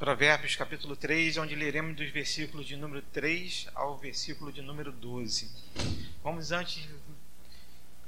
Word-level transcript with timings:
Provérbios 0.00 0.56
capítulo 0.56 0.96
3, 0.96 1.36
onde 1.36 1.54
leremos 1.54 1.94
dos 1.94 2.08
versículos 2.08 2.66
de 2.66 2.74
número 2.74 3.02
3 3.12 3.68
ao 3.74 3.98
versículo 3.98 4.50
de 4.50 4.62
número 4.62 4.90
12. 4.90 5.52
Vamos 6.24 6.52
antes 6.52 6.88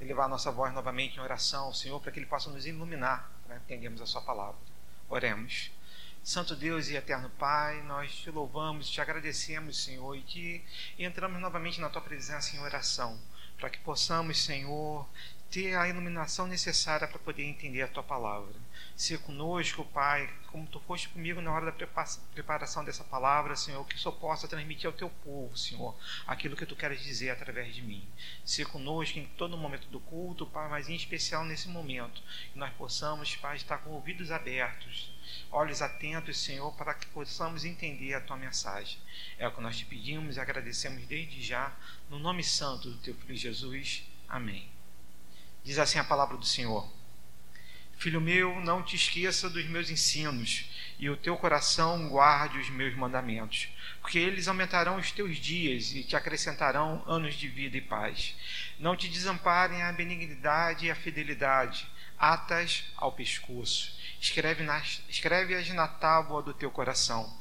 elevar 0.00 0.26
nossa 0.26 0.50
voz 0.50 0.72
novamente 0.72 1.18
em 1.18 1.20
oração 1.20 1.66
ao 1.66 1.74
Senhor 1.74 2.00
para 2.00 2.10
que 2.10 2.18
Ele 2.18 2.24
possa 2.24 2.48
nos 2.48 2.64
iluminar 2.64 3.30
para 3.46 3.58
entendermos 3.58 4.00
a 4.00 4.06
Sua 4.06 4.22
palavra. 4.22 4.56
Oremos. 5.06 5.70
Santo 6.24 6.56
Deus 6.56 6.88
e 6.88 6.96
eterno 6.96 7.28
Pai, 7.38 7.82
nós 7.82 8.10
te 8.14 8.30
louvamos, 8.30 8.88
te 8.88 8.98
agradecemos, 9.02 9.84
Senhor, 9.84 10.16
e 10.16 10.22
que 10.22 10.64
entramos 10.98 11.42
novamente 11.42 11.78
na 11.78 11.90
tua 11.90 12.00
presença 12.00 12.56
em 12.56 12.60
oração, 12.60 13.20
para 13.58 13.68
que 13.68 13.78
possamos, 13.80 14.42
Senhor, 14.42 15.06
ter 15.52 15.76
a 15.76 15.86
iluminação 15.86 16.46
necessária 16.46 17.06
para 17.06 17.18
poder 17.18 17.44
entender 17.44 17.82
a 17.82 17.88
tua 17.88 18.02
palavra. 18.02 18.54
Ser 18.96 19.18
conosco, 19.18 19.84
Pai, 19.84 20.32
como 20.46 20.66
tu 20.66 20.80
foste 20.80 21.10
comigo 21.10 21.42
na 21.42 21.52
hora 21.52 21.66
da 21.66 21.86
preparação 22.34 22.82
dessa 22.82 23.04
palavra, 23.04 23.54
Senhor, 23.54 23.86
que 23.86 23.98
só 23.98 24.10
possa 24.10 24.48
transmitir 24.48 24.86
ao 24.86 24.94
teu 24.94 25.10
povo, 25.10 25.54
Senhor, 25.54 25.94
aquilo 26.26 26.56
que 26.56 26.64
tu 26.64 26.74
queres 26.74 27.02
dizer 27.02 27.28
através 27.28 27.74
de 27.74 27.82
mim. 27.82 28.02
Ser 28.46 28.66
conosco 28.66 29.18
em 29.18 29.26
todo 29.36 29.58
momento 29.58 29.88
do 29.88 30.00
culto, 30.00 30.46
Pai, 30.46 30.70
mas 30.70 30.88
em 30.88 30.94
especial 30.94 31.44
nesse 31.44 31.68
momento, 31.68 32.22
que 32.50 32.58
nós 32.58 32.72
possamos, 32.72 33.36
Pai, 33.36 33.56
estar 33.56 33.76
com 33.78 33.90
ouvidos 33.90 34.30
abertos, 34.30 35.12
olhos 35.50 35.82
atentos, 35.82 36.38
Senhor, 36.38 36.72
para 36.76 36.94
que 36.94 37.06
possamos 37.08 37.66
entender 37.66 38.14
a 38.14 38.22
tua 38.22 38.38
mensagem. 38.38 38.98
É 39.38 39.46
o 39.46 39.52
que 39.52 39.60
nós 39.60 39.76
te 39.76 39.84
pedimos 39.84 40.38
e 40.38 40.40
agradecemos 40.40 41.04
desde 41.04 41.42
já, 41.42 41.76
no 42.08 42.18
nome 42.18 42.42
santo 42.42 42.90
do 42.90 42.96
teu 42.98 43.14
filho 43.14 43.36
Jesus. 43.36 44.02
Amém. 44.26 44.71
Diz 45.64 45.78
assim 45.78 45.98
a 45.98 46.04
palavra 46.04 46.36
do 46.36 46.46
Senhor: 46.46 46.90
Filho 47.96 48.20
meu, 48.20 48.60
não 48.60 48.82
te 48.82 48.96
esqueça 48.96 49.48
dos 49.48 49.64
meus 49.66 49.88
ensinos, 49.88 50.64
e 50.98 51.08
o 51.08 51.16
teu 51.16 51.36
coração 51.36 52.08
guarde 52.08 52.58
os 52.58 52.68
meus 52.68 52.96
mandamentos, 52.96 53.68
porque 54.00 54.18
eles 54.18 54.48
aumentarão 54.48 54.96
os 54.96 55.12
teus 55.12 55.36
dias 55.36 55.94
e 55.94 56.02
te 56.02 56.16
acrescentarão 56.16 57.04
anos 57.06 57.36
de 57.36 57.46
vida 57.46 57.76
e 57.76 57.80
paz. 57.80 58.34
Não 58.78 58.96
te 58.96 59.08
desamparem 59.08 59.82
a 59.82 59.92
benignidade 59.92 60.86
e 60.86 60.90
a 60.90 60.96
fidelidade, 60.96 61.86
atas 62.18 62.84
ao 62.96 63.12
pescoço. 63.12 63.96
Escreve-as 64.20 65.02
escreve 65.08 65.54
na 65.72 65.86
tábua 65.86 66.42
do 66.42 66.52
teu 66.52 66.72
coração, 66.72 67.32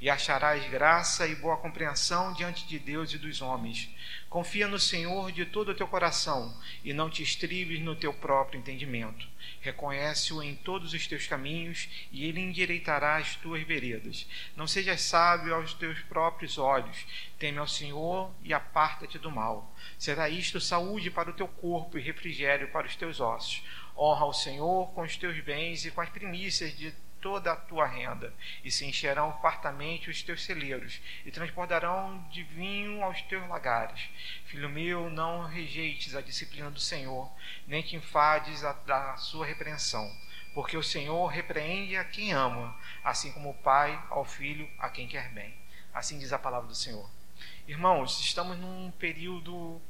e 0.00 0.08
acharás 0.08 0.68
graça 0.70 1.26
e 1.26 1.34
boa 1.34 1.56
compreensão 1.56 2.32
diante 2.34 2.66
de 2.68 2.78
Deus 2.78 3.12
e 3.12 3.18
dos 3.18 3.40
homens. 3.40 3.90
Confia 4.34 4.66
no 4.66 4.80
Senhor 4.80 5.30
de 5.30 5.44
todo 5.44 5.68
o 5.68 5.74
teu 5.76 5.86
coração 5.86 6.52
e 6.82 6.92
não 6.92 7.08
te 7.08 7.22
estribes 7.22 7.78
no 7.78 7.94
teu 7.94 8.12
próprio 8.12 8.58
entendimento. 8.58 9.28
Reconhece-o 9.60 10.42
em 10.42 10.56
todos 10.56 10.92
os 10.92 11.06
teus 11.06 11.28
caminhos 11.28 11.88
e 12.10 12.24
ele 12.24 12.40
endireitará 12.40 13.18
as 13.18 13.36
tuas 13.36 13.62
veredas. 13.62 14.26
Não 14.56 14.66
sejas 14.66 15.02
sábio 15.02 15.54
aos 15.54 15.72
teus 15.74 16.00
próprios 16.00 16.58
olhos. 16.58 17.06
Teme 17.38 17.58
ao 17.58 17.68
Senhor 17.68 18.34
e 18.42 18.52
aparta-te 18.52 19.20
do 19.20 19.30
mal. 19.30 19.72
Será 19.96 20.28
isto 20.28 20.60
saúde 20.60 21.12
para 21.12 21.30
o 21.30 21.34
teu 21.34 21.46
corpo 21.46 21.96
e 21.96 22.02
refrigério 22.02 22.66
para 22.72 22.88
os 22.88 22.96
teus 22.96 23.20
ossos. 23.20 23.62
Honra 23.96 24.26
o 24.26 24.32
Senhor 24.32 24.92
com 24.94 25.02
os 25.02 25.16
teus 25.16 25.38
bens 25.44 25.84
e 25.84 25.92
com 25.92 26.00
as 26.00 26.10
primícias 26.10 26.76
de 26.76 26.92
toda 27.24 27.52
a 27.52 27.56
tua 27.56 27.86
renda, 27.86 28.34
e 28.62 28.70
se 28.70 28.84
encherão 28.84 29.32
fartamente 29.40 30.10
os 30.10 30.22
teus 30.22 30.44
celeiros, 30.44 31.00
e 31.24 31.30
transportarão 31.30 32.22
de 32.30 32.42
vinho 32.42 33.02
aos 33.02 33.22
teus 33.22 33.48
lagares. 33.48 34.10
Filho 34.44 34.68
meu, 34.68 35.08
não 35.08 35.46
rejeites 35.46 36.14
a 36.14 36.20
disciplina 36.20 36.70
do 36.70 36.78
Senhor, 36.78 37.32
nem 37.66 37.80
te 37.80 37.96
enfades 37.96 38.60
da 38.60 39.16
sua 39.16 39.46
repreensão, 39.46 40.14
porque 40.52 40.76
o 40.76 40.82
Senhor 40.82 41.26
repreende 41.28 41.96
a 41.96 42.04
quem 42.04 42.34
ama, 42.34 42.78
assim 43.02 43.32
como 43.32 43.48
o 43.48 43.54
Pai 43.54 43.98
ao 44.10 44.26
filho 44.26 44.70
a 44.78 44.90
quem 44.90 45.08
quer 45.08 45.30
bem. 45.30 45.56
Assim 45.94 46.18
diz 46.18 46.30
a 46.30 46.38
palavra 46.38 46.68
do 46.68 46.74
Senhor. 46.74 47.08
Irmãos, 47.66 48.20
estamos 48.20 48.58
num 48.58 48.90
período 48.90 49.80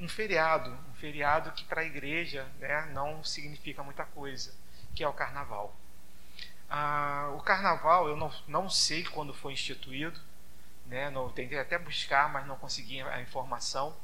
um 0.00 0.08
feriado, 0.08 0.76
um 0.90 0.94
feriado 0.94 1.52
que 1.52 1.64
para 1.66 1.82
a 1.82 1.86
igreja 1.86 2.44
né, 2.58 2.90
não 2.92 3.22
significa 3.22 3.80
muita 3.84 4.04
coisa, 4.04 4.52
que 4.92 5.04
é 5.04 5.08
o 5.08 5.12
carnaval. 5.12 5.72
Ah, 6.68 7.30
o 7.34 7.40
carnaval 7.40 8.08
eu 8.08 8.16
não, 8.16 8.32
não 8.48 8.68
sei 8.68 9.04
quando 9.04 9.34
foi 9.34 9.52
instituído, 9.52 10.18
né? 10.86 11.10
não, 11.10 11.30
tentei 11.30 11.58
até 11.58 11.78
buscar, 11.78 12.28
mas 12.28 12.46
não 12.46 12.56
consegui 12.56 13.00
a 13.00 13.20
informação. 13.20 13.96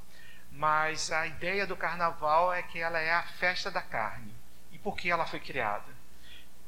Mas 0.53 1.13
a 1.13 1.27
ideia 1.27 1.67
do 1.67 1.77
carnaval 1.77 2.53
é 2.53 2.63
que 2.63 2.79
ela 2.79 2.99
é 2.99 3.13
a 3.13 3.23
festa 3.23 3.71
da 3.71 3.83
carne. 3.83 4.35
E 4.73 4.79
por 4.79 4.97
que 4.97 5.11
ela 5.11 5.27
foi 5.27 5.39
criada? 5.39 5.87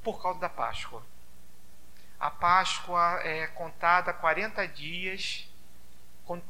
Por 0.03 0.23
causa 0.23 0.39
da 0.41 0.49
Páscoa. 0.49 1.03
A 2.19 2.31
Páscoa 2.31 3.21
é 3.25 3.49
contada 3.49 4.13
40 4.13 4.67
dias, 4.69 5.49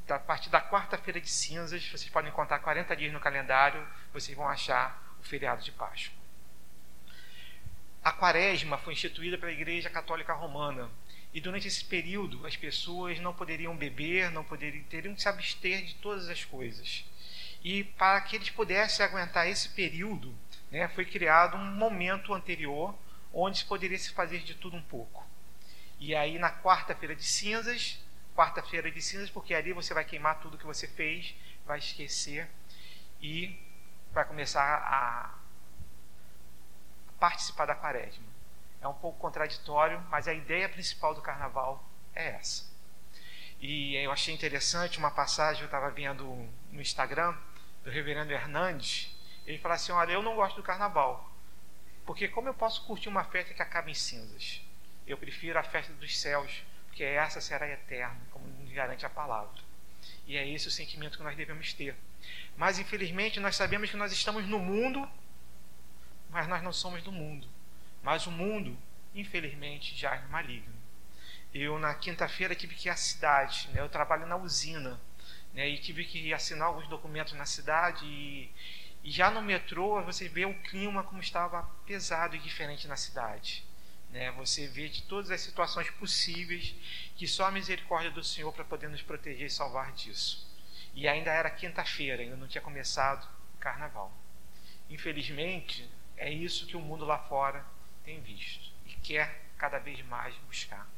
a 0.09 0.19
partir 0.19 0.51
da 0.51 0.61
quarta-feira 0.61 1.21
de 1.21 1.31
cinzas, 1.31 1.83
vocês 1.89 2.11
podem 2.11 2.31
contar 2.31 2.59
40 2.59 2.95
dias 2.95 3.13
no 3.13 3.19
calendário, 3.19 3.87
vocês 4.13 4.37
vão 4.37 4.47
achar 4.47 5.03
o 5.19 5.23
feriado 5.23 5.63
de 5.63 5.73
Páscoa. 5.73 6.22
A 8.05 8.11
quaresma 8.11 8.79
foi 8.79 8.95
instituída 8.95 9.39
pela 9.39 9.53
Igreja 9.53 9.89
Católica 9.89 10.33
Romana. 10.33 10.91
E 11.33 11.41
durante 11.41 11.69
esse 11.69 11.85
período, 11.85 12.45
as 12.45 12.57
pessoas 12.57 13.21
não 13.21 13.33
poderiam 13.33 13.77
beber, 13.77 14.31
não 14.33 14.43
poderiam, 14.43 14.83
teriam 14.85 15.15
que 15.15 15.23
se 15.23 15.29
abster 15.29 15.85
de 15.85 15.95
todas 15.95 16.29
as 16.29 16.45
coisas. 16.45 17.05
E 17.63 17.85
para 17.85 18.21
que 18.23 18.35
eles 18.35 18.51
pudessem 18.51 19.07
aguentar 19.07 19.47
esse 19.47 19.69
período, 19.69 20.37
né, 20.71 20.89
foi 20.89 21.05
criado 21.05 21.57
um 21.57 21.65
momento 21.77 22.35
anterior 22.35 22.93
onde 23.33 23.59
se 23.59 23.65
poderia 23.65 23.99
se 23.99 24.11
fazer 24.11 24.41
de 24.41 24.55
tudo 24.55 24.77
um 24.77 24.83
pouco. 24.83 25.25
E 26.01 26.13
aí, 26.13 26.41
na 26.41 26.51
quarta-feira 26.51 27.15
de 27.15 27.23
cinzas, 27.25 27.99
quarta-feira 28.35 28.91
de 28.91 29.01
cinzas, 29.01 29.31
porque 29.31 29.55
ali 29.55 29.73
você 29.73 29.95
vai 29.95 30.05
queimar 30.05 30.41
tudo 30.41 30.59
que 30.59 30.67
você 30.67 30.89
fez, 30.89 31.37
vai 31.65 31.79
esquecer 31.79 32.51
e 33.21 33.57
vai 34.13 34.25
começar 34.25 34.61
a 34.61 35.42
participar 37.23 37.67
da 37.67 37.77
quaresma. 37.77 38.25
É 38.81 38.89
um 38.89 38.95
pouco 38.95 39.17
contraditório, 39.21 40.05
mas 40.11 40.27
a 40.27 40.35
ideia 40.35 40.69
principal 40.69 41.15
do 41.15 41.23
carnaval 41.23 41.89
é 42.13 42.31
essa. 42.31 42.69
E 43.61 43.95
eu 43.95 44.11
achei 44.11 44.35
interessante 44.35 44.99
uma 44.99 45.13
passagem, 45.13 45.63
eu 45.63 45.67
estava 45.67 45.89
vendo 45.93 46.25
no 46.73 46.81
Instagram, 46.81 47.33
do 47.85 47.91
reverendo 47.91 48.33
Hernandes, 48.33 49.17
ele 49.47 49.59
fala 49.59 49.77
assim, 49.77 49.93
olha, 49.93 50.11
eu 50.11 50.21
não 50.21 50.35
gosto 50.35 50.57
do 50.57 50.65
carnaval, 50.65 51.33
porque 52.05 52.27
como 52.27 52.49
eu 52.49 52.55
posso 52.55 52.85
curtir 52.87 53.09
uma 53.09 53.23
festa 53.23 53.55
que 53.55 53.63
acaba 53.63 53.89
em 53.89 53.95
cinzas? 53.95 54.61
Eu 55.07 55.17
prefiro 55.17 55.57
a 55.57 55.63
festa 55.63 55.93
dos 55.93 56.19
céus, 56.19 56.65
porque 56.89 57.05
essa 57.05 57.41
será 57.41 57.69
eterna, 57.69 58.21
como 58.33 58.45
nos 58.49 58.73
garante 58.73 59.07
a 59.07 59.11
palavra. 59.11 59.63
E 60.27 60.37
é 60.37 60.49
esse 60.49 60.67
o 60.67 60.73
sentimento 60.73 61.19
que 61.19 61.23
nós 61.23 61.37
devemos 61.37 61.73
ter. 61.73 61.95
Mas 62.57 62.81
infelizmente 62.81 63.39
nós 63.39 63.55
sabemos 63.55 63.91
que 63.93 63.97
nós 63.97 64.11
estamos 64.11 64.45
no 64.49 64.59
mundo 64.59 65.09
mas 66.33 66.49
nós 66.49 66.63
não 66.63 66.73
somos 66.73 67.03
do 67.03 67.13
mundo. 67.13 67.47
Mas 68.03 68.27
o 68.27 68.31
mundo, 68.31 68.77
infelizmente, 69.15 69.95
já 69.95 70.15
é 70.15 70.27
maligno. 70.29 70.75
Eu, 71.53 71.79
na 71.79 71.95
quinta-feira, 71.95 72.55
tive 72.55 72.75
que 72.75 72.89
ir 72.89 72.91
à 72.91 72.97
cidade. 72.97 73.69
Né? 73.73 73.81
Eu 73.81 73.89
trabalho 73.89 74.27
na 74.27 74.37
usina. 74.37 74.99
Né? 75.53 75.69
E 75.69 75.79
tive 75.79 76.05
que 76.07 76.33
assinar 76.33 76.69
alguns 76.69 76.89
documentos 76.89 77.35
na 77.35 77.45
cidade. 77.45 78.07
E, 78.07 78.51
e 79.05 79.11
já 79.11 79.31
no 79.31 79.43
metrô, 79.43 80.03
você 80.03 80.27
vê 80.27 80.47
o 80.47 80.55
clima 80.63 81.05
como 81.05 81.21
estava 81.21 81.63
pesado 81.85 82.35
e 82.35 82.39
diferente 82.39 82.89
na 82.89 82.97
cidade. 82.97 83.63
Né? 84.11 84.31
Você 84.33 84.67
vê 84.67 84.89
de 84.89 85.03
todas 85.03 85.31
as 85.31 85.43
situações 85.43 85.91
possíveis 85.91 86.75
que 87.15 87.29
só 87.29 87.45
a 87.45 87.51
misericórdia 87.51 88.11
do 88.11 88.25
Senhor 88.25 88.51
para 88.53 88.65
poder 88.65 88.89
nos 88.89 89.03
proteger 89.03 89.47
e 89.47 89.51
salvar 89.51 89.93
disso. 89.93 90.51
E 90.95 91.07
ainda 91.07 91.31
era 91.31 91.51
quinta-feira, 91.51 92.23
ainda 92.23 92.37
não 92.37 92.49
tinha 92.49 92.63
começado 92.63 93.29
o 93.55 93.59
carnaval. 93.59 94.11
Infelizmente, 94.89 95.89
é 96.17 96.31
isso 96.31 96.67
que 96.67 96.77
o 96.77 96.81
mundo 96.81 97.05
lá 97.05 97.19
fora 97.19 97.65
tem 98.05 98.21
visto 98.21 98.71
e 98.87 98.93
quer 98.95 99.45
cada 99.57 99.79
vez 99.79 100.05
mais 100.07 100.35
buscar. 100.47 100.89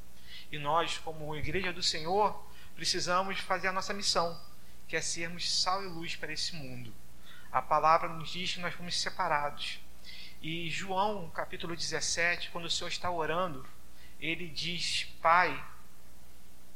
E 0.50 0.58
nós, 0.58 0.98
como 0.98 1.34
Igreja 1.36 1.72
do 1.72 1.82
Senhor, 1.82 2.44
precisamos 2.74 3.38
fazer 3.40 3.68
a 3.68 3.72
nossa 3.72 3.92
missão, 3.92 4.40
que 4.88 4.96
é 4.96 5.00
sermos 5.00 5.50
sal 5.62 5.82
e 5.82 5.88
luz 5.88 6.16
para 6.16 6.32
esse 6.32 6.54
mundo. 6.54 6.94
A 7.50 7.62
palavra 7.62 8.08
nos 8.08 8.30
diz 8.30 8.54
que 8.54 8.60
nós 8.60 8.74
fomos 8.74 9.00
separados. 9.00 9.80
E 10.42 10.68
João, 10.68 11.30
capítulo 11.30 11.74
17, 11.74 12.50
quando 12.50 12.66
o 12.66 12.70
Senhor 12.70 12.88
está 12.88 13.10
orando, 13.10 13.66
ele 14.20 14.48
diz: 14.48 15.04
Pai, 15.22 15.64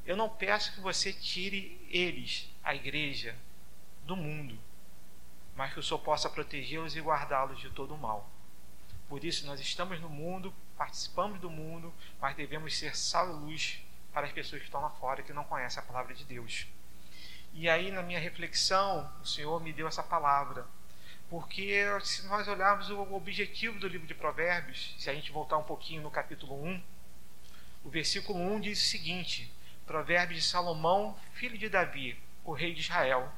eu 0.07 0.17
não 0.17 0.29
peço 0.29 0.73
que 0.73 0.81
você 0.81 1.13
tire 1.13 1.79
eles, 1.91 2.49
a 2.63 2.75
igreja, 2.75 3.37
do 4.05 4.17
mundo, 4.17 4.59
mas 5.59 5.73
que 5.73 5.81
o 5.81 5.83
Senhor 5.83 5.99
possa 5.99 6.31
protegê-los 6.31 6.95
e 6.95 7.01
guardá-los 7.01 7.59
de 7.59 7.69
todo 7.71 7.93
o 7.93 7.99
mal. 7.99 8.31
Por 9.09 9.25
isso, 9.25 9.45
nós 9.45 9.59
estamos 9.59 10.01
no 10.01 10.09
mundo, 10.09 10.55
participamos 10.77 11.41
do 11.41 11.51
mundo, 11.51 11.93
mas 12.21 12.37
devemos 12.37 12.79
ser 12.79 12.97
sal 12.97 13.29
e 13.29 13.33
luz 13.33 13.85
para 14.13 14.25
as 14.25 14.33
pessoas 14.33 14.63
que 14.63 14.69
estão 14.69 14.81
lá 14.81 14.91
fora 14.91 15.21
que 15.21 15.33
não 15.33 15.43
conhecem 15.43 15.83
a 15.83 15.87
palavra 15.87 16.15
de 16.15 16.25
Deus. 16.25 16.69
E 17.53 17.69
aí, 17.69 17.91
na 17.91 18.03
minha 18.03 18.21
reflexão, 18.21 19.13
o 19.21 19.27
Senhor 19.27 19.61
me 19.61 19.73
deu 19.73 19.89
essa 19.89 20.01
palavra. 20.01 20.65
Porque 21.29 21.85
se 22.03 22.25
nós 22.29 22.47
olharmos 22.47 22.89
o 22.89 23.13
objetivo 23.13 23.81
do 23.81 23.89
livro 23.89 24.07
de 24.07 24.15
Provérbios, 24.15 24.95
se 24.97 25.11
a 25.11 25.15
gente 25.15 25.33
voltar 25.33 25.59
um 25.59 25.65
pouquinho 25.65 26.03
no 26.03 26.11
capítulo 26.11 26.55
1, 26.65 26.83
O 27.85 27.91
versículo 27.91 28.39
1 28.39 28.61
diz 28.61 28.81
o 28.81 28.87
seguinte: 28.87 29.53
Provérbio 29.85 30.37
de 30.37 30.43
Salomão, 30.43 31.19
filho 31.33 31.59
de 31.59 31.69
Davi, 31.69 32.17
o 32.45 32.53
rei 32.53 32.73
de 32.73 32.81
Israel, 32.81 33.33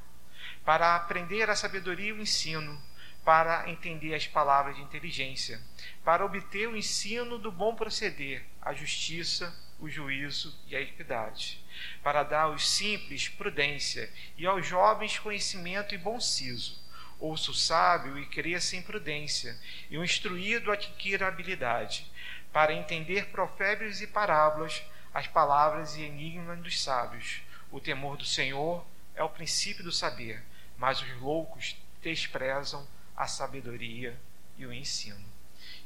para 0.65 0.95
aprender 0.95 1.49
a 1.49 1.55
sabedoria 1.55 2.09
e 2.09 2.13
o 2.13 2.21
ensino, 2.21 2.81
para 3.23 3.69
entender 3.69 4.15
as 4.15 4.27
palavras 4.27 4.75
de 4.75 4.81
inteligência, 4.81 5.61
para 6.03 6.25
obter 6.25 6.67
o 6.67 6.75
ensino 6.75 7.37
do 7.37 7.51
bom 7.51 7.75
proceder, 7.75 8.43
a 8.61 8.73
justiça, 8.73 9.53
o 9.79 9.89
juízo 9.89 10.55
e 10.67 10.75
a 10.75 10.81
equidade, 10.81 11.63
para 12.03 12.23
dar 12.23 12.43
aos 12.43 12.69
simples 12.69 13.27
prudência 13.27 14.09
e 14.37 14.45
aos 14.45 14.65
jovens 14.65 15.17
conhecimento 15.17 15.95
e 15.95 15.97
bom 15.97 16.19
siso. 16.19 16.79
Ouça 17.19 17.51
o 17.51 17.55
sábio 17.55 18.17
e 18.17 18.25
cresça 18.25 18.75
em 18.75 18.81
prudência, 18.81 19.55
e 19.89 19.97
o 19.97 20.03
instruído 20.03 20.71
adquira 20.71 21.27
habilidade, 21.27 22.11
para 22.51 22.73
entender 22.73 23.27
provérbios 23.27 24.01
e 24.01 24.07
parábolas, 24.07 24.83
as 25.13 25.27
palavras 25.27 25.95
e 25.95 26.01
enigmas 26.01 26.59
dos 26.59 26.81
sábios. 26.81 27.41
O 27.71 27.79
temor 27.79 28.17
do 28.17 28.25
Senhor 28.25 28.85
é 29.15 29.23
o 29.23 29.29
princípio 29.29 29.83
do 29.83 29.91
saber, 29.91 30.43
mas 30.81 30.99
os 30.99 31.21
loucos 31.21 31.77
desprezam 32.01 32.87
a 33.15 33.27
sabedoria 33.27 34.19
e 34.57 34.65
o 34.65 34.73
ensino. 34.73 35.23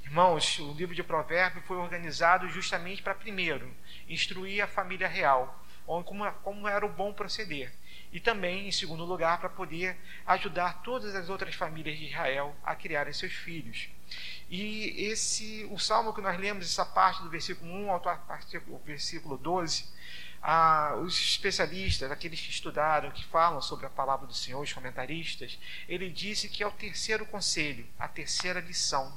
Irmãos, 0.06 0.58
o 0.60 0.72
livro 0.72 0.96
de 0.96 1.04
Provérbios 1.04 1.66
foi 1.66 1.76
organizado 1.76 2.48
justamente 2.48 3.04
para, 3.04 3.14
primeiro, 3.14 3.70
instruir 4.08 4.64
a 4.64 4.68
família 4.68 5.06
real, 5.06 5.62
como, 5.86 6.32
como 6.44 6.66
era 6.66 6.86
o 6.86 6.94
bom 6.94 7.12
proceder. 7.12 7.74
E 8.14 8.22
também, 8.22 8.70
em 8.70 8.72
segundo 8.72 9.04
lugar, 9.04 9.38
para 9.38 9.50
poder 9.50 9.98
ajudar 10.26 10.82
todas 10.82 11.14
as 11.14 11.28
outras 11.28 11.56
famílias 11.56 11.98
de 11.98 12.06
Israel 12.06 12.56
a 12.64 12.74
criarem 12.74 13.12
seus 13.12 13.34
filhos. 13.34 13.90
E 14.50 15.08
esse, 15.12 15.68
o 15.72 15.78
salmo 15.78 16.14
que 16.14 16.22
nós 16.22 16.40
lemos, 16.40 16.64
essa 16.66 16.86
parte 16.86 17.22
do 17.22 17.30
versículo 17.30 17.70
1 17.70 17.92
ao 17.92 18.02
versículo 18.86 19.38
12, 19.38 19.94
ah, 20.48 20.96
os 21.02 21.20
especialistas, 21.20 22.12
aqueles 22.12 22.40
que 22.40 22.52
estudaram, 22.52 23.10
que 23.10 23.26
falam 23.26 23.60
sobre 23.60 23.88
a 23.88 23.90
palavra 23.90 24.28
do 24.28 24.34
Senhor, 24.36 24.62
os 24.62 24.72
comentaristas, 24.72 25.58
ele 25.90 26.08
disse 26.08 26.48
que 26.48 26.62
é 26.62 26.68
o 26.68 26.72
terceiro 26.72 27.26
conselho, 27.26 27.88
a 27.98 28.08
terceira 28.08 28.60
lição. 28.60 29.12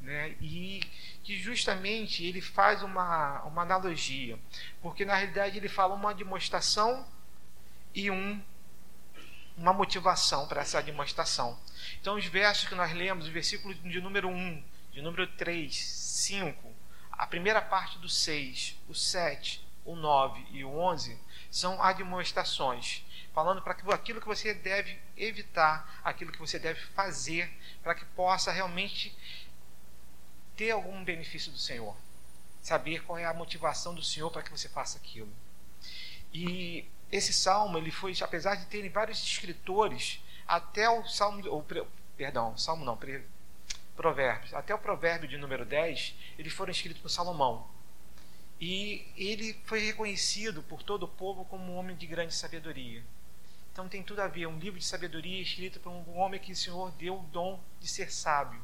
Né? 0.00 0.36
E 0.40 0.80
que 1.24 1.36
justamente 1.36 2.24
ele 2.24 2.40
faz 2.40 2.84
uma, 2.84 3.42
uma 3.42 3.62
analogia, 3.62 4.38
porque 4.80 5.04
na 5.04 5.16
realidade 5.16 5.58
ele 5.58 5.68
fala 5.68 5.92
uma 5.92 6.14
demonstração 6.14 7.04
e 7.92 8.08
um, 8.08 8.40
uma 9.56 9.72
motivação 9.72 10.46
para 10.46 10.62
essa 10.62 10.80
demonstração. 10.80 11.58
Então, 12.00 12.14
os 12.14 12.26
versos 12.26 12.68
que 12.68 12.76
nós 12.76 12.92
lemos, 12.92 13.26
o 13.26 13.32
versículo 13.32 13.74
de 13.74 14.00
número 14.00 14.28
1, 14.28 14.64
de 14.92 15.02
número 15.02 15.26
3, 15.26 15.76
5, 15.76 16.72
a 17.10 17.26
primeira 17.26 17.60
parte 17.60 17.98
do 17.98 18.08
6, 18.08 18.78
o 18.88 18.94
7, 18.94 19.68
o 19.92 19.96
9 19.96 20.46
e 20.50 20.64
o 20.64 20.78
11, 20.78 21.18
são 21.50 21.82
admoestações, 21.82 23.04
falando 23.32 23.62
para 23.62 23.76
aquilo 23.94 24.20
que 24.20 24.26
você 24.26 24.54
deve 24.54 24.98
evitar, 25.16 26.00
aquilo 26.04 26.32
que 26.32 26.38
você 26.38 26.58
deve 26.58 26.80
fazer, 26.94 27.50
para 27.82 27.94
que 27.94 28.04
possa 28.04 28.52
realmente 28.52 29.16
ter 30.56 30.70
algum 30.70 31.02
benefício 31.02 31.50
do 31.50 31.58
Senhor. 31.58 31.96
Saber 32.62 33.02
qual 33.04 33.18
é 33.18 33.24
a 33.24 33.32
motivação 33.32 33.94
do 33.94 34.02
Senhor 34.02 34.30
para 34.30 34.42
que 34.42 34.50
você 34.50 34.68
faça 34.68 34.98
aquilo. 34.98 35.32
E 36.32 36.86
esse 37.10 37.32
salmo, 37.32 37.78
ele 37.78 37.90
foi, 37.90 38.14
apesar 38.20 38.54
de 38.54 38.66
terem 38.66 38.90
vários 38.90 39.22
escritores, 39.22 40.22
até 40.46 40.88
o 40.88 41.06
salmo, 41.06 41.42
ou, 41.48 41.66
perdão, 42.16 42.56
salmo 42.56 42.84
não, 42.84 42.98
provérbios, 43.96 44.54
até 44.54 44.74
o 44.74 44.78
provérbio 44.78 45.28
de 45.28 45.36
número 45.36 45.64
10, 45.64 46.14
eles 46.38 46.52
foram 46.52 46.70
escritos 46.70 47.00
por 47.00 47.08
Salomão. 47.08 47.68
E 48.60 49.06
ele 49.16 49.58
foi 49.64 49.80
reconhecido 49.80 50.62
por 50.62 50.82
todo 50.82 51.04
o 51.04 51.08
povo 51.08 51.46
como 51.46 51.72
um 51.72 51.76
homem 51.76 51.96
de 51.96 52.06
grande 52.06 52.34
sabedoria. 52.34 53.02
Então 53.72 53.88
tem 53.88 54.02
tudo 54.02 54.20
a 54.20 54.28
ver, 54.28 54.46
um 54.46 54.58
livro 54.58 54.78
de 54.78 54.84
sabedoria 54.84 55.40
escrito 55.40 55.80
por 55.80 55.90
um 55.90 56.18
homem 56.18 56.38
que 56.38 56.52
o 56.52 56.56
Senhor 56.56 56.90
deu 56.92 57.18
o 57.18 57.22
dom 57.32 57.58
de 57.80 57.88
ser 57.88 58.12
sábio 58.12 58.60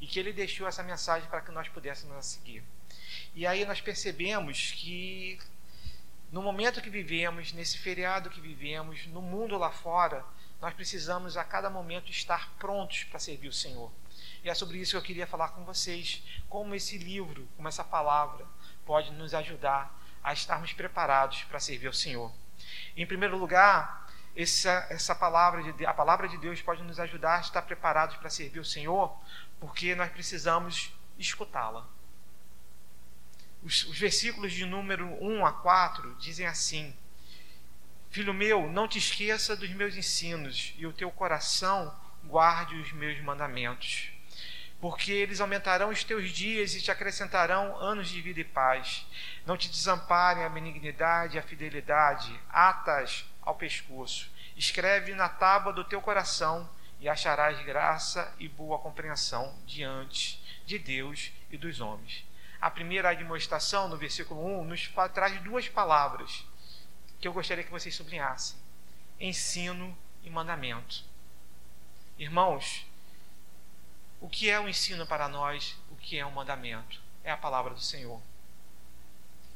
e 0.00 0.06
que 0.06 0.20
ele 0.20 0.32
deixou 0.32 0.68
essa 0.68 0.84
mensagem 0.84 1.28
para 1.28 1.40
que 1.40 1.50
nós 1.50 1.68
pudéssemos 1.68 2.16
a 2.16 2.22
seguir. 2.22 2.62
E 3.34 3.44
aí 3.44 3.64
nós 3.64 3.80
percebemos 3.80 4.70
que 4.72 5.40
no 6.30 6.42
momento 6.42 6.80
que 6.80 6.88
vivemos, 6.88 7.52
nesse 7.52 7.76
feriado 7.78 8.30
que 8.30 8.40
vivemos, 8.40 9.04
no 9.06 9.20
mundo 9.20 9.58
lá 9.58 9.72
fora, 9.72 10.24
nós 10.60 10.72
precisamos 10.74 11.36
a 11.36 11.42
cada 11.42 11.68
momento 11.68 12.08
estar 12.08 12.54
prontos 12.56 13.02
para 13.02 13.18
servir 13.18 13.48
o 13.48 13.52
Senhor. 13.52 13.90
E 14.44 14.48
é 14.48 14.54
sobre 14.54 14.78
isso 14.78 14.92
que 14.92 14.96
eu 14.96 15.02
queria 15.02 15.26
falar 15.26 15.48
com 15.48 15.64
vocês, 15.64 16.22
como 16.48 16.74
esse 16.74 16.98
livro, 16.98 17.48
como 17.56 17.66
essa 17.66 17.82
palavra 17.82 18.46
pode 18.84 19.10
nos 19.12 19.34
ajudar 19.34 19.94
a 20.22 20.32
estarmos 20.32 20.72
preparados 20.72 21.42
para 21.44 21.60
servir 21.60 21.88
o 21.88 21.94
Senhor. 21.94 22.32
Em 22.96 23.06
primeiro 23.06 23.38
lugar, 23.38 24.08
essa, 24.36 24.86
essa 24.90 25.14
palavra 25.14 25.72
de, 25.72 25.86
a 25.86 25.94
palavra 25.94 26.28
de 26.28 26.36
Deus 26.38 26.60
pode 26.62 26.82
nos 26.82 27.00
ajudar 27.00 27.38
a 27.38 27.40
estar 27.40 27.62
preparados 27.62 28.16
para 28.16 28.30
servir 28.30 28.60
o 28.60 28.64
Senhor, 28.64 29.16
porque 29.58 29.94
nós 29.94 30.10
precisamos 30.10 30.92
escutá-la. 31.18 31.86
Os, 33.62 33.84
os 33.84 33.98
versículos 33.98 34.52
de 34.52 34.64
número 34.64 35.06
1 35.22 35.44
a 35.44 35.52
4 35.52 36.14
dizem 36.16 36.46
assim: 36.46 36.96
Filho 38.10 38.32
meu, 38.32 38.70
não 38.70 38.88
te 38.88 38.98
esqueça 38.98 39.56
dos 39.56 39.70
meus 39.70 39.96
ensinos, 39.96 40.74
e 40.76 40.86
o 40.86 40.92
teu 40.92 41.10
coração 41.10 41.94
guarde 42.24 42.74
os 42.76 42.92
meus 42.92 43.20
mandamentos. 43.20 44.09
Porque 44.80 45.12
eles 45.12 45.40
aumentarão 45.40 45.90
os 45.90 46.02
teus 46.02 46.30
dias 46.30 46.74
e 46.74 46.80
te 46.80 46.90
acrescentarão 46.90 47.76
anos 47.76 48.08
de 48.08 48.20
vida 48.20 48.40
e 48.40 48.44
paz. 48.44 49.06
Não 49.44 49.56
te 49.56 49.68
desamparem 49.68 50.44
a 50.44 50.48
benignidade 50.48 51.36
e 51.36 51.38
a 51.38 51.42
fidelidade, 51.42 52.38
atas 52.48 53.26
ao 53.42 53.54
pescoço. 53.54 54.30
Escreve 54.56 55.14
na 55.14 55.28
tábua 55.28 55.72
do 55.72 55.84
teu 55.84 56.00
coração 56.00 56.68
e 56.98 57.08
acharás 57.08 57.60
graça 57.64 58.34
e 58.38 58.48
boa 58.48 58.78
compreensão 58.78 59.54
diante 59.66 60.42
de 60.64 60.78
Deus 60.78 61.32
e 61.50 61.58
dos 61.58 61.80
homens 61.80 62.30
a 62.60 62.70
primeira 62.70 63.10
admoestação, 63.10 63.88
no 63.88 63.96
versículo 63.96 64.60
1, 64.60 64.64
nos 64.64 64.90
traz 65.14 65.40
duas 65.40 65.66
palavras 65.68 66.44
que 67.18 67.26
eu 67.26 67.32
gostaria 67.32 67.64
que 67.64 67.70
vocês 67.70 67.94
sublinhassem: 67.94 68.58
ensino 69.18 69.96
e 70.22 70.28
mandamento. 70.28 71.04
Irmãos, 72.18 72.86
o 74.20 74.28
que 74.28 74.50
é 74.50 74.60
o 74.60 74.68
ensino 74.68 75.06
para 75.06 75.28
nós? 75.28 75.76
O 75.90 75.96
que 75.96 76.18
é 76.18 76.24
o 76.24 76.30
mandamento? 76.30 77.00
É 77.24 77.30
a 77.30 77.36
palavra 77.36 77.72
do 77.72 77.80
Senhor. 77.80 78.20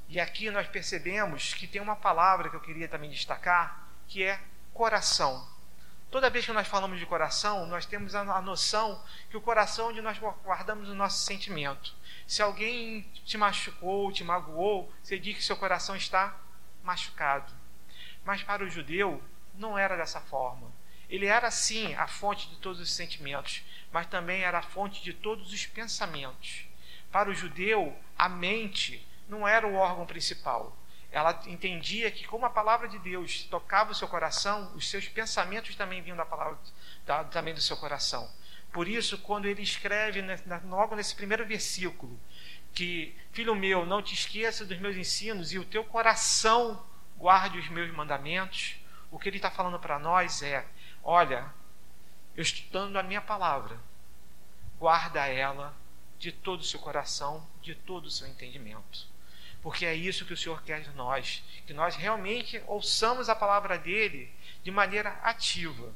E 0.09 0.21
aqui 0.21 0.51
nós 0.51 0.67
percebemos 0.69 1.55
que 1.55 1.67
tem 1.67 1.81
uma 1.81 1.97
palavra 1.97 2.49
que 2.49 2.56
eu 2.56 2.61
queria 2.61 2.89
também 2.89 3.11
destacar, 3.11 3.89
que 4.06 4.23
é 4.23 4.41
coração. 4.73 5.47
Toda 6.11 6.31
vez 6.31 6.47
que 6.47 6.53
nós 6.53 6.69
falamos 6.69 6.99
de 6.99 7.06
coração, 7.06 7.67
nós 7.67 7.87
temos 7.87 8.15
a 8.15 8.41
noção 8.41 9.03
que 9.31 9.37
o 9.37 9.41
coração 9.41 9.87
é 9.87 9.89
onde 9.89 10.01
nós 10.01 10.19
guardamos 10.19 10.89
o 10.89 10.94
nosso 10.94 11.25
sentimento. 11.25 11.93
Se 12.27 12.41
alguém 12.41 13.03
te 13.25 13.37
machucou, 13.37 14.13
te 14.13 14.23
magoou, 14.23 14.93
você 15.03 15.19
diz 15.19 15.37
que 15.37 15.43
seu 15.43 15.56
coração 15.56 15.97
está 15.97 16.37
machucado. 16.83 17.53
Mas 18.25 18.43
para 18.43 18.63
o 18.63 18.71
judeu 18.71 19.23
não 19.55 19.77
era 19.77 19.97
dessa 19.97 20.21
forma. 20.21 20.71
Ele 21.15 21.27
era 21.27 21.49
sim 21.49 21.94
a 21.94 22.09
fonte 22.09 22.49
de 22.49 22.56
todos 22.56 22.81
os 22.81 22.93
sentimentos, 22.93 23.63
mas 23.93 24.05
também 24.09 24.43
era 24.43 24.59
a 24.59 24.63
fonte 24.63 25.01
de 25.01 25.13
todos 25.13 25.53
os 25.53 25.65
pensamentos. 25.65 26.67
Para 27.13 27.31
o 27.31 27.35
judeu, 27.35 27.97
a 28.19 28.29
mente 28.29 29.06
não 29.29 29.47
era 29.47 29.65
o 29.65 29.77
órgão 29.77 30.05
principal. 30.06 30.77
Ela 31.13 31.41
entendia 31.47 32.11
que, 32.11 32.27
como 32.27 32.44
a 32.44 32.51
palavra 32.51 32.89
de 32.89 32.99
Deus 32.99 33.44
tocava 33.44 33.93
o 33.93 33.94
seu 33.94 34.09
coração, 34.09 34.73
os 34.75 34.91
seus 34.91 35.06
pensamentos 35.06 35.77
também 35.77 36.03
vinham 36.03 36.17
da 36.17 36.27
palavra, 36.27 36.59
da, 37.06 37.23
também 37.23 37.55
do 37.55 37.61
seu 37.61 37.77
coração. 37.77 38.29
Por 38.73 38.89
isso, 38.89 39.17
quando 39.19 39.47
ele 39.47 39.63
escreve 39.63 40.21
logo 40.65 40.97
nesse 40.97 41.15
primeiro 41.15 41.47
versículo, 41.47 42.19
que, 42.73 43.17
filho 43.31 43.55
meu, 43.55 43.87
não 43.87 44.03
te 44.03 44.15
esqueça 44.15 44.65
dos 44.65 44.81
meus 44.81 44.97
ensinos 44.97 45.53
e 45.53 45.61
o 45.61 45.65
teu 45.65 45.85
coração 45.85 46.85
guarde 47.17 47.56
os 47.61 47.69
meus 47.69 47.93
mandamentos, 47.93 48.81
o 49.13 49.19
que 49.21 49.29
ele 49.29 49.37
está 49.37 49.49
falando 49.49 49.79
para 49.79 49.97
nós 49.97 50.43
é: 50.43 50.67
olha, 51.05 51.53
eu 52.37 52.43
estudando 52.43 52.96
a 52.96 53.03
minha 53.03 53.20
palavra, 53.20 53.79
guarda 54.79 55.27
ela 55.27 55.75
de 56.19 56.32
todo 56.32 56.61
o 56.61 56.65
seu 56.65 56.81
coração, 56.81 57.46
de 57.63 57.75
todo 57.75 58.06
o 58.06 58.11
seu 58.11 58.27
entendimento. 58.27 59.06
Porque 59.63 59.87
é 59.87 59.94
isso 59.94 60.27
que 60.27 60.32
o 60.32 60.37
Senhor 60.37 60.63
quer 60.63 60.81
de 60.81 60.91
nós, 60.91 61.43
que 61.67 61.73
nós 61.73 61.94
realmente 61.94 62.63
ouçamos 62.67 63.29
a 63.29 63.37
palavra 63.37 63.79
dele 63.79 64.32
de 64.63 64.70
maneira 64.70 65.11
ativa 65.23 65.94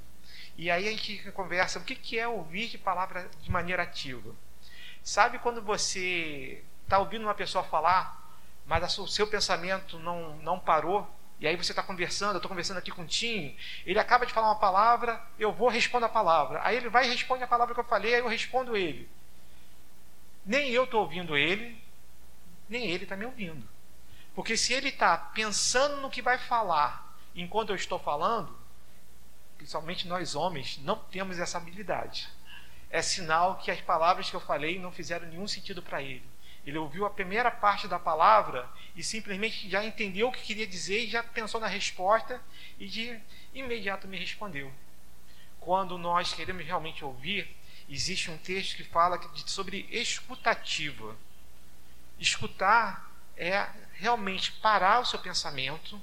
e 0.59 0.73
aí 0.73 0.89
a 0.89 0.91
gente 0.91 1.31
conversa, 1.31 1.79
o 1.79 1.85
que, 1.85 2.19
é 2.19 2.27
ouvir 2.27 2.67
de 2.67 2.77
palavra 2.77 3.31
de 3.41 3.49
maneira 3.49 3.85
ativa? 3.85 4.35
Sabe 5.05 5.39
quando 5.39 5.63
você 5.63 6.65
está 6.83 6.99
ouvindo 6.99 7.23
uma 7.23 7.35
pessoa 7.35 7.63
falar, 7.63 8.37
mas 8.67 8.99
o 8.99 9.07
seu 9.07 9.29
pensamento 9.29 10.01
não, 10.01 10.37
não 10.39 10.59
parou, 10.59 11.09
e 11.41 11.47
aí 11.47 11.57
você 11.57 11.71
está 11.71 11.83
conversando, 11.83 12.33
eu 12.33 12.39
estou 12.39 12.49
conversando 12.49 12.79
aqui 12.79 12.91
com 12.91 13.03
o 13.03 13.09
ele 13.87 13.99
acaba 13.99 14.27
de 14.27 14.33
falar 14.33 14.49
uma 14.49 14.59
palavra, 14.59 15.23
eu 15.39 15.53
vou 15.53 15.69
responder 15.69 16.07
a 16.07 16.09
palavra. 16.09 16.61
Aí 16.65 16.77
ele 16.77 16.89
vai 16.89 17.07
e 17.07 17.11
responde 17.11 17.45
a 17.45 17.47
palavra 17.47 17.75
que 17.75 17.81
eu 17.81 17.85
falei, 17.85 18.15
aí 18.15 18.21
eu 18.21 18.29
respondo 18.29 18.77
ele. 18.77 19.09
Nem 20.45 20.71
eu 20.71 20.85
estou 20.85 21.03
ouvindo 21.03 21.37
ele, 21.37 21.81
nem 22.69 22.91
ele 22.91 23.05
está 23.05 23.17
me 23.17 23.25
ouvindo. 23.25 23.69
Porque 24.35 24.57
se 24.57 24.73
ele 24.73 24.89
está 24.89 25.17
pensando 25.17 26.01
no 26.01 26.11
que 26.11 26.23
vai 26.23 26.39
falar 26.39 27.17
enquanto 27.35 27.71
eu 27.71 27.77
estou 27.77 28.01
falando, 28.01 28.57
principalmente 29.57 30.09
nós 30.09 30.35
homens, 30.35 30.79
não 30.83 30.97
temos 30.97 31.39
essa 31.39 31.59
habilidade. 31.59 32.29
É 32.91 33.01
sinal 33.01 33.57
que 33.57 33.71
as 33.71 33.81
palavras 33.81 34.29
que 34.29 34.35
eu 34.35 34.41
falei 34.41 34.79
não 34.79 34.91
fizeram 34.91 35.29
nenhum 35.29 35.47
sentido 35.47 35.83
para 35.83 36.03
ele. 36.03 36.25
Ele 36.69 36.77
ouviu 36.77 37.07
a 37.07 37.11
primeira 37.11 37.51
parte 37.51 37.89
da 37.89 37.99
palavra 37.99 38.69
e 38.95 39.03
simplesmente 39.03 39.71
já 39.71 39.83
entendeu 39.83 40.29
o 40.29 40.33
que 40.33 40.43
queria 40.43 40.67
dizer 40.67 41.03
e 41.03 41.09
já 41.09 41.23
pensou 41.23 41.59
na 41.59 41.67
resposta 41.67 42.39
e 42.79 42.87
de 42.87 43.19
imediato 43.55 44.07
me 44.07 44.19
respondeu. 44.19 44.71
Quando 45.59 45.97
nós 45.97 46.35
queremos 46.35 46.67
realmente 46.67 47.03
ouvir, 47.03 47.57
existe 47.89 48.31
um 48.31 48.37
texto 48.37 48.77
que 48.77 48.85
fala 48.85 49.19
sobre 49.47 49.89
escutativa. 49.91 51.17
Escutar 52.19 53.11
é 53.35 53.67
realmente 53.95 54.53
parar 54.53 55.01
o 55.01 55.07
seu 55.07 55.21
pensamento, 55.21 55.99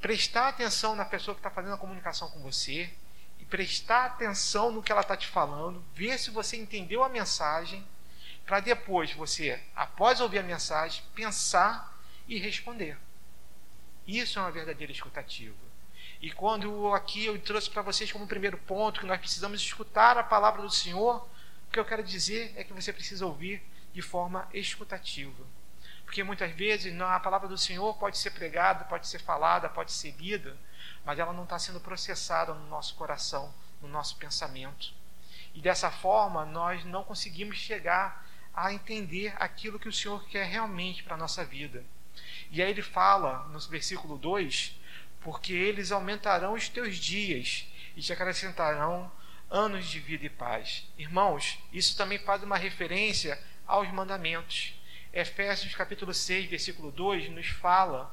prestar 0.00 0.50
atenção 0.50 0.94
na 0.94 1.04
pessoa 1.04 1.34
que 1.34 1.40
está 1.40 1.50
fazendo 1.50 1.74
a 1.74 1.78
comunicação 1.78 2.30
com 2.30 2.38
você 2.38 2.94
e 3.40 3.44
prestar 3.44 4.04
atenção 4.04 4.70
no 4.70 4.84
que 4.84 4.92
ela 4.92 5.00
está 5.00 5.16
te 5.16 5.26
falando, 5.26 5.84
ver 5.92 6.16
se 6.16 6.30
você 6.30 6.56
entendeu 6.56 7.02
a 7.02 7.08
mensagem, 7.08 7.84
para 8.46 8.60
depois 8.60 9.12
você, 9.12 9.60
após 9.74 10.20
ouvir 10.20 10.38
a 10.38 10.42
mensagem, 10.42 11.02
pensar 11.14 11.98
e 12.28 12.38
responder. 12.38 12.96
Isso 14.06 14.38
é 14.38 14.42
uma 14.42 14.50
verdadeira 14.50 14.92
escutativa. 14.92 15.56
E 16.20 16.30
quando 16.30 16.92
aqui 16.94 17.24
eu 17.24 17.38
trouxe 17.40 17.70
para 17.70 17.82
vocês 17.82 18.12
como 18.12 18.26
primeiro 18.26 18.58
ponto 18.58 19.00
que 19.00 19.06
nós 19.06 19.18
precisamos 19.18 19.60
escutar 19.60 20.16
a 20.18 20.22
palavra 20.22 20.62
do 20.62 20.70
Senhor, 20.70 21.26
o 21.68 21.70
que 21.70 21.78
eu 21.78 21.84
quero 21.84 22.02
dizer 22.02 22.52
é 22.56 22.64
que 22.64 22.72
você 22.72 22.92
precisa 22.92 23.26
ouvir 23.26 23.62
de 23.92 24.02
forma 24.02 24.48
escutativa. 24.52 25.44
Porque 26.04 26.22
muitas 26.22 26.50
vezes 26.52 26.98
a 27.00 27.20
palavra 27.20 27.48
do 27.48 27.56
Senhor 27.56 27.94
pode 27.94 28.18
ser 28.18 28.30
pregada, 28.30 28.84
pode 28.84 29.08
ser 29.08 29.20
falada, 29.20 29.68
pode 29.68 29.92
ser 29.92 30.12
lida, 30.12 30.56
mas 31.04 31.18
ela 31.18 31.32
não 31.32 31.44
está 31.44 31.58
sendo 31.58 31.80
processada 31.80 32.52
no 32.52 32.66
nosso 32.68 32.94
coração, 32.94 33.52
no 33.80 33.88
nosso 33.88 34.16
pensamento. 34.16 34.92
E 35.54 35.60
dessa 35.60 35.90
forma 35.90 36.44
nós 36.44 36.84
não 36.84 37.04
conseguimos 37.04 37.56
chegar 37.56 38.26
a 38.54 38.72
entender 38.72 39.34
aquilo 39.36 39.78
que 39.78 39.88
o 39.88 39.92
Senhor 39.92 40.24
quer 40.28 40.46
realmente 40.46 41.02
para 41.02 41.14
a 41.14 41.18
nossa 41.18 41.44
vida. 41.44 41.84
E 42.50 42.62
aí 42.62 42.70
ele 42.70 42.82
fala 42.82 43.48
no 43.48 43.58
versículo 43.60 44.16
2: 44.16 44.78
Porque 45.20 45.52
eles 45.52 45.90
aumentarão 45.90 46.54
os 46.54 46.68
teus 46.68 46.96
dias 46.96 47.66
e 47.96 48.00
te 48.00 48.12
acrescentarão 48.12 49.10
anos 49.50 49.88
de 49.88 50.00
vida 50.00 50.26
e 50.26 50.30
paz. 50.30 50.86
Irmãos, 50.98 51.58
isso 51.72 51.96
também 51.96 52.18
faz 52.18 52.42
uma 52.42 52.56
referência 52.56 53.38
aos 53.66 53.90
mandamentos. 53.92 54.74
Efésios 55.12 55.74
capítulo 55.74 56.12
6, 56.12 56.46
versículo 56.46 56.90
2 56.90 57.30
nos 57.30 57.46
fala 57.48 58.12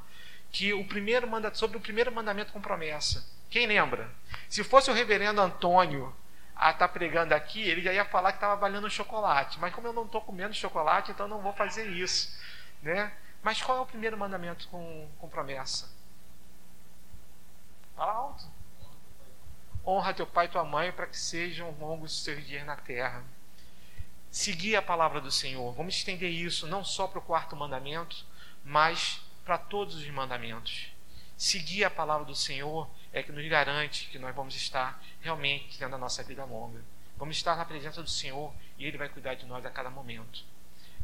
que 0.51 0.73
o 0.73 0.85
primeiro 0.85 1.27
manda, 1.27 1.53
sobre 1.53 1.77
o 1.77 1.81
primeiro 1.81 2.11
mandamento 2.11 2.51
com 2.51 2.61
promessa. 2.61 3.25
Quem 3.49 3.65
lembra? 3.65 4.13
Se 4.47 4.63
fosse 4.63 4.89
o 4.91 4.93
reverendo 4.93 5.41
Antônio 5.41 6.13
a 6.61 6.69
estar 6.69 6.87
tá 6.87 6.93
pregando 6.93 7.33
aqui, 7.33 7.59
ele 7.59 7.81
já 7.81 7.91
ia 7.91 8.05
falar 8.05 8.31
que 8.31 8.37
estava 8.37 8.55
valendo 8.55 8.87
chocolate. 8.87 9.59
Mas 9.59 9.73
como 9.73 9.87
eu 9.87 9.93
não 9.93 10.05
estou 10.05 10.21
comendo 10.21 10.53
chocolate, 10.53 11.11
então 11.11 11.27
não 11.27 11.41
vou 11.41 11.53
fazer 11.53 11.89
isso. 11.89 12.39
Né? 12.83 13.11
Mas 13.41 13.59
qual 13.59 13.79
é 13.79 13.81
o 13.81 13.85
primeiro 13.85 14.15
mandamento 14.15 14.67
com, 14.67 15.09
com 15.17 15.27
promessa? 15.27 15.91
Fala 17.95 18.13
alto. 18.13 18.45
Honra 19.83 20.13
teu 20.13 20.27
pai 20.27 20.45
e 20.45 20.49
tua 20.49 20.63
mãe 20.63 20.91
para 20.91 21.07
que 21.07 21.17
sejam 21.17 21.71
longos 21.79 22.15
os 22.15 22.23
teus 22.23 22.45
dias 22.45 22.63
na 22.63 22.75
terra 22.75 23.23
seguir 24.29 24.75
a 24.75 24.81
palavra 24.81 25.19
do 25.19 25.31
Senhor. 25.31 25.73
Vamos 25.73 25.95
estender 25.95 26.29
isso 26.29 26.67
não 26.67 26.85
só 26.85 27.07
para 27.07 27.19
o 27.19 27.23
quarto 27.23 27.55
mandamento, 27.55 28.23
mas 28.63 29.19
para 29.43 29.57
todos 29.57 29.95
os 29.95 30.09
mandamentos. 30.09 30.93
Seguir 31.35 31.83
a 31.83 31.89
palavra 31.89 32.25
do 32.25 32.35
Senhor 32.35 32.87
é 33.13 33.21
que 33.21 33.31
nos 33.31 33.47
garante 33.47 34.07
que 34.09 34.19
nós 34.19 34.35
vamos 34.35 34.55
estar 34.55 35.01
realmente 35.21 35.77
tendo 35.77 35.95
a 35.95 35.97
nossa 35.97 36.23
vida 36.23 36.43
longa. 36.45 36.81
Vamos 37.17 37.37
estar 37.37 37.55
na 37.55 37.65
presença 37.65 38.01
do 38.01 38.09
Senhor 38.09 38.53
e 38.77 38.85
Ele 38.85 38.97
vai 38.97 39.09
cuidar 39.09 39.35
de 39.35 39.45
nós 39.45 39.65
a 39.65 39.69
cada 39.69 39.89
momento. 39.89 40.43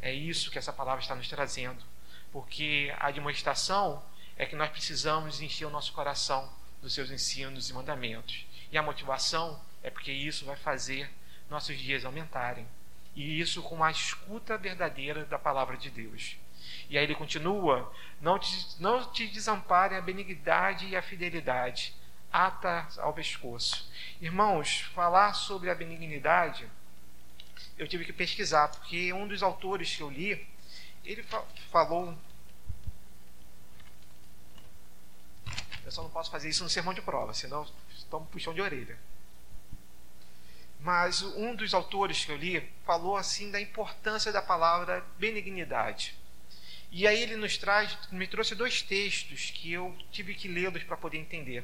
É 0.01 0.13
isso 0.13 0.49
que 0.51 0.57
essa 0.57 0.73
palavra 0.73 1.01
está 1.01 1.15
nos 1.15 1.27
trazendo, 1.27 1.83
porque 2.31 2.93
a 2.99 3.11
demonstração 3.11 4.03
é 4.35 4.45
que 4.45 4.55
nós 4.55 4.69
precisamos 4.69 5.41
encher 5.41 5.65
o 5.65 5.69
nosso 5.69 5.91
coração 5.93 6.51
dos 6.81 6.93
seus 6.93 7.09
ensinos 7.11 7.69
e 7.69 7.73
mandamentos. 7.73 8.45
E 8.71 8.77
a 8.77 8.83
motivação 8.83 9.59
é 9.83 9.89
porque 9.89 10.11
isso 10.11 10.45
vai 10.45 10.55
fazer 10.55 11.09
nossos 11.49 11.77
dias 11.77 12.05
aumentarem 12.05 12.67
e 13.15 13.39
isso 13.39 13.63
com 13.63 13.83
a 13.83 13.89
escuta 13.89 14.57
verdadeira 14.59 15.25
da 15.25 15.39
palavra 15.39 15.75
de 15.75 15.89
Deus. 15.89 16.37
E 16.89 16.97
aí 16.97 17.03
ele 17.03 17.15
continua: 17.15 17.91
não 18.21 18.39
te, 18.39 18.81
não 18.81 19.11
te 19.11 19.27
desampare 19.27 19.95
a 19.95 20.01
benignidade 20.01 20.87
e 20.87 20.95
a 20.95 21.01
fidelidade, 21.01 21.93
ata 22.31 22.87
ao 22.97 23.13
pescoço. 23.13 23.89
Irmãos, 24.21 24.81
falar 24.93 25.33
sobre 25.33 25.69
a 25.69 25.75
benignidade, 25.75 26.69
eu 27.77 27.87
tive 27.87 28.05
que 28.05 28.13
pesquisar, 28.13 28.67
porque 28.69 29.11
um 29.13 29.27
dos 29.27 29.43
autores 29.43 29.95
que 29.95 30.01
eu 30.01 30.09
li, 30.09 30.47
ele 31.03 31.23
fa 31.23 31.43
falou. 31.71 32.17
Eu 35.85 35.91
só 35.91 36.03
não 36.03 36.09
posso 36.09 36.29
fazer 36.29 36.49
isso 36.49 36.63
no 36.63 36.69
sermão 36.69 36.93
de 36.93 37.01
prova, 37.01 37.33
senão 37.33 37.65
estou 37.95 38.19
um 38.19 38.25
puxão 38.25 38.53
de 38.53 38.61
orelha 38.61 38.99
mas 40.79 41.21
um 41.21 41.55
dos 41.55 41.73
autores 41.73 42.23
que 42.23 42.31
eu 42.31 42.37
li 42.37 42.61
falou 42.85 43.17
assim 43.17 43.51
da 43.51 43.59
importância 43.59 44.31
da 44.31 44.41
palavra 44.41 45.05
benignidade. 45.17 46.15
E 46.91 47.05
aí 47.05 47.21
ele 47.21 47.35
nos 47.35 47.57
traz, 47.57 47.97
me 48.11 48.27
trouxe 48.27 48.55
dois 48.55 48.81
textos 48.81 49.51
que 49.51 49.71
eu 49.71 49.95
tive 50.11 50.33
que 50.33 50.47
lê-los 50.47 50.83
para 50.83 50.97
poder 50.97 51.17
entender. 51.17 51.63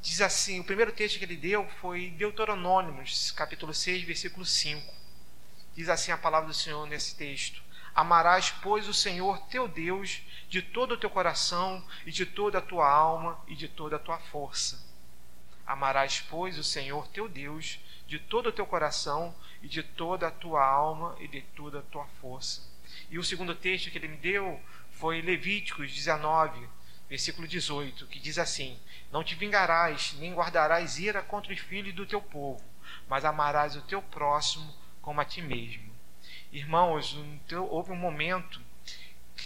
Diz 0.00 0.20
assim, 0.20 0.60
o 0.60 0.64
primeiro 0.64 0.92
texto 0.92 1.18
que 1.18 1.24
ele 1.24 1.36
deu 1.36 1.68
foi 1.80 2.10
Deuteronômicos, 2.10 3.32
capítulo 3.32 3.74
6, 3.74 4.04
versículo 4.04 4.46
5. 4.46 4.94
Diz 5.74 5.88
assim 5.88 6.12
a 6.12 6.18
palavra 6.18 6.48
do 6.48 6.54
Senhor 6.54 6.86
nesse 6.86 7.16
texto: 7.16 7.60
Amarás, 7.94 8.50
pois, 8.62 8.86
o 8.86 8.94
Senhor 8.94 9.38
teu 9.48 9.66
Deus 9.66 10.22
de 10.48 10.62
todo 10.62 10.92
o 10.92 10.96
teu 10.96 11.10
coração 11.10 11.84
e 12.06 12.12
de 12.12 12.24
toda 12.24 12.58
a 12.58 12.62
tua 12.62 12.88
alma 12.88 13.42
e 13.48 13.56
de 13.56 13.66
toda 13.66 13.96
a 13.96 13.98
tua 13.98 14.18
força. 14.18 14.80
Amarás, 15.66 16.24
pois, 16.30 16.56
o 16.58 16.64
Senhor 16.64 17.08
teu 17.08 17.28
Deus 17.28 17.80
de 18.06 18.20
todo 18.20 18.50
o 18.50 18.52
teu 18.52 18.66
coração 18.66 19.34
e 19.60 19.68
de 19.68 19.82
toda 19.82 20.28
a 20.28 20.30
tua 20.30 20.64
alma 20.64 21.16
e 21.18 21.26
de 21.26 21.42
toda 21.42 21.80
a 21.80 21.82
tua 21.82 22.06
força. 22.20 22.62
E 23.10 23.18
o 23.18 23.24
segundo 23.24 23.54
texto 23.54 23.90
que 23.90 23.98
ele 23.98 24.08
me 24.08 24.16
deu 24.16 24.60
foi 24.92 25.22
Levíticos 25.22 25.92
19, 25.92 26.68
versículo 27.08 27.48
18, 27.48 28.06
que 28.06 28.18
diz 28.18 28.38
assim: 28.38 28.78
Não 29.10 29.24
te 29.24 29.34
vingarás, 29.34 30.14
nem 30.18 30.34
guardarás 30.34 30.98
ira 30.98 31.22
contra 31.22 31.52
os 31.52 31.58
filhos 31.58 31.94
do 31.94 32.06
teu 32.06 32.20
povo, 32.20 32.62
mas 33.08 33.24
amarás 33.24 33.76
o 33.76 33.82
teu 33.82 34.02
próximo 34.02 34.74
como 35.00 35.20
a 35.20 35.24
ti 35.24 35.40
mesmo. 35.40 35.88
Irmãos, 36.52 37.16
houve 37.70 37.92
um 37.92 37.96
momento 37.96 38.60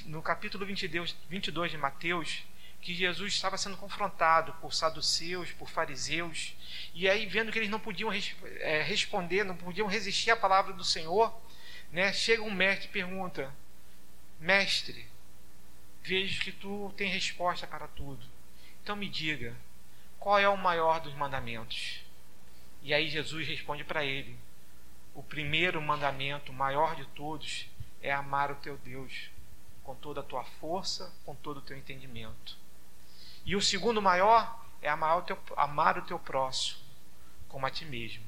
no 0.07 0.23
capítulo 0.23 0.65
22, 0.67 1.17
22 1.29 1.71
de 1.71 1.79
Mateus 1.79 2.45
que 2.81 2.95
Jesus 2.95 3.35
estava 3.35 3.57
sendo 3.57 3.77
confrontado 3.77 4.53
por 4.55 4.75
saduceus, 4.75 5.53
por 5.53 5.71
fariseus, 5.71 6.57
e 6.93 7.09
aí 7.09 7.27
vendo 7.27 7.53
que 7.53 7.59
eles 7.59 7.71
não 7.71 7.79
podiam 7.79 8.11
é, 8.13 8.83
responder, 8.83 9.45
não 9.45 9.57
podiam 9.57 9.87
resistir 9.87 10.33
à 10.33 10.37
palavra 10.37 10.73
do 10.73 10.83
Senhor, 10.83 11.33
né, 11.93 12.13
chega 12.13 12.43
um 12.43 12.51
mestre 12.51 12.89
e 12.89 12.93
pergunta: 12.93 13.55
Mestre, 14.41 15.07
vejo 16.03 16.43
que 16.43 16.51
tu 16.51 16.93
tem 16.97 17.11
resposta 17.11 17.67
para 17.67 17.87
tudo. 17.87 18.25
Então 18.83 18.97
me 18.97 19.09
diga, 19.09 19.55
qual 20.19 20.39
é 20.39 20.49
o 20.49 20.57
maior 20.57 21.01
dos 21.01 21.15
mandamentos? 21.15 22.03
E 22.83 22.93
aí 22.93 23.09
Jesus 23.09 23.47
responde 23.47 23.85
para 23.85 24.05
ele: 24.05 24.37
O 25.15 25.23
primeiro 25.23 25.81
mandamento, 25.81 26.51
o 26.51 26.55
maior 26.55 26.97
de 26.97 27.05
todos, 27.09 27.69
é 28.01 28.11
amar 28.11 28.51
o 28.51 28.57
teu 28.57 28.77
Deus 28.79 29.31
com 29.85 29.95
toda 29.95 30.21
a 30.21 30.25
tua 30.25 30.45
força, 30.45 31.13
com 31.25 31.35
todo 31.35 31.59
o 31.59 31.63
teu 31.63 31.77
entendimento. 31.77 32.57
E 33.45 33.55
o 33.55 33.61
segundo 33.61 34.01
maior 34.01 34.65
é 34.81 34.89
amar 34.89 35.19
o 35.19 35.23
teu, 35.23 35.39
amar 35.57 35.99
o 35.99 36.03
teu 36.03 36.19
próximo 36.19 36.81
como 37.49 37.67
a 37.67 37.71
ti 37.71 37.85
mesmo. 37.85 38.25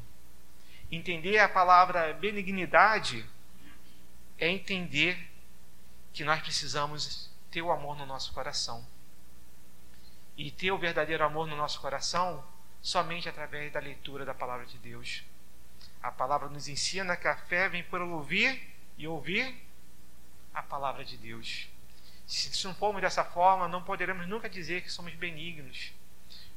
Entender 0.93 1.39
a 1.39 1.49
palavra 1.49 2.13
benignidade 2.13 3.25
é 4.39 4.49
entender 4.49 5.31
que 6.13 6.25
nós 6.25 6.41
precisamos 6.41 7.31
ter 7.51 7.63
o 7.63 7.71
amor 7.71 7.97
no 7.97 8.07
nosso 8.07 8.33
coração. 8.33 8.87
E 10.37 10.51
ter 10.51 10.73
o 10.73 10.79
verdadeiro 10.79 11.25
amor 11.25 11.47
no 11.47 11.57
nosso 11.57 11.81
coração 11.81 12.45
somente 12.83 13.29
através 13.29 13.73
da 13.73 13.81
leitura 13.81 14.25
da 14.25 14.35
palavra 14.35 14.67
de 14.67 14.77
Deus. 14.79 15.23
A 16.03 16.11
palavra 16.11 16.49
nos 16.49 16.69
ensina 16.69 17.17
que 17.17 17.27
a 17.27 17.37
fé 17.37 17.69
vem 17.69 17.83
por 17.85 18.01
ouvir 18.01 18.61
e 18.99 19.09
ouvir 19.09 19.55
a 20.53 20.63
palavra 20.63 21.05
de 21.05 21.17
Deus. 21.17 21.69
Se 22.27 22.67
não 22.67 22.75
formos 22.75 23.03
dessa 23.03 23.25
forma, 23.25 23.69
não 23.69 23.83
poderemos 23.83 24.27
nunca 24.27 24.49
dizer 24.49 24.83
que 24.83 24.91
somos 24.91 25.15
benignos. 25.15 25.93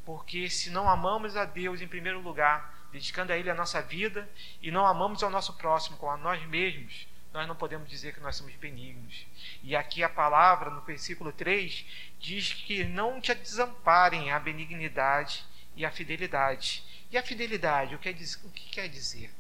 Porque 0.06 0.50
se 0.50 0.70
não 0.70 0.90
amamos 0.90 1.36
a 1.36 1.46
Deus 1.46 1.82
em 1.82 1.88
primeiro 1.88 2.22
lugar, 2.22 2.88
dedicando 2.92 3.34
a 3.34 3.38
Ele 3.38 3.50
a 3.50 3.56
nossa 3.56 3.82
vida, 3.82 4.30
e 4.62 4.72
não 4.72 4.86
amamos 4.86 5.24
ao 5.24 5.30
nosso 5.30 5.54
próximo 5.54 5.98
como 5.98 6.12
a 6.12 6.18
nós 6.18 6.42
mesmos, 6.48 7.08
nós 7.38 7.48
não 7.48 7.56
podemos 7.56 7.88
dizer 7.88 8.14
que 8.14 8.20
nós 8.20 8.36
somos 8.36 8.56
benignos. 8.56 9.28
E 9.62 9.76
aqui 9.76 10.02
a 10.04 10.10
palavra, 10.10 10.72
no 10.72 10.82
versículo 10.82 11.32
3, 11.32 11.86
diz 12.20 12.52
que 12.52 12.84
não 12.84 13.22
te 13.22 13.34
desamparem 13.36 14.32
a 14.32 14.40
benignidade 14.40 15.46
e 15.76 15.86
a 15.86 15.92
fidelidade. 15.92 16.84
E 17.12 17.18
a 17.18 17.22
fidelidade, 17.22 17.94
o 17.94 18.00
que, 18.00 18.10
o 18.10 18.50
que 18.50 18.70
quer 18.72 18.90
dizer? 18.90 19.32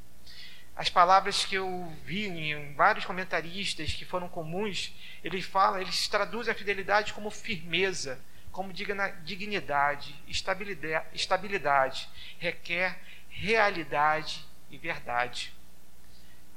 As 0.75 0.92
palavras 0.92 1.44
que 1.44 1.56
eu 1.56 1.92
vi 2.06 2.27
em 2.27 2.75
vários 2.75 3.04
comentaristas 3.04 3.92
que 3.94 4.06
foram 4.06 4.30
comuns, 4.30 4.94
eles 5.24 5.44
falam, 5.44 5.82
eles 5.82 6.08
traduzem 6.08 6.54
a 6.54 6.56
fidelidade 6.56 7.13
como 7.13 7.32
firmeza, 7.32 8.24
como 8.51 8.72
dignidade, 8.72 10.16
estabilidade, 10.27 11.08
estabilidade 11.13 12.08
requer 12.38 13.00
realidade 13.27 14.46
e 14.70 14.77
verdade. 14.77 15.57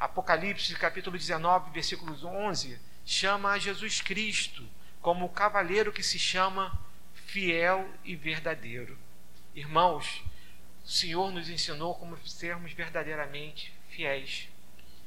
Apocalipse, 0.00 0.74
capítulo 0.76 1.18
19, 1.18 1.72
versículos 1.72 2.24
11, 2.24 2.80
chama 3.04 3.50
a 3.50 3.58
Jesus 3.58 4.00
Cristo 4.00 4.66
como 5.02 5.26
o 5.26 5.28
cavaleiro 5.28 5.92
que 5.92 6.02
se 6.02 6.18
chama 6.18 6.72
fiel 7.12 7.86
e 8.02 8.16
verdadeiro. 8.16 8.98
Irmãos, 9.54 10.24
o 10.82 10.88
Senhor 10.88 11.30
nos 11.30 11.50
ensinou 11.50 11.94
como 11.96 12.16
sermos 12.26 12.72
verdadeiramente 12.72 13.74
fiéis. 13.90 14.48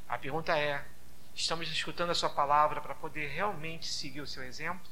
A 0.07 0.15
pergunta 0.15 0.55
é: 0.55 0.85
estamos 1.33 1.67
escutando 1.71 2.11
a 2.11 2.15
Sua 2.15 2.29
palavra 2.29 2.79
para 2.79 2.93
poder 2.93 3.29
realmente 3.29 3.87
seguir 3.87 4.21
o 4.21 4.27
seu 4.27 4.43
exemplo? 4.43 4.91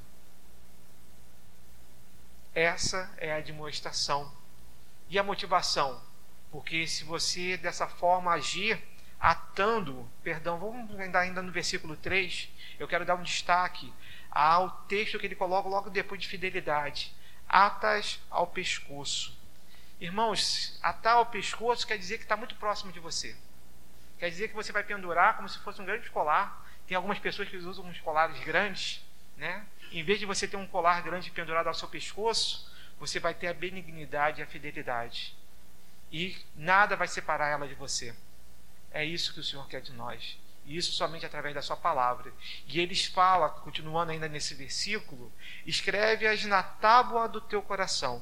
Essa 2.56 3.14
é 3.18 3.32
a 3.32 3.40
demonstração. 3.40 4.34
E 5.08 5.20
a 5.20 5.24
motivação? 5.24 6.02
Porque 6.50 6.88
se 6.88 7.04
você 7.04 7.56
dessa 7.56 7.88
forma 7.88 8.32
agir, 8.32 8.82
atando, 9.22 10.10
perdão, 10.24 10.58
vamos 10.58 11.00
ainda, 11.00 11.20
ainda 11.20 11.42
no 11.44 11.52
versículo 11.52 11.96
3, 11.96 12.50
eu 12.80 12.88
quero 12.88 13.06
dar 13.06 13.14
um 13.14 13.22
destaque 13.22 13.94
ao 14.32 14.72
texto 14.88 15.20
que 15.20 15.28
ele 15.28 15.36
coloca 15.36 15.70
logo 15.70 15.92
depois 15.92 16.20
de 16.20 16.28
fidelidade: 16.28 17.14
atas 17.48 18.20
ao 18.32 18.48
pescoço. 18.48 19.40
Irmãos, 20.00 20.80
atar 20.82 21.14
ao 21.14 21.28
pescoço 21.28 21.86
quer 21.86 22.00
dizer 22.00 22.18
que 22.18 22.24
está 22.24 22.36
muito 22.36 22.56
próximo 22.56 22.92
de 22.92 23.00
você. 23.00 23.36
Quer 24.18 24.30
dizer 24.32 24.48
que 24.48 24.56
você 24.56 24.72
vai 24.72 24.84
pendurar 24.84 25.36
como 25.36 25.48
se 25.48 25.60
fosse 25.60 25.80
um 25.80 25.86
grande 25.86 26.10
colar. 26.10 26.66
Tem 26.88 26.96
algumas 26.96 27.20
pessoas 27.20 27.48
que 27.48 27.58
usam 27.58 27.86
uns 27.86 28.00
colares 28.00 28.40
grandes, 28.44 29.06
né? 29.38 29.64
Em 29.92 30.04
vez 30.04 30.20
de 30.20 30.26
você 30.26 30.48
ter 30.48 30.58
um 30.58 30.66
colar 30.66 31.02
grande 31.04 31.30
pendurado 31.30 31.68
ao 31.68 31.74
seu 31.76 31.88
pescoço, 31.88 32.72
você 33.00 33.20
vai 33.20 33.36
ter 33.36 33.48
a 33.48 33.54
benignidade 33.54 34.40
e 34.40 34.44
a 34.44 34.48
fidelidade. 34.48 35.36
E 36.12 36.36
nada 36.56 36.96
vai 36.96 37.08
separar 37.08 37.50
ela 37.50 37.68
de 37.68 37.76
você. 37.76 38.16
É 38.92 39.04
isso 39.06 39.34
que 39.34 39.40
o 39.40 39.44
Senhor 39.44 39.68
quer 39.68 39.82
de 39.82 39.94
nós. 39.94 40.38
E 40.66 40.78
isso 40.78 40.92
somente 40.92 41.26
através 41.26 41.56
da 41.56 41.62
sua 41.62 41.78
palavra. 41.78 42.32
E 42.68 42.80
eles 42.80 43.06
falam, 43.06 43.50
continuando 43.62 44.12
ainda 44.12 44.28
nesse 44.28 44.54
versículo, 44.54 45.32
escreve-as 45.66 46.44
na 46.46 46.62
tábua 46.62 47.28
do 47.28 47.42
teu 47.42 47.62
coração. 47.62 48.22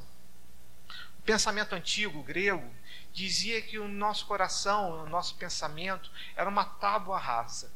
O 1.19 1.21
pensamento 1.23 1.73
antigo 1.75 2.23
grego 2.23 2.73
dizia 3.11 3.61
que 3.61 3.77
o 3.77 3.87
nosso 3.87 4.25
coração, 4.25 5.03
o 5.03 5.09
nosso 5.09 5.35
pensamento, 5.35 6.09
era 6.35 6.49
uma 6.49 6.65
tábua 6.65 7.17
rasa. 7.17 7.71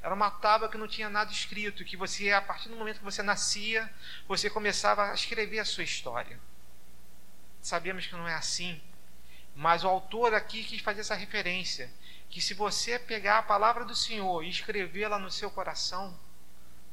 Era 0.00 0.14
uma 0.14 0.30
tábua 0.30 0.68
que 0.68 0.78
não 0.78 0.86
tinha 0.86 1.10
nada 1.10 1.32
escrito, 1.32 1.84
que 1.84 1.96
você, 1.96 2.30
a 2.30 2.40
partir 2.40 2.68
do 2.68 2.76
momento 2.76 2.98
que 2.98 3.04
você 3.04 3.22
nascia, 3.22 3.92
você 4.28 4.48
começava 4.48 5.10
a 5.10 5.14
escrever 5.14 5.58
a 5.58 5.64
sua 5.64 5.82
história. 5.82 6.38
Sabemos 7.60 8.06
que 8.06 8.14
não 8.14 8.28
é 8.28 8.34
assim, 8.34 8.80
mas 9.56 9.82
o 9.82 9.88
autor 9.88 10.32
aqui 10.32 10.62
quis 10.62 10.80
fazer 10.80 11.00
essa 11.00 11.16
referência, 11.16 11.90
que 12.28 12.40
se 12.40 12.54
você 12.54 12.98
pegar 12.98 13.38
a 13.38 13.42
palavra 13.42 13.84
do 13.84 13.94
Senhor 13.94 14.42
e 14.42 14.48
escrevê-la 14.48 15.18
no 15.18 15.30
seu 15.30 15.50
coração, 15.50 16.18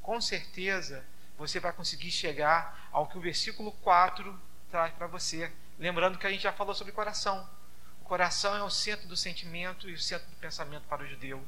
com 0.01 0.19
certeza 0.21 1.05
você 1.37 1.59
vai 1.59 1.73
conseguir 1.73 2.11
chegar 2.11 2.89
ao 2.91 3.07
que 3.07 3.17
o 3.17 3.21
versículo 3.21 3.71
4 3.71 4.39
traz 4.69 4.93
para 4.93 5.07
você. 5.07 5.51
Lembrando 5.79 6.17
que 6.17 6.27
a 6.27 6.31
gente 6.31 6.43
já 6.43 6.53
falou 6.53 6.73
sobre 6.73 6.93
coração. 6.93 7.49
O 8.01 8.05
coração 8.05 8.55
é 8.55 8.61
o 8.61 8.69
centro 8.69 9.07
do 9.07 9.15
sentimento 9.15 9.89
e 9.89 9.93
o 9.93 9.99
centro 9.99 10.29
do 10.29 10.35
pensamento 10.35 10.83
para 10.87 11.03
o 11.03 11.07
judeu. 11.07 11.43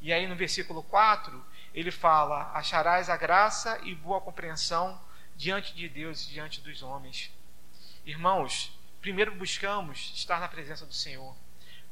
E 0.00 0.12
aí 0.12 0.26
no 0.26 0.36
versículo 0.36 0.82
4, 0.82 1.44
ele 1.72 1.90
fala: 1.90 2.50
Acharás 2.52 3.08
a 3.08 3.16
graça 3.16 3.78
e 3.84 3.94
boa 3.94 4.20
compreensão 4.20 5.00
diante 5.36 5.74
de 5.74 5.88
Deus 5.88 6.22
e 6.22 6.30
diante 6.30 6.60
dos 6.60 6.82
homens. 6.82 7.32
Irmãos, 8.04 8.76
primeiro 9.00 9.34
buscamos 9.34 10.12
estar 10.14 10.40
na 10.40 10.48
presença 10.48 10.84
do 10.84 10.92
Senhor. 10.92 11.34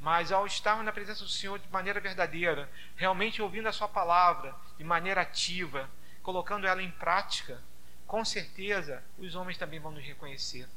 Mas 0.00 0.30
ao 0.30 0.46
estarmos 0.46 0.84
na 0.84 0.92
presença 0.92 1.24
do 1.24 1.30
Senhor 1.30 1.58
de 1.58 1.68
maneira 1.68 2.00
verdadeira, 2.00 2.70
realmente 2.96 3.42
ouvindo 3.42 3.68
a 3.68 3.72
Sua 3.72 3.88
palavra 3.88 4.54
de 4.76 4.84
maneira 4.84 5.22
ativa, 5.22 5.90
colocando 6.22 6.66
ela 6.66 6.82
em 6.82 6.90
prática, 6.90 7.60
com 8.06 8.24
certeza 8.24 9.02
os 9.18 9.34
homens 9.34 9.58
também 9.58 9.80
vão 9.80 9.90
nos 9.90 10.04
reconhecer 10.04 10.68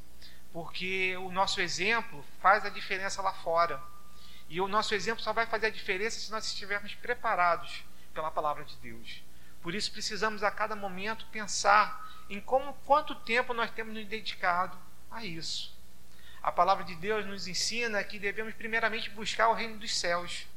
porque 0.51 1.15
o 1.17 1.31
nosso 1.31 1.61
exemplo 1.61 2.23
faz 2.41 2.65
a 2.65 2.69
diferença 2.69 3.21
lá 3.21 3.33
fora. 3.33 3.81
E 4.49 4.59
o 4.59 4.67
nosso 4.67 4.93
exemplo 4.93 5.23
só 5.23 5.31
vai 5.31 5.45
fazer 5.45 5.67
a 5.67 5.71
diferença 5.71 6.19
se 6.19 6.31
nós 6.31 6.45
estivermos 6.45 6.93
preparados 6.95 7.83
pela 8.13 8.29
palavra 8.29 8.65
de 8.65 8.75
Deus. 8.77 9.23
Por 9.61 9.73
isso 9.73 9.91
precisamos 9.91 10.43
a 10.43 10.51
cada 10.51 10.75
momento 10.75 11.25
pensar 11.27 12.25
em 12.29 12.41
como 12.41 12.73
quanto 12.85 13.15
tempo 13.15 13.53
nós 13.53 13.71
temos 13.71 13.93
nos 13.93 14.05
dedicado 14.07 14.77
a 15.09 15.23
isso. 15.23 15.70
A 16.43 16.51
palavra 16.51 16.83
de 16.83 16.95
Deus 16.95 17.23
nos 17.27 17.47
ensina 17.47 18.03
que 18.03 18.17
devemos 18.17 18.55
primeiramente 18.55 19.11
buscar 19.11 19.49
o 19.49 19.53
reino 19.53 19.77
dos 19.77 19.95
céus 19.95 20.47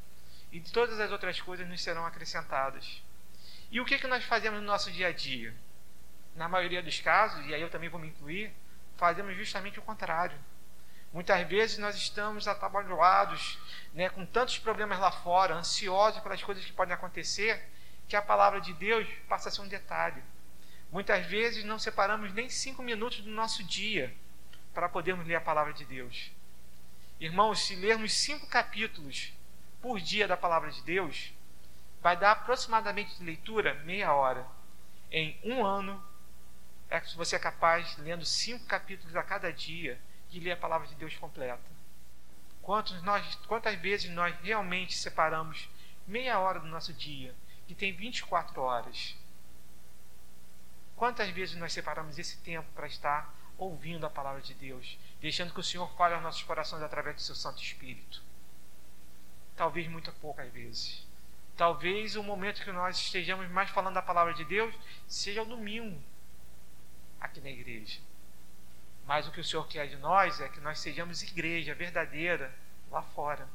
e 0.51 0.59
todas 0.59 0.99
as 0.99 1.13
outras 1.13 1.39
coisas 1.43 1.69
nos 1.69 1.83
serão 1.83 2.07
acrescentadas. 2.07 3.03
E 3.71 3.81
o 3.81 3.85
que, 3.85 3.99
que 3.99 4.07
nós 4.07 4.25
fazemos 4.25 4.61
no 4.61 4.67
nosso 4.67 4.91
dia 4.91 5.09
a 5.09 5.13
dia? 5.13 5.55
Na 6.37 6.49
maioria 6.49 6.83
dos 6.83 7.01
casos, 7.01 7.45
e 7.47 7.55
aí 7.55 7.61
eu 7.61 7.69
também 7.69 7.91
vou 7.91 8.01
me 8.01 8.09
incluir, 8.09 8.51
fazemos 8.97 9.37
justamente 9.37 9.79
o 9.79 9.83
contrário. 9.83 10.39
Muitas 11.13 11.47
vezes 11.47 11.77
nós 11.77 11.95
estamos 11.97 12.49
atabalhoados, 12.49 13.59
né, 13.93 14.09
com 14.09 14.25
tantos 14.25 14.59
problemas 14.59 14.99
lá 14.99 15.13
fora, 15.13 15.55
ansiosos 15.55 16.23
pelas 16.23 16.43
coisas 16.43 16.65
que 16.65 16.73
podem 16.73 16.95
acontecer, 16.95 17.63
que 18.09 18.17
a 18.17 18.23
palavra 18.23 18.61
de 18.61 18.73
Deus 18.73 19.07
passa 19.29 19.51
a 19.51 19.53
ser 19.53 19.61
um 19.61 19.69
detalhe. 19.69 20.23
Muitas 20.91 21.27
vezes 21.27 21.63
não 21.63 21.79
separamos 21.79 22.33
nem 22.33 22.49
cinco 22.49 22.83
minutos 22.83 23.21
do 23.21 23.31
nosso 23.31 23.63
dia 23.63 24.15
para 24.75 24.89
podermos 24.89 25.27
ler 25.27 25.37
a 25.37 25.41
palavra 25.41 25.73
de 25.73 25.85
Deus. 25.85 26.33
Irmãos, 27.21 27.61
se 27.61 27.77
lermos 27.77 28.13
cinco 28.13 28.47
capítulos 28.49 29.33
por 29.81 30.01
dia 30.01 30.27
da 30.27 30.37
palavra 30.37 30.71
de 30.71 30.83
Deus, 30.83 31.33
vai 32.03 32.17
dar 32.17 32.33
aproximadamente 32.33 33.17
de 33.17 33.25
leitura 33.25 33.75
meia 33.85 34.13
hora. 34.13 34.47
Em 35.11 35.39
um 35.45 35.65
ano, 35.65 36.03
é 36.91 37.01
que 37.01 37.17
você 37.17 37.37
é 37.37 37.39
capaz, 37.39 37.97
lendo 37.99 38.25
cinco 38.25 38.67
capítulos 38.67 39.15
a 39.17 39.23
cada 39.23 39.53
dia, 39.53 39.99
de 40.29 40.41
ler 40.41 40.53
a 40.53 40.57
palavra 40.57 40.89
de 40.89 40.95
Deus 40.97 41.17
completa. 41.17 41.63
Quantos 42.61 43.01
nós, 43.03 43.35
quantas 43.47 43.79
vezes 43.79 44.11
nós 44.11 44.35
realmente 44.43 44.95
separamos 44.95 45.69
meia 46.07 46.39
hora 46.39 46.59
do 46.59 46.67
nosso 46.67 46.93
dia, 46.93 47.35
que 47.67 47.75
tem 47.75 47.93
24 47.93 48.61
horas? 48.61 49.17
Quantas 50.97 51.29
vezes 51.31 51.57
nós 51.57 51.73
separamos 51.73 52.19
esse 52.19 52.39
tempo 52.39 52.69
para 52.75 52.87
estar 52.87 53.33
ouvindo 53.57 54.05
a 54.07 54.11
palavra 54.11 54.41
de 54.41 54.55
Deus, 54.55 54.99
deixando 55.21 55.53
que 55.53 55.61
o 55.61 55.65
Senhor 55.65 55.91
fale 55.97 56.15
aos 56.15 56.23
nossos 56.23 56.43
corações 56.43 56.83
através 56.83 57.17
do 57.17 57.23
seu 57.23 57.35
Santo 57.35 57.63
Espírito? 57.63 58.23
Talvez 59.57 59.89
muito 59.89 60.13
poucas 60.15 60.53
vezes. 60.53 61.07
Talvez 61.57 62.17
o 62.17 62.23
momento 62.23 62.65
que 62.65 62.73
nós 62.73 62.99
estejamos 62.99 63.49
mais 63.51 63.71
falando 63.71 63.95
da 63.95 64.03
palavra 64.03 64.35
de 64.35 64.45
Deus 64.45 64.75
seja 65.07 65.43
o 65.43 65.47
domingo, 65.47 66.03
aqui 67.21 67.41
na 67.41 67.51
igreja. 67.51 68.01
Mas 69.07 69.29
o 69.29 69.31
que 69.31 69.41
o 69.41 69.45
Senhor 69.45 69.67
quer 69.69 69.87
de 69.87 69.97
nós 69.97 70.41
é 70.41 70.49
que 70.49 70.61
nós 70.61 70.81
sejamos 70.81 71.23
igreja 71.23 71.75
verdadeira 71.75 72.53
lá 72.91 73.03
fora, 73.03 73.49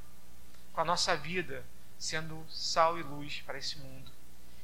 com 0.72 0.82
a 0.82 0.86
nossa 0.86 1.18
vida 1.18 1.66
sendo 1.98 2.46
sal 2.50 2.98
e 2.98 3.04
luz 3.04 3.42
para 3.42 3.58
esse 3.58 3.78
mundo. 3.80 4.12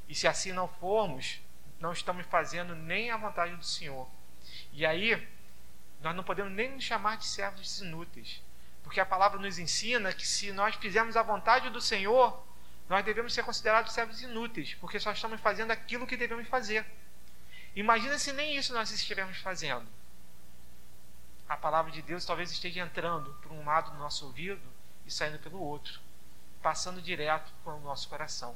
E 0.08 0.16
se 0.16 0.28
assim 0.28 0.54
não 0.54 0.68
formos, 0.68 1.42
não 1.80 1.92
estamos 1.92 2.26
fazendo 2.28 2.76
nem 2.76 3.12
a 3.12 3.18
vontade 3.18 3.56
do 3.56 3.66
Senhor. 3.66 4.08
E 4.72 4.86
aí, 4.86 5.28
nós 6.02 6.16
não 6.16 6.24
podemos 6.24 6.52
nem 6.52 6.72
nos 6.72 6.84
chamar 6.84 7.18
de 7.18 7.26
servos 7.26 7.82
inúteis, 7.82 8.42
porque 8.84 9.00
a 9.00 9.06
palavra 9.06 9.40
nos 9.40 9.58
ensina 9.58 10.14
que 10.14 10.28
se 10.28 10.52
nós 10.52 10.76
fizermos 10.76 11.18
a 11.18 11.24
vontade 11.24 11.70
do 11.70 11.82
Senhor, 11.82 12.46
nós 12.88 13.04
devemos 13.04 13.34
ser 13.34 13.44
considerados 13.44 13.94
servos 13.94 14.22
inúteis, 14.22 14.76
porque 14.76 15.00
só 15.00 15.12
estamos 15.12 15.42
fazendo 15.42 15.72
aquilo 15.72 16.06
que 16.06 16.18
devemos 16.18 16.48
fazer. 16.48 16.86
Imagina 17.76 18.20
se 18.20 18.32
nem 18.32 18.56
isso 18.56 18.74
nós 18.74 18.92
estivermos 18.92 19.38
fazendo. 19.40 19.88
A 21.50 21.58
palavra 21.58 21.92
de 21.92 22.02
Deus 22.02 22.26
talvez 22.26 22.52
esteja 22.52 22.82
entrando 22.82 23.34
por 23.42 23.52
um 23.52 23.66
lado 23.66 23.92
do 23.92 23.98
nosso 23.98 24.26
ouvido 24.26 24.62
e 25.06 25.12
saindo 25.12 25.40
pelo 25.40 25.60
outro, 25.60 26.00
passando 26.62 27.02
direto 27.02 27.52
para 27.64 27.74
o 27.74 27.82
nosso 27.82 28.08
coração. 28.10 28.56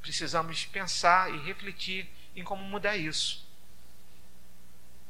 Precisamos 0.00 0.64
pensar 0.66 1.32
e 1.32 1.38
refletir 1.38 2.08
em 2.36 2.44
como 2.44 2.62
mudar 2.62 2.96
isso. 2.96 3.47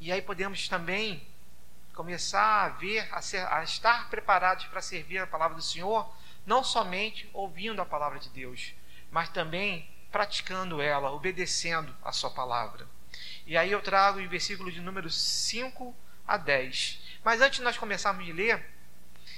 E 0.00 0.12
aí 0.12 0.22
podemos 0.22 0.68
também 0.68 1.26
começar 1.94 2.64
a 2.64 2.68
ver, 2.68 3.08
a, 3.12 3.20
ser, 3.20 3.44
a 3.52 3.62
estar 3.64 4.08
preparados 4.08 4.66
para 4.66 4.80
servir 4.80 5.18
a 5.18 5.26
palavra 5.26 5.56
do 5.56 5.62
Senhor, 5.62 6.08
não 6.46 6.62
somente 6.62 7.28
ouvindo 7.32 7.82
a 7.82 7.86
palavra 7.86 8.18
de 8.18 8.28
Deus, 8.30 8.72
mas 9.10 9.28
também 9.28 9.88
praticando 10.10 10.80
ela, 10.80 11.10
obedecendo 11.10 11.94
a 12.02 12.12
sua 12.12 12.30
palavra. 12.30 12.86
E 13.46 13.56
aí 13.56 13.72
eu 13.72 13.82
trago 13.82 14.20
o 14.20 14.28
versículo 14.28 14.70
de 14.70 14.80
número 14.80 15.10
5 15.10 15.94
a 16.26 16.36
10. 16.36 17.00
Mas 17.24 17.40
antes 17.40 17.58
de 17.58 17.64
nós 17.64 17.76
começarmos 17.76 18.28
a 18.28 18.32
ler, 18.32 18.64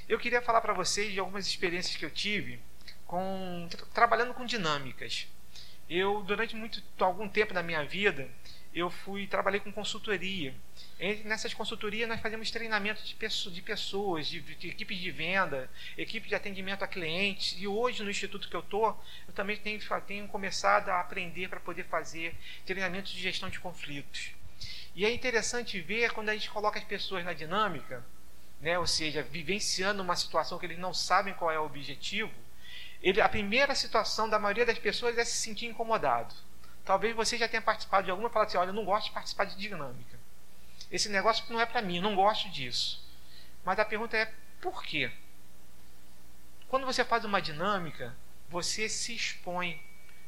eu 0.08 0.18
queria 0.18 0.42
falar 0.42 0.60
para 0.60 0.72
vocês 0.72 1.12
de 1.12 1.20
algumas 1.20 1.46
experiências 1.46 1.96
que 1.96 2.04
eu 2.04 2.10
tive 2.10 2.60
com 3.06 3.68
trabalhando 3.94 4.34
com 4.34 4.44
dinâmicas. 4.44 5.26
Eu 5.88 6.22
durante 6.22 6.54
muito 6.54 6.82
algum 7.00 7.28
tempo 7.28 7.54
da 7.54 7.62
minha 7.62 7.84
vida, 7.84 8.28
eu 8.72 8.88
fui 8.88 9.26
trabalhei 9.26 9.60
com 9.60 9.72
consultoria. 9.72 10.54
Nessas 11.24 11.52
consultorias 11.52 12.08
nós 12.08 12.20
fazemos 12.20 12.50
treinamento 12.50 13.02
de, 13.02 13.14
pessoas, 13.14 14.26
de, 14.26 14.40
de, 14.40 14.68
equipes 14.68 14.98
de 14.98 15.10
venda, 15.10 15.68
equipe 15.98 16.28
de 16.28 16.34
atendimento 16.34 16.84
a 16.84 16.88
clientes. 16.88 17.56
E 17.58 17.66
hoje 17.66 18.02
no 18.02 18.10
instituto 18.10 18.48
que 18.48 18.54
eu 18.54 18.60
estou, 18.60 19.02
eu 19.26 19.34
também 19.34 19.56
tenho, 19.56 19.80
tenho 20.06 20.28
começado 20.28 20.88
a 20.88 21.00
aprender 21.00 21.48
para 21.48 21.58
poder 21.58 21.84
fazer 21.84 22.34
treinamentos 22.64 23.12
de 23.12 23.20
gestão 23.20 23.50
de 23.50 23.58
conflitos. 23.58 24.32
E 24.94 25.04
é 25.04 25.12
interessante 25.12 25.80
ver 25.80 26.12
quando 26.12 26.28
a 26.28 26.34
gente 26.34 26.50
coloca 26.50 26.78
as 26.78 26.84
pessoas 26.84 27.24
na 27.24 27.32
dinâmica, 27.32 28.04
né, 28.60 28.78
ou 28.78 28.86
seja, 28.86 29.22
vivenciando 29.22 30.02
uma 30.02 30.14
situação 30.14 30.58
que 30.58 30.66
eles 30.66 30.78
não 30.78 30.92
sabem 30.92 31.34
qual 31.34 31.50
é 31.50 31.58
o 31.58 31.64
objetivo, 31.64 32.30
ele, 33.02 33.20
a 33.20 33.28
primeira 33.28 33.74
situação 33.74 34.28
da 34.28 34.38
maioria 34.38 34.66
das 34.66 34.78
pessoas 34.78 35.16
é 35.16 35.24
se 35.24 35.36
sentir 35.36 35.66
incomodado. 35.66 36.34
Talvez 36.84 37.14
você 37.14 37.36
já 37.36 37.48
tenha 37.48 37.62
participado 37.62 38.04
de 38.04 38.10
alguma 38.10 38.30
e 38.30 38.38
assim: 38.38 38.56
olha, 38.56 38.70
eu 38.70 38.74
não 38.74 38.84
gosto 38.84 39.06
de 39.06 39.12
participar 39.12 39.44
de 39.44 39.56
dinâmica. 39.56 40.18
Esse 40.90 41.08
negócio 41.08 41.44
não 41.52 41.60
é 41.60 41.66
para 41.66 41.82
mim, 41.82 41.96
eu 41.96 42.02
não 42.02 42.16
gosto 42.16 42.48
disso. 42.50 43.04
Mas 43.64 43.78
a 43.78 43.84
pergunta 43.84 44.16
é: 44.16 44.32
por 44.60 44.82
quê? 44.82 45.10
Quando 46.68 46.86
você 46.86 47.04
faz 47.04 47.24
uma 47.24 47.42
dinâmica, 47.42 48.16
você 48.48 48.88
se 48.88 49.14
expõe, 49.14 49.80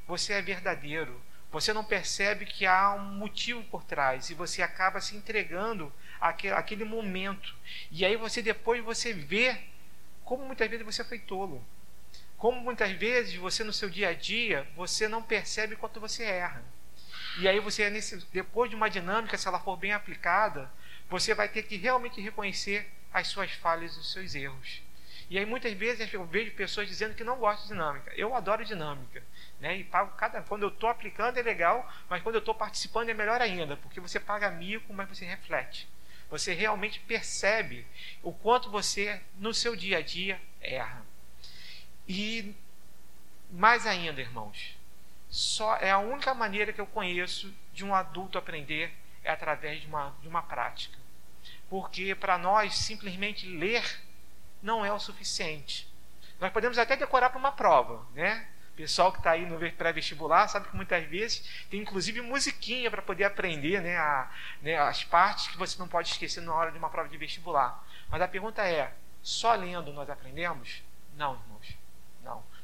você 0.06 0.34
é 0.34 0.42
verdadeiro, 0.42 1.22
você 1.50 1.72
não 1.72 1.84
percebe 1.84 2.46
que 2.46 2.66
há 2.66 2.94
um 2.94 3.14
motivo 3.14 3.62
por 3.64 3.84
trás 3.84 4.30
e 4.30 4.34
você 4.34 4.62
acaba 4.62 5.00
se 5.00 5.14
entregando 5.16 5.92
àquele 6.20 6.84
momento. 6.84 7.54
E 7.90 8.04
aí 8.04 8.16
você 8.16 8.40
depois 8.40 8.82
você 8.82 9.12
vê 9.12 9.60
como 10.24 10.46
muitas 10.46 10.68
vezes 10.70 10.84
você 10.84 11.04
foi 11.04 11.18
tolo. 11.18 11.64
Como 12.42 12.60
muitas 12.60 12.90
vezes 12.90 13.36
você 13.36 13.62
no 13.62 13.72
seu 13.72 13.88
dia 13.88 14.08
a 14.08 14.14
dia, 14.14 14.66
você 14.74 15.06
não 15.06 15.22
percebe 15.22 15.76
quanto 15.76 16.00
você 16.00 16.24
erra. 16.24 16.60
E 17.38 17.46
aí 17.46 17.60
você 17.60 17.88
depois 18.32 18.68
de 18.68 18.74
uma 18.74 18.90
dinâmica, 18.90 19.38
se 19.38 19.46
ela 19.46 19.60
for 19.60 19.76
bem 19.76 19.92
aplicada, 19.92 20.68
você 21.08 21.36
vai 21.36 21.48
ter 21.48 21.62
que 21.62 21.76
realmente 21.76 22.20
reconhecer 22.20 22.90
as 23.12 23.28
suas 23.28 23.52
falhas 23.52 23.94
e 23.94 24.00
os 24.00 24.10
seus 24.10 24.34
erros. 24.34 24.82
E 25.30 25.38
aí 25.38 25.46
muitas 25.46 25.72
vezes 25.74 26.12
eu 26.12 26.24
vejo 26.24 26.50
pessoas 26.56 26.88
dizendo 26.88 27.14
que 27.14 27.22
não 27.22 27.38
gostam 27.38 27.62
de 27.62 27.74
dinâmica. 27.74 28.12
Eu 28.16 28.34
adoro 28.34 28.64
dinâmica, 28.64 29.22
né? 29.60 29.76
E 29.76 29.84
pago 29.84 30.16
cada 30.16 30.42
quando 30.42 30.64
eu 30.64 30.70
estou 30.70 30.88
aplicando 30.88 31.38
é 31.38 31.42
legal, 31.42 31.88
mas 32.10 32.24
quando 32.24 32.34
eu 32.34 32.40
estou 32.40 32.56
participando 32.56 33.08
é 33.08 33.14
melhor 33.14 33.40
ainda, 33.40 33.76
porque 33.76 34.00
você 34.00 34.18
paga 34.18 34.50
mico, 34.50 34.92
mas 34.92 35.08
você 35.08 35.24
reflete. 35.24 35.88
Você 36.28 36.52
realmente 36.54 36.98
percebe 36.98 37.86
o 38.20 38.32
quanto 38.32 38.68
você 38.68 39.20
no 39.38 39.54
seu 39.54 39.76
dia 39.76 39.98
a 39.98 40.02
dia 40.02 40.40
erra. 40.60 41.11
E 42.08 42.54
mais 43.50 43.86
ainda, 43.86 44.20
irmãos, 44.20 44.76
só 45.28 45.76
é 45.76 45.90
a 45.90 45.98
única 45.98 46.34
maneira 46.34 46.72
que 46.72 46.80
eu 46.80 46.86
conheço 46.86 47.52
de 47.72 47.84
um 47.84 47.94
adulto 47.94 48.38
aprender 48.38 48.92
é 49.24 49.30
através 49.30 49.80
de 49.80 49.86
uma, 49.86 50.14
de 50.20 50.28
uma 50.28 50.42
prática. 50.42 50.98
Porque 51.70 52.14
para 52.14 52.36
nós 52.36 52.74
simplesmente 52.74 53.46
ler 53.46 53.82
não 54.62 54.84
é 54.84 54.92
o 54.92 54.98
suficiente. 54.98 55.88
Nós 56.40 56.52
podemos 56.52 56.78
até 56.78 56.96
decorar 56.96 57.30
para 57.30 57.38
uma 57.38 57.52
prova, 57.52 58.06
né? 58.14 58.48
O 58.72 58.74
pessoal 58.74 59.12
que 59.12 59.18
está 59.18 59.32
aí 59.32 59.44
no 59.44 59.58
pré-vestibular 59.72 60.48
sabe 60.48 60.68
que 60.68 60.76
muitas 60.76 61.04
vezes 61.04 61.66
tem 61.70 61.80
inclusive 61.80 62.22
musiquinha 62.22 62.90
para 62.90 63.02
poder 63.02 63.24
aprender 63.24 63.82
né, 63.82 63.98
a, 63.98 64.30
né, 64.62 64.78
as 64.78 65.04
partes 65.04 65.48
que 65.48 65.58
você 65.58 65.78
não 65.78 65.86
pode 65.86 66.08
esquecer 66.08 66.40
na 66.40 66.54
hora 66.54 66.72
de 66.72 66.78
uma 66.78 66.88
prova 66.88 67.08
de 67.08 67.18
vestibular. 67.18 67.86
Mas 68.08 68.22
a 68.22 68.28
pergunta 68.28 68.66
é: 68.66 68.92
só 69.22 69.54
lendo 69.54 69.92
nós 69.92 70.08
aprendemos? 70.08 70.82
Não, 71.16 71.34
irmãos, 71.34 71.48
não. 71.48 71.51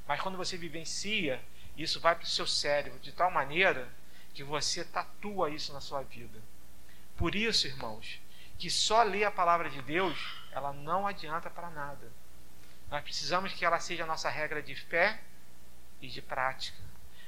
Mas 0.08 0.20
quando 0.22 0.38
você 0.38 0.56
vivencia, 0.56 1.40
isso 1.76 2.00
vai 2.00 2.14
para 2.16 2.24
o 2.24 2.28
seu 2.28 2.46
cérebro 2.46 2.98
de 2.98 3.12
tal 3.12 3.30
maneira 3.30 3.88
que 4.32 4.42
você 4.42 4.82
tatua 4.82 5.50
isso 5.50 5.72
na 5.72 5.80
sua 5.80 6.02
vida. 6.02 6.40
Por 7.16 7.34
isso, 7.34 7.66
irmãos, 7.66 8.20
que 8.58 8.70
só 8.70 9.02
ler 9.02 9.24
a 9.24 9.30
palavra 9.30 9.68
de 9.68 9.82
Deus 9.82 10.38
ela 10.50 10.72
não 10.72 11.06
adianta 11.06 11.50
para 11.50 11.70
nada. 11.70 12.10
Nós 12.90 13.02
precisamos 13.02 13.52
que 13.52 13.64
ela 13.64 13.78
seja 13.78 14.04
a 14.04 14.06
nossa 14.06 14.30
regra 14.30 14.62
de 14.62 14.74
fé 14.74 15.20
e 16.00 16.08
de 16.08 16.22
prática. 16.22 16.78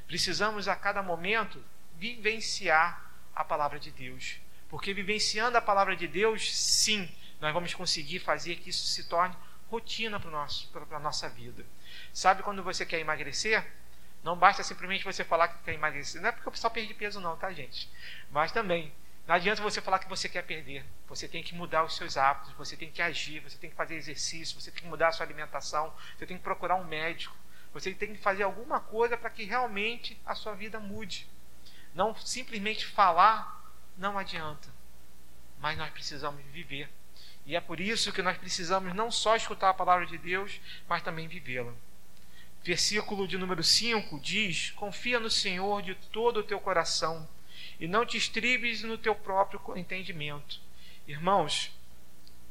Precisamos 0.06 0.66
a 0.66 0.74
cada 0.74 1.02
momento 1.02 1.62
vivenciar 1.96 3.12
a 3.34 3.44
palavra 3.44 3.78
de 3.78 3.90
Deus. 3.90 4.40
Porque 4.68 4.94
vivenciando 4.94 5.58
a 5.58 5.62
palavra 5.62 5.94
de 5.94 6.08
Deus, 6.08 6.56
sim, 6.56 7.08
nós 7.40 7.52
vamos 7.52 7.74
conseguir 7.74 8.20
fazer 8.20 8.56
que 8.56 8.70
isso 8.70 8.86
se 8.86 9.04
torne 9.04 9.36
rotina 9.68 10.18
para 10.18 10.96
a 10.96 11.00
nossa 11.00 11.28
vida. 11.28 11.64
Sabe 12.12 12.42
quando 12.42 12.62
você 12.62 12.85
quer 12.85 12.98
emagrecer? 13.00 13.64
Não 14.22 14.37
basta 14.37 14.62
simplesmente 14.62 15.05
você 15.05 15.24
falar 15.24 15.48
que 15.48 15.64
quer 15.64 15.74
emagrecer. 15.74 16.20
Não 16.20 16.29
é 16.29 16.33
porque 16.33 16.48
o 16.48 16.53
pessoal 16.53 16.70
perde 16.70 16.92
peso, 16.94 17.20
não, 17.20 17.37
tá, 17.37 17.53
gente? 17.53 17.90
Mas 18.31 18.53
também 18.53 18.92
não 19.26 19.35
adianta 19.35 19.62
você 19.62 19.81
falar 19.81 20.00
que 20.00 20.09
você 20.09 20.29
quer 20.29 20.42
perder. 20.42 20.85
Você 21.07 21.29
tem 21.29 21.42
que 21.42 21.55
mudar 21.55 21.85
os 21.85 21.96
seus 21.96 22.16
hábitos, 22.16 22.53
você 22.55 22.76
tem 22.76 22.90
que 22.90 23.00
agir, 23.00 23.40
você 23.40 23.57
tem 23.57 23.70
que 23.70 23.76
fazer 23.76 23.94
exercício, 23.94 24.61
você 24.61 24.70
tem 24.70 24.83
que 24.83 24.88
mudar 24.88 25.09
a 25.09 25.12
sua 25.12 25.24
alimentação, 25.24 25.94
você 26.18 26.26
tem 26.26 26.37
que 26.37 26.42
procurar 26.42 26.74
um 26.74 26.85
médico, 26.85 27.37
você 27.72 27.94
tem 27.94 28.14
que 28.14 28.20
fazer 28.20 28.42
alguma 28.42 28.81
coisa 28.81 29.16
para 29.16 29.31
que 29.31 29.44
realmente 29.44 30.20
a 30.26 30.35
sua 30.35 30.55
vida 30.55 30.81
mude. 30.81 31.29
Não 31.94 32.14
simplesmente 32.16 32.87
falar 32.87 33.72
não 33.96 34.18
adianta. 34.18 34.68
Mas 35.61 35.79
nós 35.79 35.90
precisamos 35.90 36.42
viver. 36.46 36.90
E 37.46 37.57
é 37.57 37.61
por 37.61 37.81
isso 37.81 38.12
que 38.12 38.22
nós 38.22 38.37
precisamos 38.38 38.94
não 38.94 39.11
só 39.11 39.35
escutar 39.37 39.70
a 39.70 39.74
palavra 39.74 40.07
de 40.07 40.18
Deus, 40.18 40.61
mas 40.88 41.03
também 41.03 41.26
vivê-la. 41.26 41.72
Versículo 42.62 43.26
de 43.26 43.38
número 43.38 43.64
5 43.64 44.20
diz: 44.20 44.70
Confia 44.72 45.18
no 45.18 45.31
Senhor 45.31 45.83
de 45.83 45.94
todo 45.94 46.40
o 46.40 46.42
teu 46.42 46.61
coração 46.61 47.29
e 47.79 47.88
não 47.88 48.05
te 48.05 48.16
estribes 48.16 48.83
no 48.83 48.98
teu 48.98 49.14
próprio 49.14 49.61
entendimento. 49.76 50.61
Irmãos, 51.09 51.72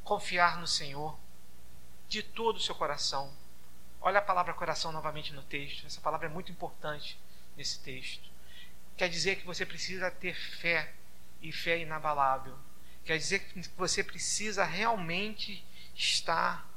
confiar 0.02 0.58
no 0.58 0.66
Senhor 0.66 1.16
de 2.08 2.22
todo 2.22 2.56
o 2.56 2.60
seu 2.60 2.74
coração. 2.74 3.32
Olha 4.00 4.18
a 4.18 4.22
palavra 4.22 4.52
coração 4.52 4.90
novamente 4.90 5.32
no 5.32 5.42
texto. 5.42 5.86
Essa 5.86 6.00
palavra 6.00 6.26
é 6.26 6.30
muito 6.30 6.50
importante 6.50 7.16
nesse 7.56 7.78
texto. 7.80 8.28
Quer 8.96 9.08
dizer 9.08 9.36
que 9.36 9.46
você 9.46 9.64
precisa 9.64 10.10
ter 10.10 10.34
fé 10.34 10.92
e 11.40 11.52
fé 11.52 11.78
inabalável. 11.78 12.58
Quer 13.04 13.18
dizer 13.18 13.40
que 13.40 13.68
você 13.76 14.04
precisa 14.04 14.64
realmente 14.64 15.64
estar 15.94 16.68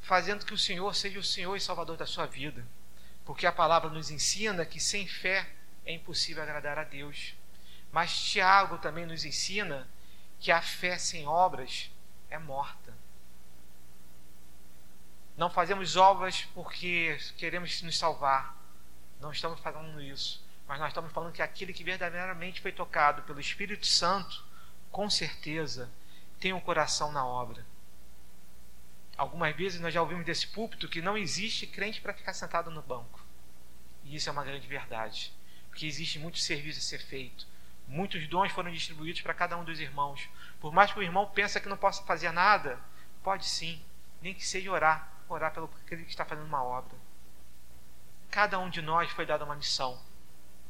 fazendo 0.00 0.44
que 0.44 0.54
o 0.54 0.58
Senhor 0.58 0.94
seja 0.94 1.18
o 1.18 1.24
Senhor 1.24 1.56
e 1.56 1.60
Salvador 1.60 1.96
da 1.96 2.06
sua 2.06 2.26
vida. 2.26 2.66
Porque 3.24 3.46
a 3.46 3.52
palavra 3.52 3.88
nos 3.90 4.10
ensina 4.10 4.66
que 4.66 4.80
sem 4.80 5.06
fé 5.06 5.48
é 5.84 5.92
impossível 5.92 6.42
agradar 6.42 6.78
a 6.78 6.84
Deus. 6.84 7.34
Mas 7.90 8.18
Tiago 8.18 8.78
também 8.78 9.06
nos 9.06 9.24
ensina 9.24 9.88
que 10.40 10.50
a 10.50 10.60
fé 10.60 10.98
sem 10.98 11.26
obras 11.26 11.90
é 12.28 12.38
morta. 12.38 12.92
Não 15.36 15.50
fazemos 15.50 15.96
obras 15.96 16.42
porque 16.54 17.16
queremos 17.36 17.80
nos 17.82 17.96
salvar. 17.96 18.56
Não 19.20 19.30
estamos 19.30 19.60
falando 19.60 20.00
isso. 20.00 20.44
Mas 20.66 20.78
nós 20.78 20.88
estamos 20.88 21.12
falando 21.12 21.32
que 21.32 21.42
aquele 21.42 21.72
que 21.72 21.84
verdadeiramente 21.84 22.60
foi 22.60 22.72
tocado 22.72 23.22
pelo 23.22 23.40
Espírito 23.40 23.86
Santo, 23.86 24.44
com 24.92 25.10
certeza, 25.10 25.90
tem 26.38 26.52
o 26.52 26.58
um 26.58 26.60
coração 26.60 27.10
na 27.10 27.26
obra. 27.26 27.66
Algumas 29.16 29.56
vezes 29.56 29.80
nós 29.80 29.92
já 29.92 30.00
ouvimos 30.00 30.24
desse 30.24 30.46
púlpito 30.46 30.88
que 30.88 31.02
não 31.02 31.18
existe 31.18 31.66
crente 31.66 32.00
para 32.00 32.14
ficar 32.14 32.32
sentado 32.32 32.70
no 32.70 32.82
banco. 32.82 33.20
E 34.04 34.14
isso 34.14 34.28
é 34.28 34.32
uma 34.32 34.44
grande 34.44 34.68
verdade 34.68 35.34
porque 35.72 35.86
existe 35.86 36.18
muito 36.18 36.38
serviço 36.38 36.78
a 36.78 36.82
ser 36.82 36.98
feito. 36.98 37.46
Muitos 37.88 38.28
dons 38.28 38.52
foram 38.52 38.70
distribuídos 38.70 39.22
para 39.22 39.32
cada 39.32 39.56
um 39.56 39.64
dos 39.64 39.80
irmãos. 39.80 40.28
Por 40.60 40.70
mais 40.70 40.92
que 40.92 40.98
o 40.98 41.02
irmão 41.02 41.26
pense 41.26 41.58
que 41.58 41.68
não 41.68 41.78
possa 41.78 42.02
fazer 42.04 42.30
nada, 42.30 42.78
pode 43.22 43.46
sim, 43.46 43.82
nem 44.20 44.34
que 44.34 44.46
seja 44.46 44.70
orar, 44.70 45.10
orar 45.28 45.50
pelo 45.52 45.68
que 45.86 45.94
está 45.94 46.26
fazendo 46.26 46.46
uma 46.46 46.62
obra. 46.62 46.94
Cada 48.30 48.58
um 48.58 48.68
de 48.68 48.82
nós 48.82 49.10
foi 49.12 49.24
dado 49.24 49.46
uma 49.46 49.56
missão. 49.56 49.98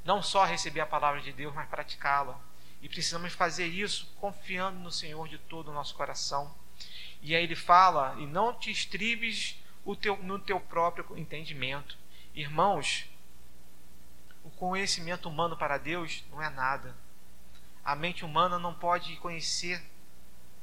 Não 0.04 0.22
só 0.22 0.44
receber 0.44 0.80
a 0.80 0.86
palavra 0.86 1.20
de 1.20 1.32
Deus, 1.32 1.52
mas 1.52 1.68
praticá-la. 1.68 2.40
E 2.82 2.88
precisamos 2.88 3.32
fazer 3.32 3.66
isso 3.66 4.12
confiando 4.20 4.80
no 4.80 4.90
Senhor 4.90 5.28
de 5.28 5.38
todo 5.38 5.70
o 5.70 5.74
nosso 5.74 5.94
coração. 5.94 6.52
E 7.22 7.34
aí 7.34 7.44
ele 7.44 7.54
fala: 7.54 8.16
e 8.18 8.26
não 8.26 8.52
te 8.52 8.70
estribes 8.70 9.56
teu, 10.00 10.16
no 10.22 10.38
teu 10.38 10.60
próprio 10.60 11.16
entendimento. 11.16 11.96
Irmãos, 12.34 13.08
o 14.42 14.50
conhecimento 14.50 15.28
humano 15.28 15.56
para 15.56 15.78
Deus 15.78 16.24
não 16.30 16.42
é 16.42 16.50
nada. 16.50 16.96
A 17.84 17.94
mente 17.94 18.24
humana 18.24 18.58
não 18.58 18.74
pode 18.74 19.16
conhecer 19.16 19.82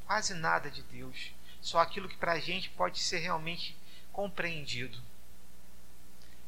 quase 0.06 0.34
nada 0.34 0.72
de 0.72 0.82
Deus, 0.84 1.32
só 1.62 1.80
aquilo 1.80 2.10
que 2.10 2.18
para 2.18 2.34
a 2.34 2.40
gente 2.40 2.70
pode 2.72 3.00
ser 3.00 3.20
realmente 3.20 3.78
compreendido. 4.12 5.02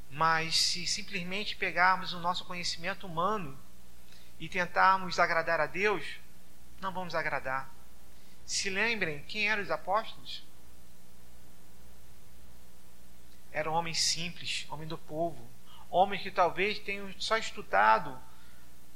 Mas 0.10 0.56
se 0.56 0.86
simplesmente 0.88 1.56
pegarmos 1.56 2.12
o 2.12 2.20
nosso 2.20 2.44
conhecimento 2.46 3.06
humano 3.06 3.58
e 4.42 4.50
tentarmos 4.50 5.20
agradar 5.20 5.62
a 5.62 5.68
Deus, 5.68 6.04
não 6.82 6.92
vamos 6.92 7.14
agradar. 7.14 7.72
Se 8.44 8.72
lembrem 8.72 9.24
quem 9.28 9.48
eram 9.48 9.62
os 9.62 9.70
apóstolos? 9.70 10.44
Eram 13.52 13.74
homens 13.74 14.02
simples, 14.02 14.66
homens 14.68 14.90
do 14.90 14.98
povo, 14.98 15.48
homens 15.92 16.24
que 16.24 16.32
talvez 16.32 16.80
tenham 16.80 17.14
só 17.20 17.38
estudado 17.38 18.20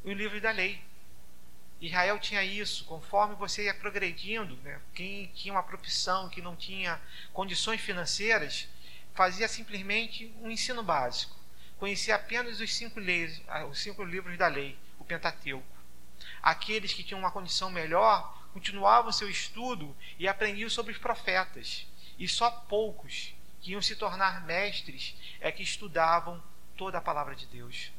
o 0.03 0.11
livro 0.11 0.41
da 0.41 0.49
lei. 0.49 0.83
Israel 1.79 2.17
tinha 2.17 2.43
isso, 2.43 2.83
conforme 2.85 3.35
você 3.35 3.65
ia 3.65 3.73
progredindo, 3.75 4.55
né? 4.63 4.81
quem 4.95 5.27
tinha 5.27 5.53
uma 5.53 5.61
profissão, 5.61 6.27
que 6.27 6.41
não 6.41 6.55
tinha 6.55 6.99
condições 7.31 7.81
financeiras, 7.81 8.67
fazia 9.13 9.47
simplesmente 9.47 10.33
um 10.41 10.49
ensino 10.49 10.81
básico. 10.81 11.35
Conhecia 11.77 12.15
apenas 12.15 12.59
os 12.59 12.73
cinco, 12.73 12.99
leis, 12.99 13.39
ah, 13.47 13.65
os 13.65 13.77
cinco 13.77 14.03
livros 14.03 14.35
da 14.39 14.47
lei, 14.47 14.75
Pentateuco. 15.05 15.65
Aqueles 16.41 16.93
que 16.93 17.03
tinham 17.03 17.19
uma 17.19 17.31
condição 17.31 17.69
melhor 17.69 18.35
continuavam 18.53 19.11
seu 19.11 19.29
estudo 19.29 19.95
e 20.17 20.27
aprendiam 20.27 20.69
sobre 20.69 20.91
os 20.91 20.97
profetas. 20.97 21.87
E 22.17 22.27
só 22.27 22.49
poucos 22.49 23.33
que 23.61 23.71
iam 23.71 23.81
se 23.81 23.95
tornar 23.95 24.45
mestres 24.45 25.15
é 25.41 25.51
que 25.51 25.63
estudavam 25.63 26.41
toda 26.77 26.97
a 26.97 27.01
palavra 27.01 27.35
de 27.35 27.45
Deus. 27.47 27.91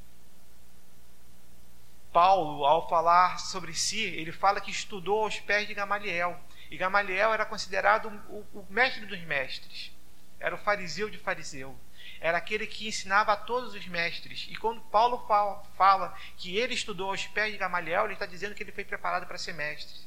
Paulo, 2.13 2.65
ao 2.65 2.89
falar 2.89 3.39
sobre 3.39 3.75
si, 3.75 4.01
ele 4.01 4.33
fala 4.33 4.61
que 4.61 4.71
estudou 4.71 5.25
aos 5.25 5.39
pés 5.39 5.69
de 5.69 5.75
Gamaliel. 5.75 6.41
E 6.71 6.77
Gamaliel 6.79 7.35
era 7.35 7.45
considerado 7.45 8.09
o, 8.31 8.61
o 8.61 8.67
mestre 8.71 9.05
dos 9.05 9.21
mestres. 9.21 9.93
Era 10.41 10.55
o 10.55 10.59
fariseu 10.59 11.11
de 11.11 11.19
fariseu. 11.19 11.79
Era 12.21 12.39
aquele 12.39 12.67
que 12.67 12.89
ensinava 12.89 13.33
a 13.33 13.37
todos 13.37 13.75
os 13.75 13.87
mestres. 13.87 14.47
E 14.51 14.57
quando 14.57 14.81
Paulo 14.83 15.27
fala, 15.27 15.63
fala 15.77 16.17
que 16.37 16.57
ele 16.57 16.75
estudou 16.75 17.11
aos 17.11 17.27
pés 17.27 17.53
de 17.53 17.59
Gamaliel, 17.59 18.05
ele 18.05 18.15
está 18.15 18.27
dizendo 18.27 18.55
que 18.55 18.63
ele 18.63 18.73
foi 18.73 18.85
preparado 18.85 19.27
para 19.27 19.39
ser 19.39 19.53
mestre. 19.53 20.01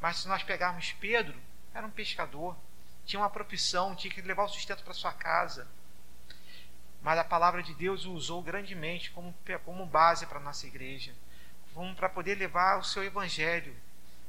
Mas 0.00 0.18
se 0.18 0.28
nós 0.28 0.42
pegarmos 0.42 0.92
Pedro, 0.92 1.38
era 1.72 1.86
um 1.86 1.90
pescador, 1.90 2.56
tinha 3.04 3.20
uma 3.20 3.30
profissão, 3.30 3.94
tinha 3.94 4.12
que 4.12 4.20
levar 4.22 4.44
o 4.44 4.48
sustento 4.48 4.82
para 4.82 4.94
sua 4.94 5.12
casa. 5.12 5.66
Mas 7.02 7.18
a 7.18 7.24
palavra 7.24 7.62
de 7.62 7.74
Deus 7.74 8.04
o 8.06 8.12
usou 8.12 8.42
grandemente 8.42 9.10
como, 9.10 9.34
como 9.64 9.86
base 9.86 10.26
para 10.26 10.38
a 10.38 10.42
nossa 10.42 10.66
igreja 10.66 11.14
para 11.96 12.08
poder 12.08 12.36
levar 12.36 12.78
o 12.78 12.84
seu 12.84 13.02
evangelho 13.02 13.74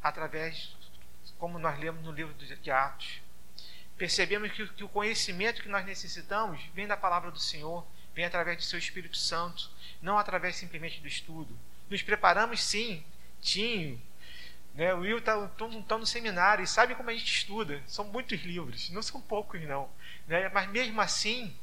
através, 0.02 0.76
como 1.38 1.60
nós 1.60 1.78
lemos 1.80 2.04
no 2.04 2.12
livro 2.12 2.34
de 2.34 2.72
Atos. 2.72 3.22
Percebemos 3.97 4.51
que, 4.51 4.67
que 4.67 4.84
o 4.84 4.89
conhecimento 4.89 5.62
que 5.62 5.69
nós 5.69 5.86
necessitamos 5.86 6.62
vem 6.73 6.88
da 6.88 6.97
palavra 6.97 7.31
do 7.31 7.39
Senhor, 7.39 7.86
vem 8.13 8.25
através 8.25 8.58
do 8.58 8.63
seu 8.63 8.77
Espírito 8.77 9.17
Santo, 9.17 9.69
não 10.01 10.17
através 10.17 10.55
simplesmente 10.55 10.99
do 10.99 11.08
estudo. 11.08 11.58
Nos 11.89 12.01
preparamos 12.01 12.63
sim, 12.63 13.03
Tinho, 13.41 14.01
né? 14.73 14.93
O 14.93 14.99
Will 14.99 15.19
está 15.19 15.47
tá 15.47 15.97
no 15.97 16.05
seminário 16.05 16.63
e 16.63 16.67
sabe 16.67 16.95
como 16.95 17.10
a 17.10 17.13
gente 17.13 17.31
estuda. 17.31 17.81
São 17.88 18.05
muitos 18.05 18.41
livros, 18.41 18.89
não 18.89 19.01
são 19.01 19.21
poucos 19.21 19.62
não. 19.62 19.89
Né? 20.27 20.49
Mas 20.49 20.69
mesmo 20.69 20.99
assim, 20.99 21.55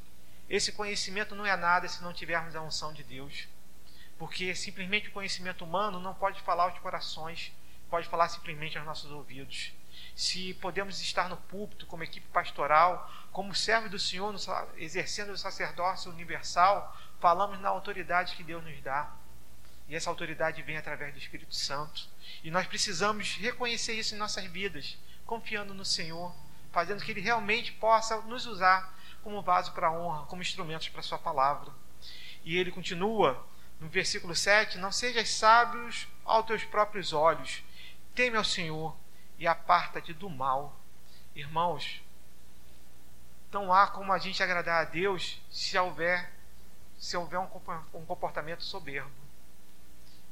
esse 0.49 0.73
conhecimento 0.73 1.35
não 1.35 1.45
é 1.45 1.57
nada 1.57 1.89
se 1.89 2.03
não 2.03 2.13
tivermos 2.13 2.57
a 2.57 2.63
unção 2.63 2.93
de 2.93 3.03
Deus 3.03 3.47
porque 4.23 4.55
simplesmente 4.55 5.09
o 5.09 5.11
conhecimento 5.11 5.65
humano 5.65 5.99
não 5.99 6.15
pode 6.15 6.41
falar 6.43 6.71
aos 6.71 6.79
corações, 6.79 7.53
pode 7.91 8.09
falar 8.09 8.29
simplesmente 8.29 8.79
aos 8.79 8.87
nossos 8.87 9.11
ouvidos. 9.11 9.73
Se 10.15 10.55
podemos 10.55 11.01
estar 11.01 11.29
no 11.29 11.37
púlpito 11.37 11.87
como 11.87 12.05
equipe 12.05 12.27
pastoral, 12.29 13.11
como 13.31 13.55
servo 13.55 13.89
do 13.89 13.99
Senhor, 13.99 14.35
exercendo 14.77 15.31
o 15.31 15.39
sacerdócio 15.39 16.11
universal, 16.11 16.97
falamos 17.21 17.59
na 17.61 17.69
autoridade 17.69 18.37
que 18.37 18.45
Deus 18.45 18.63
nos 18.63 18.81
dá. 18.83 19.11
E 19.89 19.97
essa 19.97 20.11
autoridade 20.11 20.63
vem 20.63 20.77
através 20.77 21.13
do 21.13 21.19
Espírito 21.19 21.55
Santo. 21.55 22.09
E 22.43 22.51
nós 22.51 22.67
precisamos 22.67 23.37
reconhecer 23.37 23.95
isso 23.95 24.15
em 24.15 24.19
nossas 24.19 24.45
vidas, 24.45 24.99
confiando 25.27 25.75
no 25.75 25.85
Senhor, 25.85 26.35
fazendo 26.71 27.03
que 27.03 27.11
Ele 27.11 27.21
realmente 27.21 27.73
possa 27.73 28.21
nos 28.23 28.47
usar 28.47 28.95
como 29.23 29.43
vaso 29.43 29.73
para 29.73 29.89
a 29.89 29.93
honra, 29.93 30.27
como 30.27 30.43
instrumentos 30.43 30.89
para 30.89 31.01
a 31.01 31.05
Sua 31.05 31.19
palavra. 31.19 31.73
E 32.45 32.57
ele 32.57 32.73
continua 32.73 33.47
no 33.81 33.89
versículo 33.89 34.35
7, 34.35 34.79
não 34.79 34.93
sejas 34.93 35.29
sábios 35.31 36.09
aos 36.25 36.47
teus 36.47 36.65
próprios 36.65 37.13
olhos, 37.13 37.63
teme 38.15 38.37
ao 38.37 38.45
Senhor 38.45 38.97
e 39.43 39.47
aparta-te 39.49 40.15
do 40.15 40.31
mal. 40.31 40.81
Irmãos, 41.35 42.01
não 43.51 43.75
há 43.75 43.89
como 43.89 44.13
a 44.13 44.19
gente 44.19 44.41
agradar 44.41 44.83
a 44.83 44.89
Deus 44.89 45.43
se 45.51 45.77
houver 45.77 46.31
se 46.97 47.17
houver 47.17 47.41
um 47.41 48.07
comportamento 48.07 48.63
soberbo. 48.63 49.11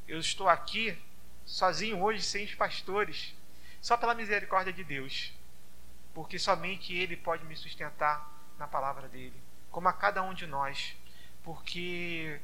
Eu 0.07 0.21
estou 0.21 0.49
aqui 0.49 0.97
sozinho 1.45 2.01
hoje 2.01 2.23
sem 2.23 2.45
os 2.45 2.55
pastores, 2.55 3.35
só 3.83 3.97
pela 3.97 4.15
misericórdia 4.15 4.73
de 4.73 4.85
Deus, 4.85 5.35
porque 6.15 6.39
somente 6.39 6.95
Ele 6.95 7.17
pode 7.17 7.45
me 7.47 7.57
sustentar 7.57 8.33
na 8.57 8.69
palavra 8.69 9.09
dele, 9.09 9.43
como 9.73 9.89
a 9.89 9.93
cada 9.93 10.23
um 10.23 10.33
de 10.33 10.47
nós, 10.47 10.97
porque 11.43 12.41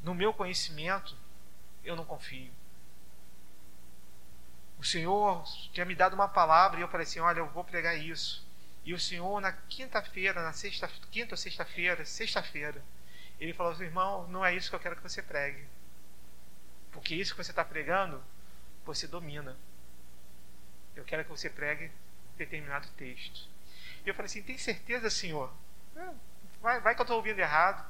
no 0.00 0.14
meu 0.14 0.32
conhecimento, 0.32 1.16
eu 1.82 1.96
não 1.96 2.04
confio. 2.04 2.52
O 4.78 4.84
Senhor 4.84 5.44
tinha 5.72 5.84
me 5.84 5.94
dado 5.94 6.14
uma 6.14 6.28
palavra 6.28 6.78
e 6.78 6.82
eu 6.82 6.88
falei 6.88 7.04
assim: 7.04 7.20
olha, 7.20 7.40
eu 7.40 7.48
vou 7.48 7.64
pregar 7.64 7.98
isso. 7.98 8.46
E 8.84 8.94
o 8.94 8.98
Senhor, 8.98 9.40
na 9.40 9.52
quinta-feira, 9.52 10.42
na 10.42 10.52
sexta, 10.52 10.88
quinta 11.10 11.34
ou 11.34 11.36
sexta-feira, 11.36 12.04
sexta-feira, 12.04 12.82
ele 13.40 13.52
falou 13.52 13.72
assim: 13.72 13.84
irmão, 13.84 14.26
não 14.28 14.44
é 14.44 14.54
isso 14.54 14.70
que 14.70 14.76
eu 14.76 14.80
quero 14.80 14.96
que 14.96 15.02
você 15.02 15.20
pregue. 15.20 15.66
Porque 16.92 17.14
isso 17.14 17.34
que 17.34 17.42
você 17.42 17.50
está 17.50 17.64
pregando, 17.64 18.22
você 18.84 19.06
domina. 19.06 19.56
Eu 20.94 21.04
quero 21.04 21.24
que 21.24 21.30
você 21.30 21.50
pregue 21.50 21.92
determinado 22.36 22.88
texto. 22.96 23.48
E 24.04 24.08
eu 24.08 24.14
falei 24.14 24.26
assim: 24.26 24.42
tem 24.42 24.56
certeza, 24.56 25.10
Senhor? 25.10 25.52
É, 25.96 26.08
vai, 26.60 26.80
vai 26.80 26.94
que 26.94 27.00
eu 27.00 27.04
estou 27.04 27.16
ouvindo 27.16 27.40
errado. 27.40 27.84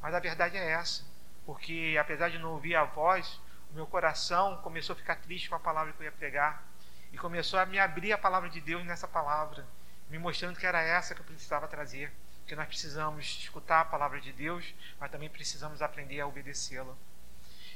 Mas 0.00 0.14
a 0.14 0.20
verdade 0.20 0.56
é 0.56 0.70
essa, 0.72 1.04
porque 1.44 1.96
apesar 1.98 2.28
de 2.28 2.38
não 2.38 2.52
ouvir 2.52 2.76
a 2.76 2.84
voz, 2.84 3.40
meu 3.72 3.86
coração 3.86 4.56
começou 4.58 4.94
a 4.94 4.96
ficar 4.96 5.16
triste 5.16 5.48
com 5.48 5.54
a 5.54 5.60
palavra 5.60 5.92
que 5.92 6.00
eu 6.00 6.04
ia 6.04 6.12
pregar 6.12 6.66
e 7.12 7.18
começou 7.18 7.58
a 7.58 7.66
me 7.66 7.78
abrir 7.78 8.12
a 8.12 8.18
palavra 8.18 8.48
de 8.48 8.60
Deus 8.60 8.84
nessa 8.84 9.08
palavra, 9.08 9.66
me 10.08 10.18
mostrando 10.18 10.58
que 10.58 10.66
era 10.66 10.80
essa 10.82 11.14
que 11.14 11.20
eu 11.20 11.24
precisava 11.24 11.68
trazer, 11.68 12.12
que 12.46 12.54
nós 12.54 12.66
precisamos 12.66 13.24
escutar 13.40 13.80
a 13.80 13.84
palavra 13.84 14.20
de 14.20 14.32
Deus, 14.32 14.74
mas 15.00 15.10
também 15.10 15.28
precisamos 15.28 15.82
aprender 15.82 16.20
a 16.20 16.26
obedecê-la. 16.26 16.94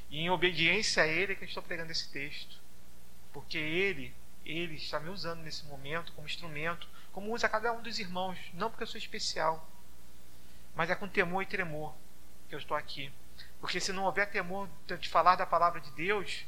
E 0.09 0.21
em 0.21 0.31
obediência 0.31 1.03
a 1.03 1.07
Ele 1.07 1.33
é 1.33 1.37
que 1.37 1.45
eu 1.45 1.49
estou 1.49 1.63
pregando 1.63 1.93
esse 1.93 2.09
texto, 2.11 2.61
porque 3.33 3.59
Ele, 3.59 4.15
Ele 4.45 4.77
está 4.77 5.01
me 5.01 5.09
usando 5.09 5.43
nesse 5.43 5.65
momento 5.67 6.13
como 6.13 6.27
instrumento, 6.27 6.89
como 7.13 7.33
usa 7.33 7.49
cada 7.49 7.73
um 7.73 7.83
dos 7.83 7.99
irmãos, 7.99 8.39
não 8.55 8.71
porque 8.71 8.83
eu 8.83 8.89
sou 8.89 8.99
especial, 8.99 9.69
mas 10.75 10.91
é 10.91 10.95
com 10.95 11.09
temor 11.09 11.43
e 11.43 11.47
tremor 11.47 11.95
que 12.49 12.55
eu 12.55 12.59
estou 12.59 12.77
aqui. 12.77 13.13
Porque 13.61 13.81
se 13.81 13.93
não 13.93 14.05
houver 14.05 14.31
temor 14.31 14.69
de 14.87 15.09
falar 15.09 15.37
da 15.37 15.45
palavra 15.45 15.81
de 15.81 15.91
Deus, 15.93 16.45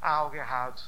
há 0.00 0.10
algo 0.10 0.36
errado. 0.36 0.82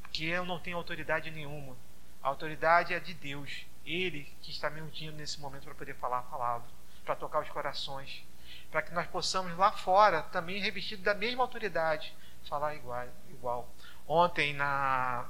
Porque 0.00 0.24
eu 0.24 0.44
não 0.44 0.58
tenho 0.58 0.76
autoridade 0.76 1.30
nenhuma. 1.30 1.76
A 2.22 2.28
autoridade 2.28 2.92
é 2.92 3.00
de 3.00 3.14
Deus. 3.14 3.64
Ele 3.84 4.30
que 4.42 4.50
está 4.50 4.68
me 4.68 4.80
ungindo 4.80 5.16
nesse 5.16 5.40
momento 5.40 5.64
para 5.64 5.74
poder 5.74 5.94
falar 5.96 6.18
a 6.18 6.22
palavra, 6.22 6.68
para 7.04 7.16
tocar 7.16 7.42
os 7.42 7.48
corações, 7.48 8.24
para 8.70 8.82
que 8.82 8.92
nós 8.92 9.06
possamos 9.08 9.56
lá 9.56 9.72
fora, 9.72 10.22
também 10.22 10.60
revestido 10.60 11.02
da 11.02 11.14
mesma 11.14 11.42
autoridade, 11.42 12.14
falar 12.44 12.74
igual. 12.74 13.06
igual. 13.28 13.68
Ontem, 14.06 14.52
na, 14.52 15.28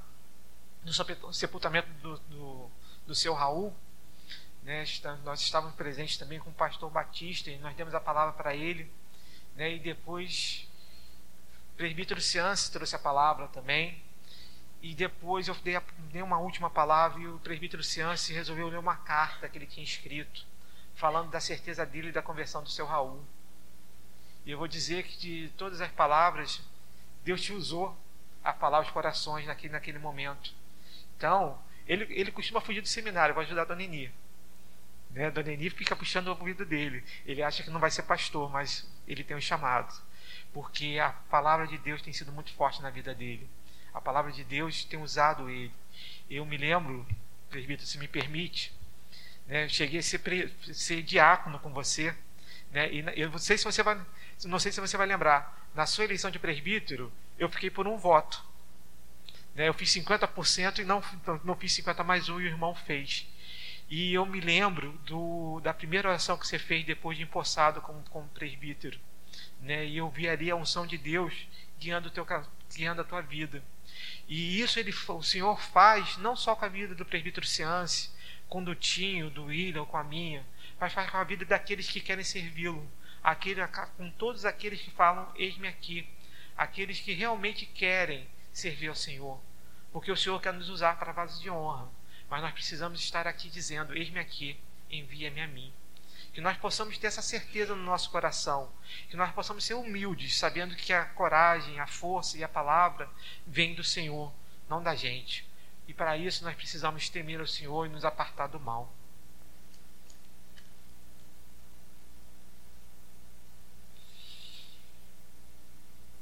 no 0.83 1.33
sepultamento 1.33 1.88
do, 2.01 2.19
do, 2.19 2.71
do 3.07 3.15
seu 3.15 3.33
Raul, 3.35 3.75
né, 4.62 4.85
nós 5.25 5.41
estávamos 5.41 5.75
presentes 5.75 6.17
também 6.17 6.38
com 6.38 6.51
o 6.51 6.55
pastor 6.55 6.91
Batista 6.91 7.51
e 7.51 7.59
nós 7.59 7.75
demos 7.75 7.95
a 7.95 8.01
palavra 8.01 8.33
para 8.33 8.55
ele. 8.55 8.91
Né, 9.57 9.75
e 9.75 9.79
depois 9.79 10.69
o 11.75 11.77
presbítero 11.77 12.21
Ciance 12.21 12.71
trouxe 12.71 12.97
a 12.97 12.99
palavra 12.99 13.49
também. 13.49 14.03
E 14.81 14.95
depois 14.95 15.47
eu 15.47 15.55
dei, 15.57 15.79
dei 16.11 16.23
uma 16.23 16.38
última 16.38 16.69
palavra 16.69 17.21
e 17.21 17.29
o 17.29 17.38
presbítero 17.38 17.85
Ciance 17.85 18.33
resolveu 18.33 18.69
ler 18.69 18.79
uma 18.79 18.97
carta 18.97 19.49
que 19.49 19.57
ele 19.57 19.67
tinha 19.67 19.85
escrito, 19.85 20.45
falando 20.95 21.31
da 21.31 21.41
certeza 21.41 21.87
dele 21.87 22.09
e 22.09 22.12
da 22.12 22.21
conversão 22.21 22.62
do 22.62 22.69
seu 22.69 22.85
Raul. 22.85 23.25
E 24.45 24.51
eu 24.51 24.59
vou 24.59 24.67
dizer 24.67 25.05
que 25.05 25.17
de 25.19 25.49
todas 25.57 25.81
as 25.81 25.93
palavras, 25.93 26.61
Deus 27.25 27.41
te 27.41 27.53
usou 27.53 27.97
a 28.43 28.53
falar 28.53 28.81
os 28.81 28.91
corações 28.91 29.47
naquele, 29.47 29.73
naquele 29.73 29.99
momento. 30.01 30.53
Então, 31.17 31.57
ele, 31.87 32.07
ele 32.11 32.33
costuma 32.33 32.61
fugir 32.61 32.81
do 32.81 32.88
seminário, 32.88 33.35
vou 33.35 33.43
ajudar 33.45 33.62
a 33.62 33.67
Dona 33.67 33.85
Eni. 33.85 34.12
Né? 35.11 35.31
Dona 35.31 35.53
Eni 35.53 35.71
fica 35.71 35.95
puxando 35.95 36.27
o 36.27 36.31
ouvido 36.31 36.65
dele. 36.65 37.05
Ele 37.25 37.41
acha 37.41 37.62
que 37.62 37.71
não 37.71 37.79
vai 37.79 37.91
ser 37.91 38.03
pastor, 38.03 38.51
mas 38.51 38.91
ele 39.07 39.25
tem 39.25 39.37
um 39.37 39.41
chamado. 39.41 39.93
Porque 40.53 40.99
a 41.01 41.11
palavra 41.11 41.67
de 41.67 41.79
Deus 41.79 42.03
tem 42.03 42.12
sido 42.12 42.33
muito 42.33 42.53
forte 42.53 42.83
na 42.83 42.91
vida 42.91 43.15
dele. 43.15 43.49
A 43.93 44.01
palavra 44.01 44.33
de 44.33 44.45
Deus 44.45 44.85
tem 44.85 45.01
usado 45.01 45.49
ele. 45.51 45.73
Eu 46.31 46.45
me 46.47 46.57
lembro, 46.57 47.07
presbítero, 47.51 47.87
se 47.87 47.99
me 47.99 48.09
permite, 48.09 48.73
né? 49.47 49.65
eu 49.65 49.69
cheguei 49.69 50.01
a 50.01 50.03
ser, 50.03 50.53
ser 50.73 51.03
diácono 51.03 51.59
com 51.59 51.73
você. 51.73 52.15
Né? 52.71 52.91
E 52.93 53.05
eu 53.21 53.31
não 53.31 53.38
sei 53.38 53.59
se 53.59 53.65
você 53.65 53.83
vai, 53.83 54.01
não 54.45 54.59
sei 54.59 54.73
se 54.73 54.81
você 54.81 54.97
vai 54.97 55.07
lembrar, 55.07 55.69
na 55.75 55.87
sua 55.87 56.05
eleição 56.05 56.31
de 56.31 56.38
presbítero, 56.38 57.12
eu 57.38 57.49
fiquei 57.49 57.71
por 57.71 57.87
um 57.87 57.97
voto. 57.97 58.45
Né? 59.55 59.69
Eu 59.69 59.75
fiz 59.75 59.91
50% 59.91 60.79
e 60.79 60.85
não, 60.85 61.03
não 61.45 61.55
fiz 61.55 61.73
50 61.75 62.03
mais 62.03 62.29
um 62.29 62.41
e 62.41 62.45
o 62.45 62.47
irmão 62.47 62.75
fez. 62.75 63.27
E 63.95 64.15
eu 64.15 64.25
me 64.25 64.41
lembro 64.41 64.93
do, 65.05 65.61
da 65.61 65.75
primeira 65.75 66.09
oração 66.09 66.39
que 66.39 66.47
você 66.47 66.59
fez 66.59 66.83
depois 66.83 67.15
de 67.15 67.25
empossado 67.25 67.83
como, 67.83 68.03
como 68.09 68.27
presbítero. 68.29 68.99
Né? 69.61 69.85
E 69.85 69.99
eu 69.99 70.09
vi 70.09 70.27
ali 70.27 70.51
a 70.51 70.57
unção 70.57 70.87
de 70.87 70.97
Deus 70.97 71.47
guiando, 71.79 72.11
teu, 72.11 72.27
guiando 72.75 73.03
a 73.03 73.05
tua 73.05 73.21
vida. 73.21 73.63
E 74.27 74.59
isso 74.63 74.79
ele, 74.79 74.95
o 75.09 75.23
Senhor 75.23 75.61
faz 75.61 76.17
não 76.17 76.35
só 76.35 76.57
com 76.57 76.65
a 76.65 76.69
vida 76.69 76.95
do 76.95 77.05
presbítero 77.05 77.47
Ciance, 77.47 78.09
com 78.49 78.65
do 78.65 78.75
Tinho, 78.75 79.29
do 79.29 79.45
William, 79.45 79.85
com 79.85 79.99
a 79.99 80.05
minha, 80.05 80.43
mas 80.81 80.95
faz 80.95 81.11
com 81.11 81.19
a 81.19 81.25
vida 81.25 81.45
daqueles 81.45 81.87
que 81.87 82.01
querem 82.01 82.25
servi-lo, 82.25 82.91
aquele, 83.23 83.61
com 83.99 84.11
todos 84.13 84.47
aqueles 84.47 84.81
que 84.81 84.91
falam, 84.91 85.31
eis-me 85.37 85.69
aqui, 85.69 86.09
aqueles 86.57 86.99
que 86.99 87.13
realmente 87.13 87.67
querem 87.67 88.27
servir 88.55 88.89
ao 88.89 88.95
Senhor, 88.95 89.39
porque 89.93 90.11
o 90.11 90.17
Senhor 90.17 90.41
quer 90.41 90.55
nos 90.55 90.71
usar 90.71 90.99
para 90.99 91.13
vasos 91.13 91.43
de 91.43 91.51
honra, 91.51 91.91
mas 92.33 92.40
nós 92.40 92.55
precisamos 92.55 92.99
estar 92.99 93.27
aqui 93.27 93.51
dizendo, 93.51 93.95
eis-me 93.95 94.18
aqui, 94.18 94.59
envia-me 94.90 95.42
a 95.42 95.47
mim. 95.47 95.71
Que 96.33 96.40
nós 96.40 96.57
possamos 96.57 96.97
ter 96.97 97.09
essa 97.09 97.21
certeza 97.21 97.77
no 97.77 97.83
nosso 97.83 98.09
coração, 98.09 98.73
que 99.11 99.18
nós 99.18 99.31
possamos 99.35 99.62
ser 99.62 99.75
humildes, 99.75 100.38
sabendo 100.38 100.75
que 100.75 100.95
a 100.95 101.05
coragem, 101.05 101.79
a 101.79 101.87
força 101.87 102.38
e 102.38 102.42
a 102.42 102.49
palavra 102.49 103.07
vêm 103.47 103.75
do 103.75 103.85
Senhor, 103.85 104.33
não 104.66 104.83
da 104.83 104.95
gente. 104.95 105.47
E 105.87 105.92
para 105.92 106.16
isso 106.16 106.42
nós 106.42 106.57
precisamos 106.57 107.07
temer 107.11 107.38
o 107.38 107.47
Senhor 107.47 107.85
e 107.85 107.90
nos 107.90 108.03
apartar 108.03 108.47
do 108.47 108.59
mal. 108.59 108.90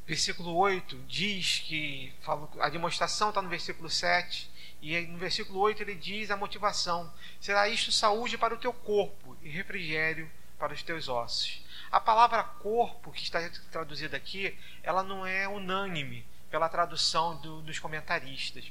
Versículo 0.05 0.57
8 0.57 1.05
diz 1.07 1.61
que 1.61 2.13
a 2.59 2.69
demonstração 2.69 3.29
está 3.29 3.41
no 3.41 3.49
versículo 3.49 3.89
7, 3.89 4.50
e 4.83 4.99
no 5.03 5.19
versículo 5.19 5.61
8 5.61 5.83
ele 5.83 5.95
diz 5.95 6.31
a 6.31 6.37
motivação: 6.37 7.13
será 7.41 7.69
isto 7.69 7.93
saúde 7.93 8.39
para 8.39 8.55
o 8.55 8.59
teu 8.59 8.73
corpo 8.73 9.37
e 9.43 9.49
refrigério 9.49 10.31
para 10.59 10.73
os 10.73 10.83
teus 10.83 11.09
ossos. 11.09 11.65
A 11.91 12.01
palavra 12.01 12.43
corpo, 12.45 13.11
que 13.11 13.23
está 13.23 13.41
traduzida 13.71 14.17
aqui, 14.17 14.57
ela 14.83 15.03
não 15.03 15.27
é 15.27 15.49
unânime 15.49 16.27
pela 16.51 16.69
tradução 16.69 17.37
do, 17.41 17.63
dos 17.63 17.79
comentaristas. 17.79 18.71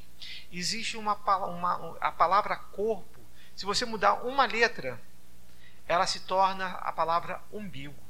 Existe 0.51 0.97
uma, 0.97 1.15
uma 1.47 1.97
a 1.99 2.11
palavra 2.11 2.55
corpo, 2.55 3.19
se 3.55 3.65
você 3.65 3.85
mudar 3.85 4.25
uma 4.25 4.45
letra, 4.45 5.01
ela 5.87 6.05
se 6.05 6.21
torna 6.21 6.67
a 6.67 6.91
palavra 6.91 7.41
umbigo. 7.51 8.09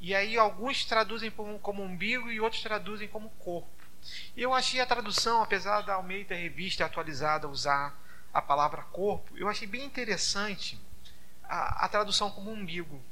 E 0.00 0.14
aí 0.14 0.36
alguns 0.36 0.84
traduzem 0.84 1.30
como, 1.30 1.58
como 1.60 1.82
umbigo 1.82 2.30
e 2.30 2.40
outros 2.40 2.62
traduzem 2.62 3.06
como 3.06 3.30
corpo. 3.30 3.81
Eu 4.36 4.52
achei 4.52 4.80
a 4.80 4.86
tradução, 4.86 5.42
apesar 5.42 5.82
da 5.82 5.94
Almeida 5.94 6.34
Revista 6.34 6.84
atualizada 6.84 7.48
usar 7.48 7.98
a 8.32 8.40
palavra 8.40 8.82
corpo, 8.82 9.36
eu 9.36 9.48
achei 9.48 9.66
bem 9.66 9.84
interessante 9.84 10.80
a, 11.44 11.84
a 11.84 11.88
tradução 11.88 12.30
como 12.30 12.50
umbigo. 12.50 13.02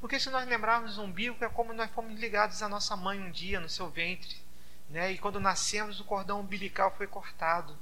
Porque 0.00 0.18
se 0.20 0.30
nós 0.30 0.46
lembrarmos 0.48 0.98
umbigo, 0.98 1.44
é 1.44 1.48
como 1.48 1.72
nós 1.72 1.90
fomos 1.90 2.18
ligados 2.18 2.62
à 2.62 2.68
nossa 2.68 2.96
mãe 2.96 3.18
um 3.18 3.30
dia 3.30 3.60
no 3.60 3.68
seu 3.68 3.88
ventre. 3.88 4.36
Né? 4.88 5.12
E 5.12 5.18
quando 5.18 5.40
nascemos, 5.40 6.00
o 6.00 6.04
cordão 6.04 6.40
umbilical 6.40 6.94
foi 6.96 7.06
cortado. 7.06 7.76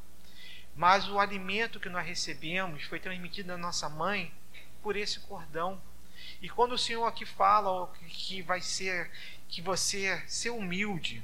Mas 0.74 1.08
o 1.08 1.20
alimento 1.20 1.78
que 1.78 1.88
nós 1.88 2.06
recebemos 2.06 2.84
foi 2.84 2.98
transmitido 2.98 3.48
da 3.48 3.56
nossa 3.56 3.88
mãe 3.88 4.32
por 4.82 4.96
esse 4.96 5.20
cordão. 5.20 5.80
E 6.40 6.48
quando 6.48 6.72
o 6.72 6.78
Senhor 6.78 7.06
aqui 7.06 7.24
fala 7.24 7.92
que 8.08 8.42
vai 8.42 8.60
ser 8.60 9.10
que 9.48 9.62
você 9.62 10.22
ser 10.26 10.50
humilde, 10.50 11.22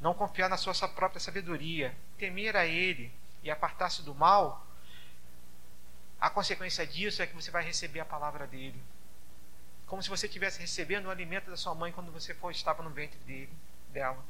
não 0.00 0.14
confiar 0.14 0.48
na 0.48 0.56
sua 0.56 0.74
própria 0.88 1.20
sabedoria, 1.20 1.94
temer 2.18 2.56
a 2.56 2.66
Ele 2.66 3.12
e 3.42 3.50
apartar-se 3.50 4.02
do 4.02 4.14
mal, 4.14 4.66
a 6.20 6.30
consequência 6.30 6.86
disso 6.86 7.22
é 7.22 7.26
que 7.26 7.34
você 7.34 7.50
vai 7.50 7.62
receber 7.62 8.00
a 8.00 8.04
palavra 8.04 8.46
dele. 8.46 8.82
Como 9.86 10.02
se 10.02 10.08
você 10.08 10.26
estivesse 10.26 10.58
recebendo 10.58 11.06
o 11.06 11.10
alimento 11.10 11.50
da 11.50 11.56
sua 11.56 11.74
mãe 11.74 11.92
quando 11.92 12.10
você 12.10 12.34
for, 12.34 12.50
estava 12.50 12.82
no 12.82 12.90
ventre 12.90 13.18
dele, 13.20 13.52
dela. 13.90 14.24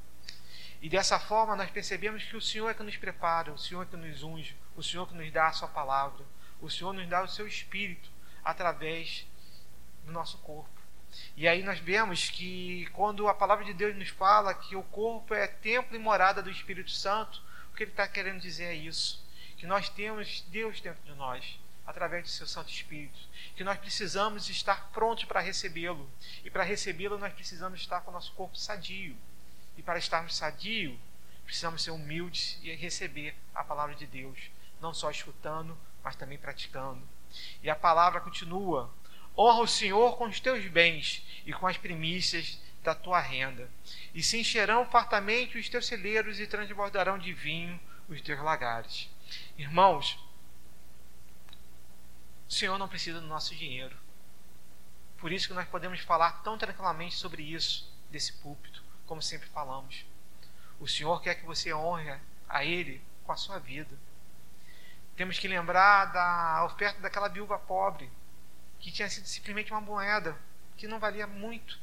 E 0.83 0.89
dessa 0.89 1.19
forma 1.19 1.57
nós 1.57 1.71
percebemos 1.71 2.25
que 2.25 2.37
o 2.37 2.41
Senhor 2.41 2.69
é 2.69 2.75
que 2.75 2.83
nos 2.83 2.97
prepara, 2.97 3.53
o 3.53 3.59
Senhor 3.59 3.83
é 3.83 3.87
que 3.87 3.97
nos 3.97 4.23
unge, 4.23 4.57
o 4.77 4.83
Senhor 4.83 5.09
que 5.09 5.15
nos 5.15 5.33
dá 5.33 5.47
a 5.47 5.53
sua 5.53 5.69
palavra, 5.69 6.25
o 6.61 6.69
Senhor 6.69 6.93
nos 6.93 7.09
dá 7.09 7.23
o 7.23 7.29
seu 7.29 7.47
espírito 7.47 8.11
através 8.45 9.27
do 10.05 10.13
nosso 10.13 10.39
corpo. 10.39 10.84
E 11.37 11.49
aí 11.49 11.63
nós 11.63 11.79
vemos 11.79 12.31
que 12.31 12.87
quando 12.93 13.29
a 13.29 13.35
palavra 13.35 13.65
de 13.65 13.75
Deus 13.75 13.97
nos 13.97 14.09
fala 14.09 14.55
que 14.55 14.77
o 14.77 14.83
corpo 14.85 15.35
é 15.35 15.47
templo 15.47 15.97
e 15.97 15.99
morada 15.99 16.43
do 16.43 16.51
Espírito 16.51 16.91
Santo, 16.91 17.43
o 17.73 17.77
que 17.77 17.83
ele 17.83 17.91
está 17.91 18.07
querendo 18.07 18.41
dizer 18.41 18.65
é 18.65 18.75
isso: 18.75 19.25
que 19.57 19.67
nós 19.67 19.89
temos 19.89 20.43
Deus 20.49 20.81
dentro 20.81 21.03
de 21.05 21.13
nós, 21.15 21.59
através 21.87 22.25
do 22.25 22.29
seu 22.29 22.47
Santo 22.47 22.71
Espírito, 22.71 23.19
que 23.57 23.65
nós 23.65 23.79
precisamos 23.79 24.49
estar 24.49 24.91
prontos 24.93 25.25
para 25.25 25.41
recebê-lo, 25.41 26.09
e 26.45 26.51
para 26.51 26.63
recebê-lo 26.63 27.19
nós 27.19 27.33
precisamos 27.33 27.81
estar 27.81 28.01
com 28.03 28.11
o 28.11 28.15
nosso 28.15 28.33
corpo 28.33 28.57
sadio. 28.57 29.17
E 29.77 29.83
para 29.83 29.99
estarmos 29.99 30.37
sadio, 30.37 30.99
precisamos 31.45 31.83
ser 31.83 31.91
humildes 31.91 32.59
e 32.63 32.73
receber 32.75 33.35
a 33.55 33.65
palavra 33.65 33.95
de 33.95 34.07
Deus, 34.07 34.39
não 34.81 34.95
só 34.95 35.11
escutando, 35.11 35.77
mas 36.03 36.17
também 36.17 36.39
praticando. 36.39 37.03
E 37.63 37.69
a 37.69 37.75
palavra 37.75 38.21
continua: 38.21 38.93
Honra 39.37 39.63
o 39.63 39.69
Senhor 39.69 40.17
com 40.17 40.27
os 40.27 40.39
teus 40.39 40.65
bens 40.69 41.25
e 41.45 41.53
com 41.53 41.67
as 41.67 41.77
primícias 41.77 42.59
da 42.83 42.95
tua 42.95 43.21
renda. 43.21 43.69
E 44.15 44.23
se 44.23 44.39
encherão 44.39 44.87
fartamente 44.87 45.59
os 45.59 45.69
teus 45.69 45.87
celeiros 45.87 46.39
e 46.39 46.47
transbordarão 46.47 47.19
de 47.19 47.33
vinho 47.33 47.81
os 48.09 48.21
teus 48.21 48.41
lagares. 48.41 49.09
Irmãos, 49.57 50.19
o 52.49 52.53
Senhor 52.53 52.79
não 52.79 52.89
precisa 52.89 53.21
do 53.21 53.27
nosso 53.27 53.55
dinheiro. 53.55 53.97
Por 55.19 55.33
isso 55.33 55.49
que 55.49 55.55
nós 55.55 55.67
podemos 55.67 56.01
falar 56.01 56.43
tão 56.43 56.59
tranquilamente 56.59 57.17
sobre 57.17 57.43
isso, 57.43 57.91
desse 58.11 58.35
púlpito, 58.35 58.83
como 59.07 59.23
sempre 59.23 59.49
falamos. 59.49 60.05
O 60.79 60.87
Senhor 60.87 61.21
quer 61.23 61.37
que 61.37 61.47
você 61.47 61.73
honre 61.73 62.15
a 62.49 62.65
Ele 62.65 63.03
com 63.25 63.33
a 63.33 63.37
sua 63.37 63.59
vida. 63.59 63.97
Temos 65.17 65.39
que 65.39 65.49
lembrar 65.49 66.07
da 66.07 66.65
oferta 66.67 67.01
daquela 67.01 67.29
viúva 67.29 67.59
pobre 67.59 68.11
que 68.79 68.91
tinha 68.91 69.09
sido 69.09 69.27
simplesmente 69.27 69.73
uma 69.73 69.81
moeda 69.81 70.37
que 70.77 70.87
não 70.87 70.99
valia 70.99 71.27
muito. 71.27 71.79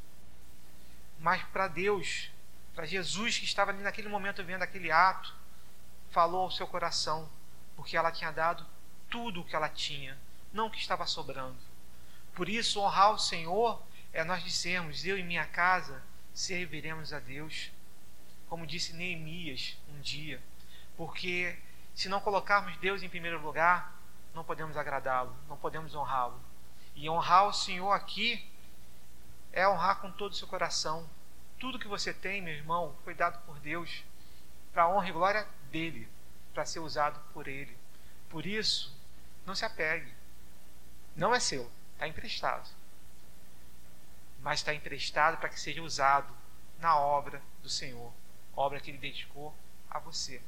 Mas 1.19 1.43
para 1.43 1.67
Deus, 1.67 2.31
para 2.73 2.85
Jesus 2.85 3.37
que 3.37 3.45
estava 3.45 3.71
ali 3.71 3.81
naquele 3.81 4.09
momento 4.09 4.43
vendo 4.43 4.63
aquele 4.63 4.91
ato, 4.91 5.35
falou 6.09 6.43
ao 6.43 6.51
seu 6.51 6.67
coração, 6.67 7.29
porque 7.75 7.95
ela 7.95 8.11
tinha 8.11 8.31
dado 8.31 8.65
tudo 9.09 9.41
o 9.41 9.45
que 9.45 9.55
ela 9.55 9.69
tinha, 9.69 10.17
não 10.51 10.67
o 10.67 10.71
que 10.71 10.79
estava 10.79 11.05
sobrando. 11.05 11.57
Por 12.33 12.47
isso, 12.47 12.79
honrar 12.79 13.11
o 13.11 13.19
Senhor 13.19 13.81
é 14.13 14.23
nós 14.23 14.43
dizermos: 14.43 15.05
Eu 15.05 15.17
e 15.17 15.23
minha 15.23 15.45
casa 15.45 16.01
serviremos 16.33 17.13
a 17.13 17.19
Deus. 17.19 17.71
Como 18.47 18.67
disse 18.67 18.93
Neemias 18.93 19.77
um 19.87 20.01
dia, 20.01 20.41
porque 20.97 21.57
se 21.95 22.09
não 22.09 22.19
colocarmos 22.19 22.75
Deus 22.77 23.01
em 23.01 23.09
primeiro 23.09 23.41
lugar, 23.41 23.95
não 24.33 24.43
podemos 24.43 24.75
agradá-lo, 24.75 25.35
não 25.47 25.55
podemos 25.57 25.95
honrá-lo. 25.95 26.39
E 26.95 27.09
honrar 27.09 27.47
o 27.47 27.53
Senhor 27.53 27.91
aqui 27.91 28.47
é 29.51 29.67
honrar 29.67 29.99
com 29.99 30.11
todo 30.11 30.31
o 30.31 30.35
seu 30.35 30.47
coração. 30.47 31.09
Tudo 31.59 31.79
que 31.79 31.87
você 31.87 32.13
tem, 32.13 32.41
meu 32.41 32.53
irmão, 32.53 32.95
foi 33.03 33.13
dado 33.13 33.43
por 33.45 33.59
Deus 33.59 34.03
para 34.73 34.83
a 34.83 34.89
honra 34.89 35.09
e 35.09 35.11
glória 35.11 35.47
dele, 35.69 36.07
para 36.53 36.65
ser 36.65 36.79
usado 36.79 37.19
por 37.33 37.47
ele. 37.47 37.77
Por 38.29 38.45
isso, 38.45 38.95
não 39.45 39.53
se 39.53 39.65
apegue. 39.65 40.11
Não 41.15 41.35
é 41.35 41.39
seu, 41.39 41.69
está 41.93 42.07
emprestado. 42.07 42.69
Mas 44.41 44.59
está 44.59 44.73
emprestado 44.73 45.37
para 45.37 45.49
que 45.49 45.59
seja 45.59 45.81
usado 45.81 46.33
na 46.79 46.97
obra 46.97 47.41
do 47.61 47.69
Senhor, 47.69 48.11
obra 48.55 48.79
que 48.79 48.89
ele 48.89 48.97
dedicou 48.97 49.55
a 49.89 49.99
você. 49.99 50.41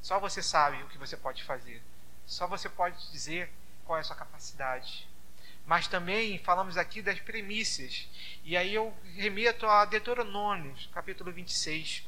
Só 0.00 0.18
você 0.18 0.42
sabe 0.42 0.82
o 0.82 0.88
que 0.88 0.98
você 0.98 1.16
pode 1.16 1.44
fazer. 1.44 1.82
Só 2.26 2.46
você 2.46 2.68
pode 2.68 3.10
dizer 3.10 3.52
qual 3.84 3.98
é 3.98 4.00
a 4.00 4.04
sua 4.04 4.16
capacidade 4.16 5.08
mas 5.66 5.86
também 5.86 6.38
falamos 6.38 6.76
aqui 6.76 7.00
das 7.00 7.20
premissas. 7.20 8.08
E 8.44 8.56
aí 8.56 8.74
eu 8.74 8.94
remeto 9.16 9.66
a 9.66 9.84
Deuteronômio, 9.84 10.74
capítulo 10.92 11.32
26, 11.32 12.06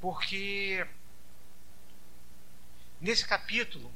porque 0.00 0.86
nesse 3.00 3.26
capítulo, 3.26 3.92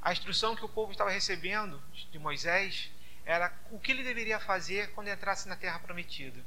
a 0.00 0.12
instrução 0.12 0.56
que 0.56 0.64
o 0.64 0.68
povo 0.68 0.92
estava 0.92 1.10
recebendo 1.10 1.80
de 2.10 2.18
Moisés 2.18 2.90
era 3.24 3.52
o 3.70 3.78
que 3.78 3.92
ele 3.92 4.02
deveria 4.02 4.40
fazer 4.40 4.92
quando 4.92 5.08
entrasse 5.08 5.48
na 5.48 5.56
terra 5.56 5.78
prometida. 5.78 6.42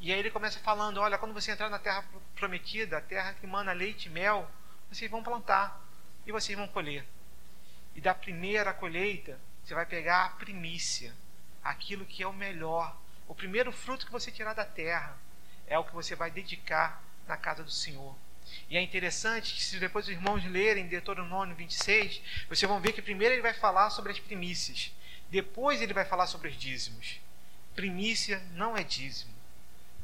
E 0.00 0.12
aí 0.12 0.18
ele 0.18 0.30
começa 0.30 0.58
falando: 0.60 0.98
olha, 0.98 1.18
quando 1.18 1.34
você 1.34 1.50
entrar 1.50 1.68
na 1.68 1.78
terra 1.78 2.04
prometida, 2.34 2.98
a 2.98 3.00
terra 3.00 3.34
que 3.34 3.46
mana 3.46 3.72
leite 3.72 4.06
e 4.06 4.10
mel, 4.10 4.50
vocês 4.88 5.10
vão 5.10 5.22
plantar 5.22 5.80
e 6.26 6.32
vocês 6.32 6.56
vão 6.56 6.68
colher. 6.68 7.04
E 7.94 8.00
da 8.00 8.14
primeira 8.14 8.72
colheita, 8.72 9.38
você 9.64 9.74
vai 9.74 9.86
pegar 9.86 10.26
a 10.26 10.28
primícia, 10.30 11.14
aquilo 11.62 12.04
que 12.04 12.22
é 12.22 12.26
o 12.26 12.32
melhor. 12.32 12.94
O 13.26 13.34
primeiro 13.34 13.72
fruto 13.72 14.04
que 14.04 14.12
você 14.12 14.30
tirar 14.30 14.52
da 14.52 14.64
terra 14.64 15.16
é 15.66 15.78
o 15.78 15.84
que 15.84 15.94
você 15.94 16.14
vai 16.14 16.30
dedicar 16.30 17.02
na 17.26 17.38
casa 17.38 17.64
do 17.64 17.70
Senhor. 17.70 18.14
E 18.68 18.76
é 18.76 18.82
interessante 18.82 19.54
que 19.54 19.62
se 19.62 19.78
depois 19.80 20.04
os 20.04 20.10
irmãos 20.10 20.44
lerem 20.44 20.86
Deuteronômio 20.86 21.56
26, 21.56 22.20
vocês 22.46 22.68
vão 22.68 22.78
ver 22.78 22.92
que 22.92 23.00
primeiro 23.00 23.34
ele 23.34 23.42
vai 23.42 23.54
falar 23.54 23.88
sobre 23.88 24.12
as 24.12 24.20
primícias, 24.20 24.92
depois 25.30 25.80
ele 25.80 25.94
vai 25.94 26.04
falar 26.04 26.26
sobre 26.26 26.48
os 26.48 26.56
dízimos. 26.56 27.18
Primícia 27.74 28.40
não 28.52 28.76
é 28.76 28.84
dízimo. 28.84 29.32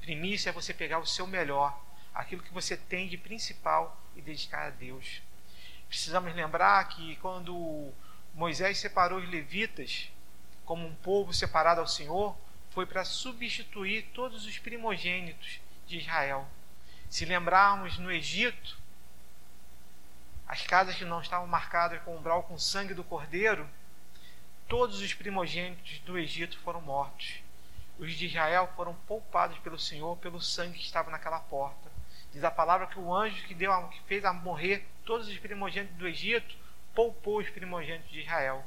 Primícia 0.00 0.48
é 0.48 0.52
você 0.52 0.72
pegar 0.72 0.98
o 0.98 1.06
seu 1.06 1.26
melhor, 1.26 1.78
aquilo 2.14 2.42
que 2.42 2.52
você 2.52 2.78
tem 2.78 3.08
de 3.08 3.18
principal 3.18 4.00
e 4.16 4.22
dedicar 4.22 4.68
a 4.68 4.70
Deus. 4.70 5.20
Precisamos 5.86 6.34
lembrar 6.34 6.82
que 6.88 7.16
quando 7.16 7.92
Moisés 8.34 8.78
separou 8.78 9.18
os 9.18 9.28
levitas 9.28 10.10
como 10.64 10.86
um 10.86 10.94
povo 10.94 11.32
separado 11.32 11.80
ao 11.80 11.86
Senhor, 11.86 12.36
foi 12.70 12.86
para 12.86 13.04
substituir 13.04 14.10
todos 14.14 14.46
os 14.46 14.58
primogênitos 14.58 15.60
de 15.86 15.98
Israel. 15.98 16.46
Se 17.08 17.24
lembrarmos 17.24 17.98
no 17.98 18.12
Egito, 18.12 18.78
as 20.46 20.62
casas 20.62 20.94
que 20.94 21.04
não 21.04 21.20
estavam 21.20 21.46
marcadas 21.46 22.00
com 22.02 22.16
umbral 22.16 22.44
com 22.44 22.56
sangue 22.56 22.94
do 22.94 23.02
cordeiro, 23.02 23.68
todos 24.68 25.00
os 25.00 25.12
primogênitos 25.12 25.98
do 26.00 26.16
Egito 26.16 26.58
foram 26.60 26.80
mortos. 26.80 27.42
Os 27.98 28.14
de 28.14 28.26
Israel 28.26 28.72
foram 28.76 28.94
poupados 29.08 29.58
pelo 29.58 29.78
Senhor 29.78 30.16
pelo 30.18 30.40
sangue 30.40 30.78
que 30.78 30.84
estava 30.84 31.10
naquela 31.10 31.40
porta. 31.40 31.90
Diz 32.32 32.44
a 32.44 32.50
palavra 32.50 32.86
que 32.86 32.98
o 32.98 33.12
anjo 33.12 33.44
que 33.46 33.54
deu 33.54 33.72
que 33.88 34.00
fez 34.02 34.24
a 34.24 34.32
morrer 34.32 34.88
todos 35.04 35.26
os 35.26 35.36
primogênitos 35.38 35.96
do 35.96 36.06
Egito 36.06 36.56
poupou 36.94 37.38
os 37.38 37.48
primogênitos 37.48 38.10
de 38.10 38.20
Israel. 38.20 38.64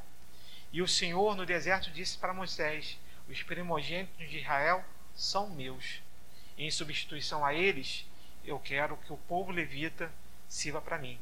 E 0.72 0.82
o 0.82 0.88
Senhor 0.88 1.36
no 1.36 1.46
deserto 1.46 1.92
disse 1.92 2.18
para 2.18 2.34
Moisés: 2.34 2.98
Os 3.28 3.44
primogênitos 3.44 4.30
de 4.30 4.40
Israel 4.40 4.84
são 5.16 5.50
meus. 5.50 6.02
Em 6.58 6.70
substituição 6.70 7.46
a 7.46 7.54
eles, 7.54 8.06
eu 8.46 8.60
quero 8.60 8.98
que 8.98 9.14
o 9.14 9.18
povo 9.18 9.52
levita 9.52 10.12
sirva 10.48 10.82
para 10.82 10.98
mim. 10.98 11.20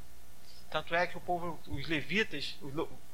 Tanto 0.69 0.95
é 0.95 1.05
que 1.05 1.17
o 1.17 1.21
povo, 1.21 1.59
os 1.67 1.87
levitas, 1.87 2.57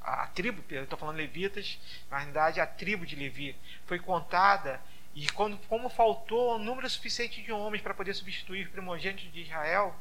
a 0.01 0.27
tribo, 0.27 0.63
eu 0.69 0.83
estou 0.83 0.97
falando 0.97 1.17
levitas, 1.17 1.79
na 2.09 2.19
realidade 2.19 2.59
a 2.59 2.67
tribo 2.67 3.03
de 3.03 3.15
Levi 3.15 3.55
foi 3.87 3.97
contada 3.97 4.79
e 5.15 5.27
quando, 5.31 5.57
como 5.67 5.89
faltou 5.89 6.55
um 6.55 6.59
número 6.59 6.87
suficiente 6.87 7.41
de 7.41 7.51
homens 7.51 7.81
para 7.81 7.95
poder 7.95 8.13
substituir 8.13 8.67
os 8.67 8.71
primogênitos 8.71 9.33
de 9.33 9.41
Israel, 9.41 9.99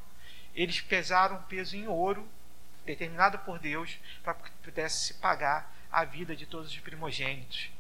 eles 0.55 0.83
pesaram 0.83 1.43
peso 1.45 1.75
em 1.75 1.89
ouro, 1.89 2.29
determinado 2.87 3.39
por 3.41 3.59
Deus, 3.59 3.99
para 4.23 4.35
que 4.35 4.51
pudesse 4.63 5.09
se 5.09 5.15
pagar 5.15 5.75
a 5.91 6.05
vida 6.05 6.35
de 6.35 6.47
todos 6.47 6.71
os 6.71 6.79
primogênitos. 6.79 7.71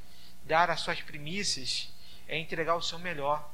Dar 0.45 0.71
as 0.71 0.81
suas 0.81 1.01
primícias 1.01 1.93
é 2.29 2.39
entregar 2.39 2.75
o 2.75 2.83
seu 2.83 2.99
melhor. 2.99 3.51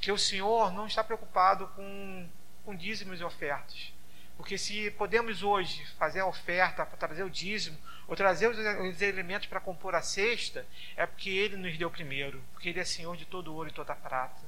Que 0.00 0.12
o 0.12 0.18
Senhor 0.18 0.72
não 0.72 0.86
está 0.86 1.02
preocupado 1.02 1.68
com, 1.68 2.28
com 2.64 2.74
dízimos 2.74 3.20
e 3.20 3.24
ofertas. 3.24 3.92
Porque 4.36 4.58
se 4.58 4.90
podemos 4.92 5.42
hoje 5.42 5.84
fazer 5.98 6.20
a 6.20 6.26
oferta 6.26 6.84
trazer 6.84 7.22
o 7.22 7.30
dízimo, 7.30 7.78
ou 8.06 8.14
trazer 8.14 8.48
os, 8.48 8.58
os 8.58 9.02
elementos 9.02 9.48
para 9.48 9.60
compor 9.60 9.94
a 9.94 10.02
cesta, 10.02 10.66
é 10.96 11.06
porque 11.06 11.30
Ele 11.30 11.56
nos 11.56 11.76
deu 11.78 11.90
primeiro, 11.90 12.42
porque 12.52 12.68
Ele 12.68 12.80
é 12.80 12.84
Senhor 12.84 13.16
de 13.16 13.24
todo 13.24 13.54
ouro 13.54 13.68
e 13.68 13.72
toda 13.72 13.94
prata. 13.94 14.42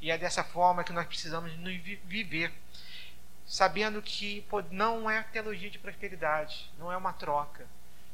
E 0.00 0.10
é 0.10 0.18
dessa 0.18 0.42
forma 0.42 0.84
que 0.84 0.92
nós 0.92 1.06
precisamos 1.06 1.56
nos 1.58 1.76
viver, 2.04 2.52
sabendo 3.48 4.02
que 4.02 4.46
não 4.70 5.08
é 5.10 5.22
teologia 5.22 5.70
de 5.70 5.78
prosperidade, 5.78 6.70
não 6.78 6.92
é 6.92 6.96
uma 6.96 7.14
troca, 7.14 7.66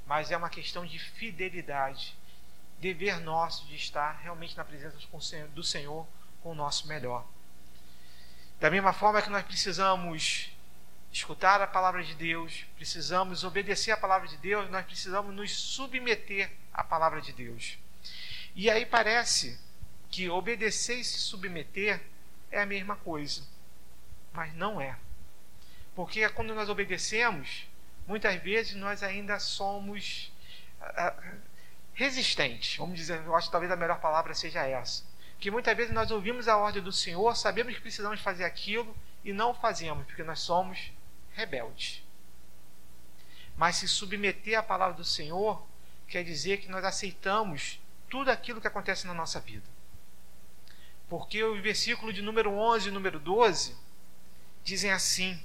mas 0.07 0.31
é 0.31 0.37
uma 0.37 0.49
questão 0.49 0.87
de 0.87 0.97
fidelidade, 0.99 2.17
dever 2.79 3.19
nosso 3.19 3.67
de 3.67 3.75
estar 3.75 4.13
realmente 4.23 4.57
na 4.57 4.65
presença 4.65 4.97
do 5.49 5.65
Senhor 5.65 6.07
com 6.41 6.53
o 6.53 6.55
nosso 6.55 6.87
melhor. 6.87 7.27
Da 8.61 8.71
mesma 8.71 8.93
forma 8.93 9.21
que 9.21 9.29
nós 9.29 9.43
precisamos 9.43 10.51
escutar 11.13 11.61
a 11.61 11.67
palavra 11.67 12.05
de 12.05 12.15
Deus, 12.15 12.65
precisamos 12.77 13.43
obedecer 13.43 13.91
a 13.91 13.97
palavra 13.97 14.29
de 14.29 14.37
Deus, 14.37 14.71
nós 14.71 14.87
precisamos 14.87 15.35
nos 15.35 15.53
submeter 15.53 16.51
à 16.73 16.85
palavra 16.85 17.21
de 17.21 17.33
Deus. 17.33 17.77
E 18.55 18.71
aí 18.71 18.87
parece 18.87 19.59
que 20.11 20.31
obedecer 20.31 20.99
e 21.01 21.05
se 21.05 21.19
submeter 21.19 22.01
é 22.53 22.61
a 22.61 22.67
mesma 22.67 22.95
coisa, 22.95 23.43
mas 24.33 24.55
não 24.55 24.81
é. 24.81 24.97
Porque 25.95 26.29
quando 26.31 26.55
nós 26.55 26.69
obedecemos, 26.69 27.67
muitas 28.07 28.41
vezes 28.43 28.75
nós 28.75 29.03
ainda 29.03 29.39
somos 29.39 30.33
uh, 30.81 31.41
resistentes. 31.95 32.77
Vamos 32.77 32.97
dizer, 32.97 33.23
eu 33.25 33.35
acho 33.35 33.49
que 33.49 33.53
talvez 33.53 33.71
a 33.71 33.77
melhor 33.77 34.01
palavra 34.01 34.35
seja 34.35 34.67
essa. 34.67 35.05
Que 35.39 35.51
muitas 35.51 35.77
vezes 35.77 35.93
nós 35.93 36.11
ouvimos 36.11 36.49
a 36.49 36.57
ordem 36.57 36.83
do 36.83 36.93
Senhor, 36.93 37.37
sabemos 37.37 37.75
que 37.75 37.81
precisamos 37.81 38.21
fazer 38.21 38.45
aquilo 38.45 38.95
e 39.25 39.33
não 39.33 39.55
fazemos, 39.55 40.05
porque 40.07 40.23
nós 40.23 40.41
somos 40.41 40.93
rebeldes. 41.33 42.03
Mas 43.57 43.77
se 43.77 43.89
submeter 43.89 44.59
à 44.59 44.63
palavra 44.63 44.97
do 44.97 45.05
Senhor 45.05 45.65
quer 46.09 46.25
dizer 46.25 46.59
que 46.59 46.69
nós 46.69 46.85
aceitamos 46.85 47.81
tudo 48.11 48.31
aquilo 48.31 48.61
que 48.61 48.67
acontece 48.67 49.07
na 49.07 49.15
nossa 49.15 49.41
vida. 49.41 49.67
Porque 51.09 51.43
o 51.43 51.61
versículo 51.61 52.13
de 52.13 52.23
número 52.23 52.51
11 52.51 52.89
e 52.89 52.93
número 52.93 53.19
12 53.21 53.77
dizem 54.65 54.91
assim: 54.91 55.41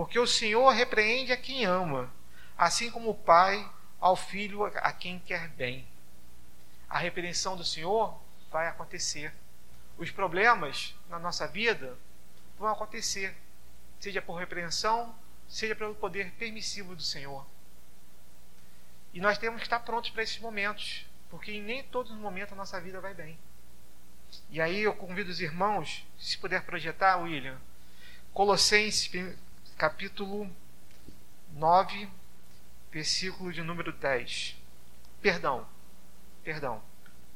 Porque 0.00 0.18
o 0.18 0.26
Senhor 0.26 0.70
repreende 0.70 1.30
a 1.30 1.36
quem 1.36 1.66
ama, 1.66 2.10
assim 2.56 2.90
como 2.90 3.10
o 3.10 3.14
Pai 3.14 3.70
ao 4.00 4.16
filho 4.16 4.64
a 4.64 4.92
quem 4.94 5.18
quer 5.18 5.48
bem. 5.48 5.86
A 6.88 6.98
repreensão 6.98 7.54
do 7.54 7.62
Senhor 7.62 8.18
vai 8.50 8.66
acontecer. 8.66 9.30
Os 9.98 10.10
problemas 10.10 10.96
na 11.10 11.18
nossa 11.18 11.46
vida 11.46 11.98
vão 12.58 12.70
acontecer 12.70 13.36
seja 13.98 14.22
por 14.22 14.36
repreensão, 14.36 15.14
seja 15.46 15.76
pelo 15.76 15.94
poder 15.94 16.30
permissivo 16.38 16.96
do 16.96 17.02
Senhor. 17.02 17.46
E 19.12 19.20
nós 19.20 19.36
temos 19.36 19.58
que 19.60 19.66
estar 19.66 19.80
prontos 19.80 20.08
para 20.08 20.22
esses 20.22 20.38
momentos, 20.38 21.04
porque 21.28 21.52
em 21.52 21.62
nem 21.62 21.84
todos 21.84 22.10
os 22.10 22.18
momentos 22.18 22.54
a 22.54 22.56
nossa 22.56 22.80
vida 22.80 23.02
vai 23.02 23.12
bem. 23.12 23.38
E 24.48 24.62
aí 24.62 24.80
eu 24.80 24.94
convido 24.94 25.30
os 25.30 25.42
irmãos, 25.42 26.06
se 26.18 26.38
puder 26.38 26.64
projetar, 26.64 27.18
William, 27.18 27.60
Colossenses 28.32 29.06
capítulo 29.80 30.46
9, 31.54 32.06
versículo 32.92 33.50
de 33.50 33.62
número 33.62 33.90
10. 33.94 34.54
Perdão, 35.22 35.66
perdão, 36.44 36.82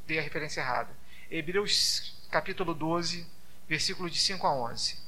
dei 0.07 0.19
a 0.19 0.23
referência 0.23 0.61
errada. 0.61 0.95
Hebreus 1.31 2.23
capítulo 2.31 2.75
12, 2.75 3.27
versículo 3.67 4.11
de 4.11 4.19
5 4.19 4.47
a 4.47 4.55
11. 4.55 5.03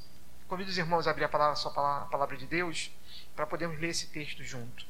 Convido 0.48 0.70
os 0.70 0.78
irmãos 0.78 1.06
a 1.06 1.10
abrir 1.10 1.24
a 1.24 1.28
palavra, 1.28 1.56
sua 1.56 1.70
palavra, 1.70 2.06
a 2.06 2.08
palavra 2.08 2.38
de 2.38 2.46
Deus 2.46 2.90
para 3.34 3.46
podermos 3.46 3.78
ler 3.78 3.90
esse 3.90 4.06
texto 4.06 4.42
junto. 4.42 4.86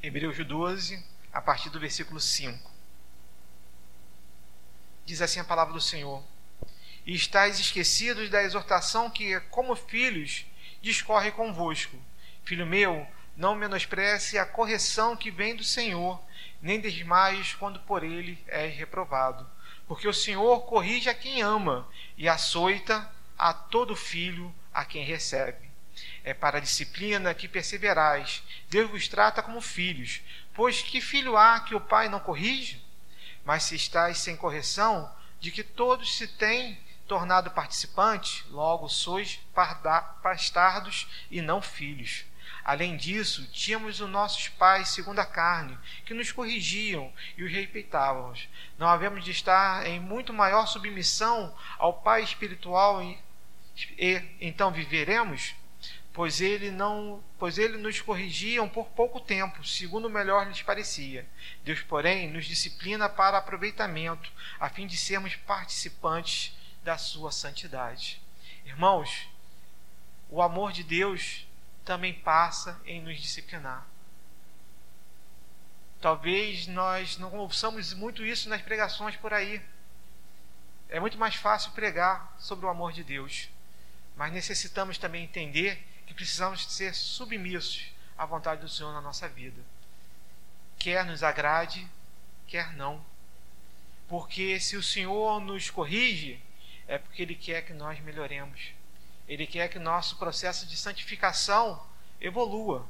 Hebreus 0.00 0.38
12, 0.38 1.04
a 1.32 1.42
partir 1.42 1.70
do 1.70 1.80
versículo 1.80 2.20
5. 2.20 2.69
Diz 5.10 5.20
assim 5.20 5.40
a 5.40 5.44
palavra 5.44 5.74
do 5.74 5.80
Senhor: 5.80 6.22
E 7.04 7.16
estáis 7.16 7.58
esquecidos 7.58 8.30
da 8.30 8.44
exortação 8.44 9.10
que, 9.10 9.40
como 9.50 9.74
filhos, 9.74 10.46
discorre 10.80 11.32
convosco. 11.32 11.96
Filho 12.44 12.64
meu, 12.64 13.04
não 13.36 13.56
menospreze 13.56 14.38
a 14.38 14.46
correção 14.46 15.16
que 15.16 15.28
vem 15.28 15.56
do 15.56 15.64
Senhor 15.64 16.22
nem 16.62 16.78
desmaies 16.78 17.54
quando 17.54 17.80
por 17.80 18.04
ele 18.04 18.38
és 18.46 18.72
reprovado. 18.76 19.44
Porque 19.88 20.06
o 20.06 20.14
Senhor 20.14 20.60
corrige 20.66 21.10
a 21.10 21.14
quem 21.14 21.42
ama 21.42 21.88
e 22.16 22.28
açoita 22.28 23.10
a 23.36 23.52
todo 23.52 23.96
filho 23.96 24.54
a 24.72 24.84
quem 24.84 25.04
recebe. 25.04 25.68
É 26.22 26.32
para 26.32 26.58
a 26.58 26.60
disciplina 26.60 27.34
que 27.34 27.48
perseverais. 27.48 28.44
Deus 28.68 28.88
vos 28.88 29.08
trata 29.08 29.42
como 29.42 29.60
filhos. 29.60 30.22
Pois 30.54 30.80
que 30.80 31.00
filho 31.00 31.36
há 31.36 31.58
que 31.58 31.74
o 31.74 31.80
pai 31.80 32.08
não 32.08 32.20
corrige? 32.20 32.80
Mas 33.44 33.64
se 33.64 33.74
estáis 33.74 34.18
sem 34.18 34.36
correção, 34.36 35.10
de 35.40 35.50
que 35.50 35.64
todos 35.64 36.16
se 36.16 36.26
têm 36.26 36.78
tornado 37.06 37.50
participantes, 37.50 38.44
logo 38.50 38.88
sois 38.88 39.40
bastardos 40.22 41.08
e 41.30 41.40
não 41.42 41.60
filhos. 41.60 42.24
Além 42.64 42.96
disso, 42.96 43.46
tínhamos 43.50 44.00
os 44.00 44.08
nossos 44.08 44.48
pais 44.48 44.90
segundo 44.90 45.18
a 45.18 45.26
carne, 45.26 45.78
que 46.04 46.14
nos 46.14 46.30
corrigiam 46.30 47.12
e 47.36 47.42
os 47.42 47.50
respeitávamos. 47.50 48.48
Não 48.78 48.86
havemos 48.86 49.24
de 49.24 49.30
estar 49.30 49.86
em 49.86 49.98
muito 49.98 50.32
maior 50.32 50.66
submissão 50.66 51.54
ao 51.78 51.94
Pai 51.94 52.22
espiritual 52.22 53.02
e, 53.02 53.18
e 53.98 54.22
então 54.40 54.70
viveremos? 54.70 55.54
Pois 56.20 56.38
ele 56.42 56.70
não, 56.70 57.24
pois 57.38 57.56
ele 57.56 57.78
nos 57.78 58.02
corrigiam 58.02 58.68
por 58.68 58.88
pouco 58.88 59.18
tempo, 59.18 59.64
segundo 59.64 60.10
melhor 60.10 60.46
lhes 60.46 60.60
parecia. 60.60 61.26
Deus, 61.64 61.80
porém, 61.80 62.30
nos 62.30 62.44
disciplina 62.44 63.08
para 63.08 63.38
aproveitamento, 63.38 64.30
a 64.58 64.68
fim 64.68 64.86
de 64.86 64.98
sermos 64.98 65.34
participantes 65.34 66.54
da 66.84 66.98
sua 66.98 67.32
santidade. 67.32 68.20
Irmãos, 68.66 69.30
o 70.28 70.42
amor 70.42 70.72
de 70.72 70.84
Deus 70.84 71.48
também 71.86 72.12
passa 72.12 72.78
em 72.84 73.00
nos 73.00 73.18
disciplinar. 73.18 73.86
Talvez 76.02 76.66
nós 76.66 77.16
não 77.16 77.32
ouçamos 77.36 77.94
muito 77.94 78.26
isso 78.26 78.46
nas 78.50 78.60
pregações 78.60 79.16
por 79.16 79.32
aí. 79.32 79.58
É 80.90 81.00
muito 81.00 81.16
mais 81.16 81.34
fácil 81.34 81.72
pregar 81.72 82.36
sobre 82.38 82.66
o 82.66 82.68
amor 82.68 82.92
de 82.92 83.02
Deus, 83.02 83.48
mas 84.14 84.30
necessitamos 84.34 84.98
também 84.98 85.24
entender 85.24 85.88
que 86.10 86.14
precisamos 86.14 86.64
ser 86.64 86.92
submissos 86.92 87.86
à 88.18 88.26
vontade 88.26 88.60
do 88.60 88.68
Senhor 88.68 88.92
na 88.92 89.00
nossa 89.00 89.28
vida. 89.28 89.62
Quer 90.76 91.04
nos 91.04 91.22
agrade, 91.22 91.88
quer 92.48 92.74
não. 92.74 93.00
Porque 94.08 94.58
se 94.58 94.76
o 94.76 94.82
Senhor 94.82 95.40
nos 95.40 95.70
corrige, 95.70 96.42
é 96.88 96.98
porque 96.98 97.22
Ele 97.22 97.36
quer 97.36 97.62
que 97.62 97.72
nós 97.72 98.00
melhoremos. 98.00 98.72
Ele 99.28 99.46
quer 99.46 99.68
que 99.68 99.78
nosso 99.78 100.16
processo 100.16 100.66
de 100.66 100.76
santificação 100.76 101.80
evolua. 102.20 102.88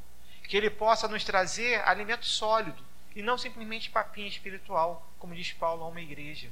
Que 0.48 0.56
Ele 0.56 0.70
possa 0.70 1.06
nos 1.06 1.22
trazer 1.22 1.86
alimento 1.86 2.24
sólido 2.24 2.82
e 3.14 3.20
não 3.20 3.36
simplesmente 3.36 3.90
papinha 3.90 4.28
espiritual, 4.28 5.06
como 5.18 5.34
diz 5.34 5.52
Paulo 5.52 5.84
a 5.84 5.88
uma 5.88 6.00
igreja. 6.00 6.48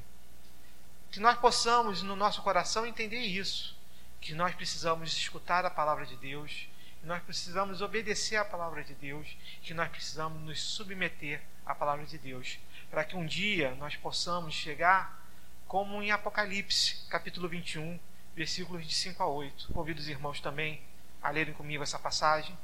Que 1.10 1.18
nós 1.18 1.38
possamos, 1.38 2.02
no 2.02 2.14
nosso 2.14 2.42
coração, 2.42 2.86
entender 2.86 3.20
isso. 3.20 3.74
Que 4.20 4.34
nós 4.34 4.54
precisamos 4.54 5.12
escutar 5.12 5.64
a 5.64 5.70
palavra 5.70 6.04
de 6.04 6.16
Deus, 6.16 6.68
que 7.00 7.06
nós 7.06 7.22
precisamos 7.22 7.80
obedecer 7.80 8.36
à 8.36 8.44
palavra 8.44 8.82
de 8.82 8.94
Deus, 8.94 9.36
que 9.62 9.72
nós 9.72 9.88
precisamos 9.88 10.42
nos 10.42 10.60
submeter 10.60 11.40
à 11.64 11.74
palavra 11.74 12.04
de 12.04 12.18
Deus, 12.18 12.58
para 12.90 13.04
que 13.04 13.16
um 13.16 13.26
dia 13.26 13.74
nós 13.76 13.94
possamos 13.96 14.54
chegar 14.54 15.18
como 15.66 16.02
em 16.02 16.10
Apocalipse, 16.10 17.06
capítulo 17.08 17.48
21, 17.48 18.00
versículos 18.34 18.86
de 18.86 18.94
5 18.94 19.22
a 19.22 19.26
8. 19.26 19.72
Convido 19.72 20.00
os 20.00 20.08
irmãos 20.08 20.40
também 20.40 20.82
a 21.22 21.30
lerem 21.30 21.52
comigo 21.54 21.82
essa 21.82 21.98
passagem. 21.98 22.56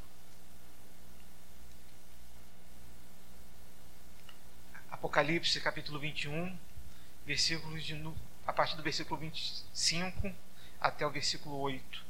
Apocalipse, 4.90 5.60
capítulo 5.60 5.98
21, 5.98 6.58
versículos 7.26 7.84
de, 7.84 7.94
a 8.46 8.52
partir 8.52 8.76
do 8.76 8.82
versículo 8.82 9.20
25 9.20 10.34
até 10.84 11.06
o 11.06 11.10
versículo 11.10 11.58
8. 11.60 12.04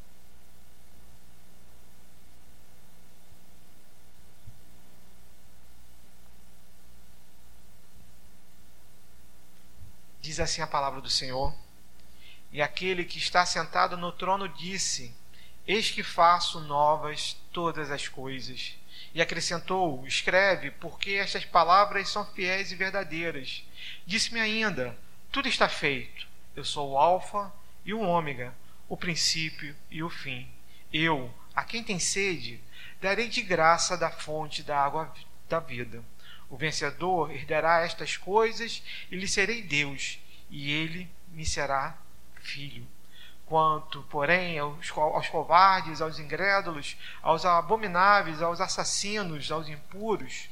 Diz 10.20 10.41
assim 10.41 10.61
a 10.61 10.66
palavra 10.66 11.01
do 11.01 11.09
Senhor. 11.09 11.55
E 12.51 12.61
aquele 12.61 13.05
que 13.05 13.18
está 13.18 13.47
sentado 13.47 13.97
no 13.97 14.11
trono 14.11 14.49
disse: 14.49 15.14
Eis 15.68 15.93
que 15.93 16.03
faço 16.03 16.59
novas 16.59 17.37
todas 17.53 17.93
as 17.93 18.09
coisas. 18.09 18.77
E 19.14 19.22
acrescentou: 19.22 20.05
Escreve, 20.05 20.72
porque 20.72 21.12
estas 21.12 21.45
palavras 21.45 22.09
são 22.09 22.27
fiéis 22.27 22.72
e 22.72 22.75
verdadeiras. 22.75 23.64
Disse-me 24.05 24.41
ainda: 24.41 24.99
Tudo 25.31 25.47
está 25.47 25.68
feito. 25.68 26.27
Eu 26.57 26.64
sou 26.64 26.91
o 26.91 26.99
Alfa 26.99 27.53
e 27.85 27.95
o 27.95 28.01
Ômega, 28.01 28.53
o 28.95 28.97
princípio 28.97 29.75
e 29.91 30.05
o 30.05 30.09
fim. 30.09 30.49
Eu, 30.93 31.29
a 31.53 31.65
quem 31.65 31.83
tem 31.83 31.99
sede, 31.99 32.63
darei 33.03 33.29
de 33.29 33.43
graça 33.43 33.97
da 33.97 34.09
fonte 34.09 34.63
da 34.63 34.79
água 34.79 35.13
da 35.49 35.59
vida. 35.59 36.01
O 36.49 36.57
vencedor 36.57 37.33
herdará 37.33 37.81
estas 37.81 38.17
coisas 38.17 38.85
e 39.11 39.17
lhe 39.17 39.27
serei 39.27 39.63
Deus, 39.63 40.21
e 40.49 40.71
ele 40.71 41.11
me 41.33 41.45
será 41.45 41.99
filho. 42.37 42.87
Quanto, 43.45 44.01
porém, 44.05 44.61
aos, 44.61 44.93
aos 44.97 45.29
covardes, 45.29 46.01
aos 46.01 46.21
incrédulos, 46.21 46.97
aos 47.21 47.45
abomináveis, 47.45 48.41
aos 48.41 48.61
assassinos, 48.61 49.51
aos 49.51 49.69
impuros, 49.69 50.49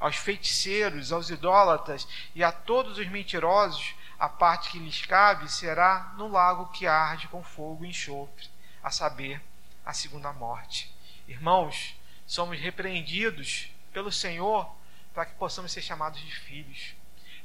aos 0.00 0.16
feiticeiros, 0.16 1.12
aos 1.12 1.28
idólatras 1.28 2.08
e 2.34 2.42
a 2.42 2.50
todos 2.50 2.96
os 2.96 3.06
mentirosos, 3.08 3.94
a 4.18 4.28
parte 4.28 4.70
que 4.70 4.78
lhes 4.78 5.04
cabe 5.04 5.50
será 5.50 6.14
no 6.16 6.28
lago 6.28 6.70
que 6.72 6.86
arde 6.86 7.28
com 7.28 7.42
fogo 7.42 7.84
e 7.84 7.88
enxofre, 7.88 8.48
a 8.82 8.90
saber, 8.90 9.42
a 9.84 9.92
segunda 9.92 10.32
morte. 10.32 10.94
Irmãos, 11.26 11.94
somos 12.26 12.58
repreendidos 12.58 13.70
pelo 13.92 14.10
Senhor 14.10 14.70
para 15.12 15.26
que 15.26 15.34
possamos 15.34 15.72
ser 15.72 15.82
chamados 15.82 16.20
de 16.20 16.34
filhos. 16.40 16.94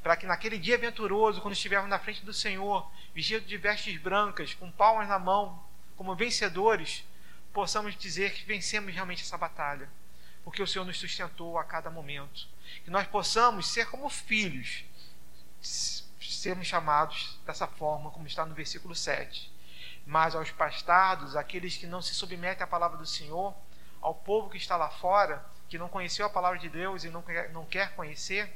Para 0.01 0.15
que 0.15 0.25
naquele 0.25 0.57
dia 0.57 0.75
aventuroso, 0.75 1.41
quando 1.41 1.53
estivermos 1.53 1.89
na 1.89 1.99
frente 1.99 2.25
do 2.25 2.33
Senhor, 2.33 2.89
vestidos 3.13 3.47
de 3.47 3.57
vestes 3.57 3.99
brancas, 4.01 4.53
com 4.53 4.71
palmas 4.71 5.07
na 5.07 5.19
mão, 5.19 5.61
como 5.97 6.15
vencedores, 6.15 7.03
possamos 7.53 7.95
dizer 7.97 8.33
que 8.33 8.45
vencemos 8.45 8.93
realmente 8.93 9.23
essa 9.23 9.37
batalha, 9.37 9.89
porque 10.43 10.63
o 10.63 10.67
Senhor 10.67 10.85
nos 10.85 10.97
sustentou 10.97 11.57
a 11.57 11.63
cada 11.63 11.89
momento. 11.89 12.47
Que 12.83 12.89
nós 12.89 13.05
possamos 13.07 13.67
ser 13.67 13.87
como 13.87 14.09
filhos, 14.09 14.85
sermos 16.39 16.67
chamados 16.67 17.39
dessa 17.45 17.67
forma, 17.67 18.11
como 18.11 18.27
está 18.27 18.45
no 18.45 18.55
versículo 18.55 18.95
7. 18.95 19.51
Mas 20.05 20.35
aos 20.35 20.49
bastardos, 20.51 21.35
aqueles 21.35 21.77
que 21.77 21.85
não 21.85 22.01
se 22.01 22.15
submetem 22.15 22.63
à 22.63 22.67
palavra 22.67 22.97
do 22.97 23.05
Senhor, 23.05 23.53
ao 24.01 24.15
povo 24.15 24.49
que 24.49 24.57
está 24.57 24.75
lá 24.75 24.89
fora, 24.89 25.45
que 25.67 25.77
não 25.77 25.89
conheceu 25.89 26.25
a 26.25 26.29
palavra 26.29 26.57
de 26.57 26.69
Deus 26.69 27.03
e 27.03 27.09
não 27.09 27.21
quer, 27.21 27.51
não 27.51 27.65
quer 27.65 27.95
conhecer, 27.95 28.51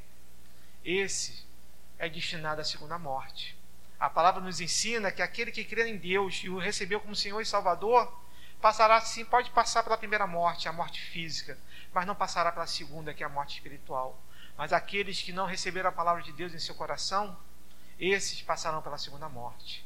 esse 0.83 1.45
é 1.99 2.09
destinado 2.09 2.61
à 2.61 2.63
segunda 2.63 2.97
morte. 2.97 3.57
A 3.99 4.09
palavra 4.09 4.41
nos 4.41 4.59
ensina 4.59 5.11
que 5.11 5.21
aquele 5.21 5.51
que 5.51 5.63
crê 5.63 5.87
em 5.87 5.97
Deus 5.97 6.41
e 6.43 6.49
o 6.49 6.57
recebeu 6.57 6.99
como 6.99 7.15
Senhor 7.15 7.39
e 7.39 7.45
Salvador, 7.45 8.11
passará 8.61 8.99
sim, 9.01 9.25
pode 9.25 9.49
passar 9.51 9.83
pela 9.83 9.97
primeira 9.97 10.25
morte, 10.25 10.67
a 10.67 10.73
morte 10.73 11.01
física, 11.01 11.57
mas 11.93 12.05
não 12.05 12.15
passará 12.15 12.51
pela 12.51 12.65
segunda, 12.65 13.13
que 13.13 13.23
é 13.23 13.25
a 13.25 13.29
morte 13.29 13.55
espiritual. 13.55 14.17
Mas 14.57 14.71
aqueles 14.73 15.21
que 15.21 15.31
não 15.31 15.45
receberam 15.45 15.89
a 15.89 15.93
palavra 15.93 16.21
de 16.21 16.31
Deus 16.31 16.53
em 16.53 16.59
seu 16.59 16.75
coração, 16.75 17.37
esses 17.99 18.41
passarão 18.41 18.81
pela 18.81 18.97
segunda 18.97 19.29
morte. 19.29 19.85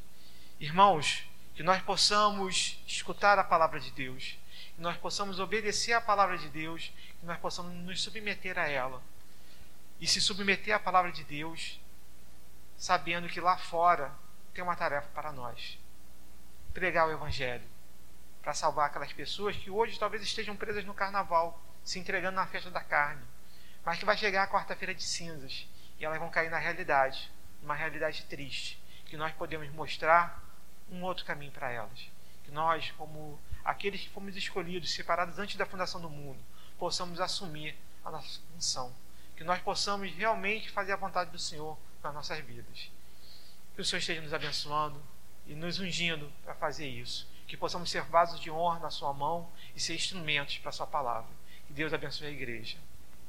Irmãos, 0.60 1.30
que 1.55 1.64
nós 1.64 1.82
possamos 1.82 2.82
escutar 2.88 3.39
a 3.39 3.43
palavra 3.43 3.80
de 3.80 3.91
Deus, 3.91 4.38
que 4.76 4.82
nós 4.82 4.97
possamos 4.97 5.39
obedecer 5.39 5.93
à 5.93 6.01
palavra 6.01 6.38
de 6.38 6.49
Deus, 6.49 6.93
que 7.20 7.26
nós 7.26 7.39
possamos 7.39 7.74
nos 7.74 8.01
submeter 8.01 8.58
a 8.58 8.68
ela. 8.68 9.01
E 9.99 10.08
se 10.08 10.22
submeter 10.22 10.76
à 10.76 10.80
palavra 10.80 11.12
de 11.12 11.24
Deus, 11.24 11.80
sabendo 12.78 13.28
que 13.28 13.41
lá 13.41 13.58
fora 13.58 14.14
tem 14.53 14.64
uma 14.64 14.76
tarefa 14.76 15.08
para 15.16 15.32
nós: 15.32 15.80
pregar 16.74 17.08
o 17.08 17.12
Evangelho, 17.12 17.68
para 18.41 18.53
salvar 18.53 18.88
aquelas 18.88 19.12
pessoas 19.12 19.55
que 19.55 19.70
hoje 19.70 19.99
talvez 19.99 20.22
estejam 20.22 20.55
presas 20.55 20.86
no 20.86 20.93
carnaval, 20.93 21.62
se 21.84 21.99
entregando 21.99 22.36
na 22.36 22.45
festa 22.45 22.70
da 22.70 22.84
carne, 22.84 23.24
mas 23.84 23.97
que 23.97 24.05
vai 24.05 24.16
chegar 24.16 24.43
a 24.43 24.47
quarta-feira 24.47 24.93
de 24.93 25.03
cinzas 25.03 25.68
e 25.99 26.05
elas 26.05 26.20
vão 26.20 26.30
cair 26.30 26.49
na 26.49 26.58
realidade, 26.58 27.32
uma 27.62 27.76
realidade 27.76 28.24
triste, 28.26 28.82
que 29.05 29.18
nós 29.18 29.34
podemos 29.34 29.70
mostrar 29.72 30.43
um 30.91 31.03
outro 31.03 31.26
caminho 31.26 31.51
para 31.51 31.72
elas. 31.72 32.10
Que 32.43 32.51
nós, 32.51 32.91
como 32.91 33.39
aqueles 33.64 34.01
que 34.01 34.10
fomos 34.10 34.36
escolhidos, 34.36 34.93
separados 34.93 35.38
antes 35.39 35.55
da 35.55 35.66
fundação 35.66 35.99
do 35.99 36.10
mundo, 36.10 36.39
possamos 36.78 37.20
assumir 37.20 37.76
a 38.03 38.12
nossa 38.12 38.39
função. 38.53 38.93
Que 39.36 39.43
nós 39.43 39.62
possamos 39.62 40.12
realmente 40.14 40.72
fazer 40.72 40.93
a 40.93 40.97
vontade 40.97 41.32
do 41.32 41.39
Senhor 41.39 41.78
nas 42.01 42.14
nossas 42.14 42.39
vidas. 42.39 42.89
Que 43.76 43.82
o 43.82 43.86
Senhor 43.86 43.99
esteja 43.99 44.22
nos 44.22 44.34
abençoando 44.34 45.01
e 45.45 45.53
nos 45.53 45.80
ungindo 45.80 46.32
para 46.43 46.55
fazer 46.55 46.88
isso. 46.88 47.30
Que 47.47 47.55
possamos 47.55 47.89
ser 47.89 48.01
vasos 48.03 48.39
de 48.39 48.49
honra 48.49 48.80
na 48.80 48.89
Sua 48.89 49.14
mão 49.14 49.49
e 49.76 49.80
ser 49.80 49.95
instrumentos 49.95 50.58
para 50.58 50.70
a 50.70 50.74
Sua 50.74 50.88
palavra. 50.88 51.30
Que 51.68 51.74
Deus 51.74 51.93
abençoe 51.93 52.28
a 52.28 52.32
igreja. 52.32 52.78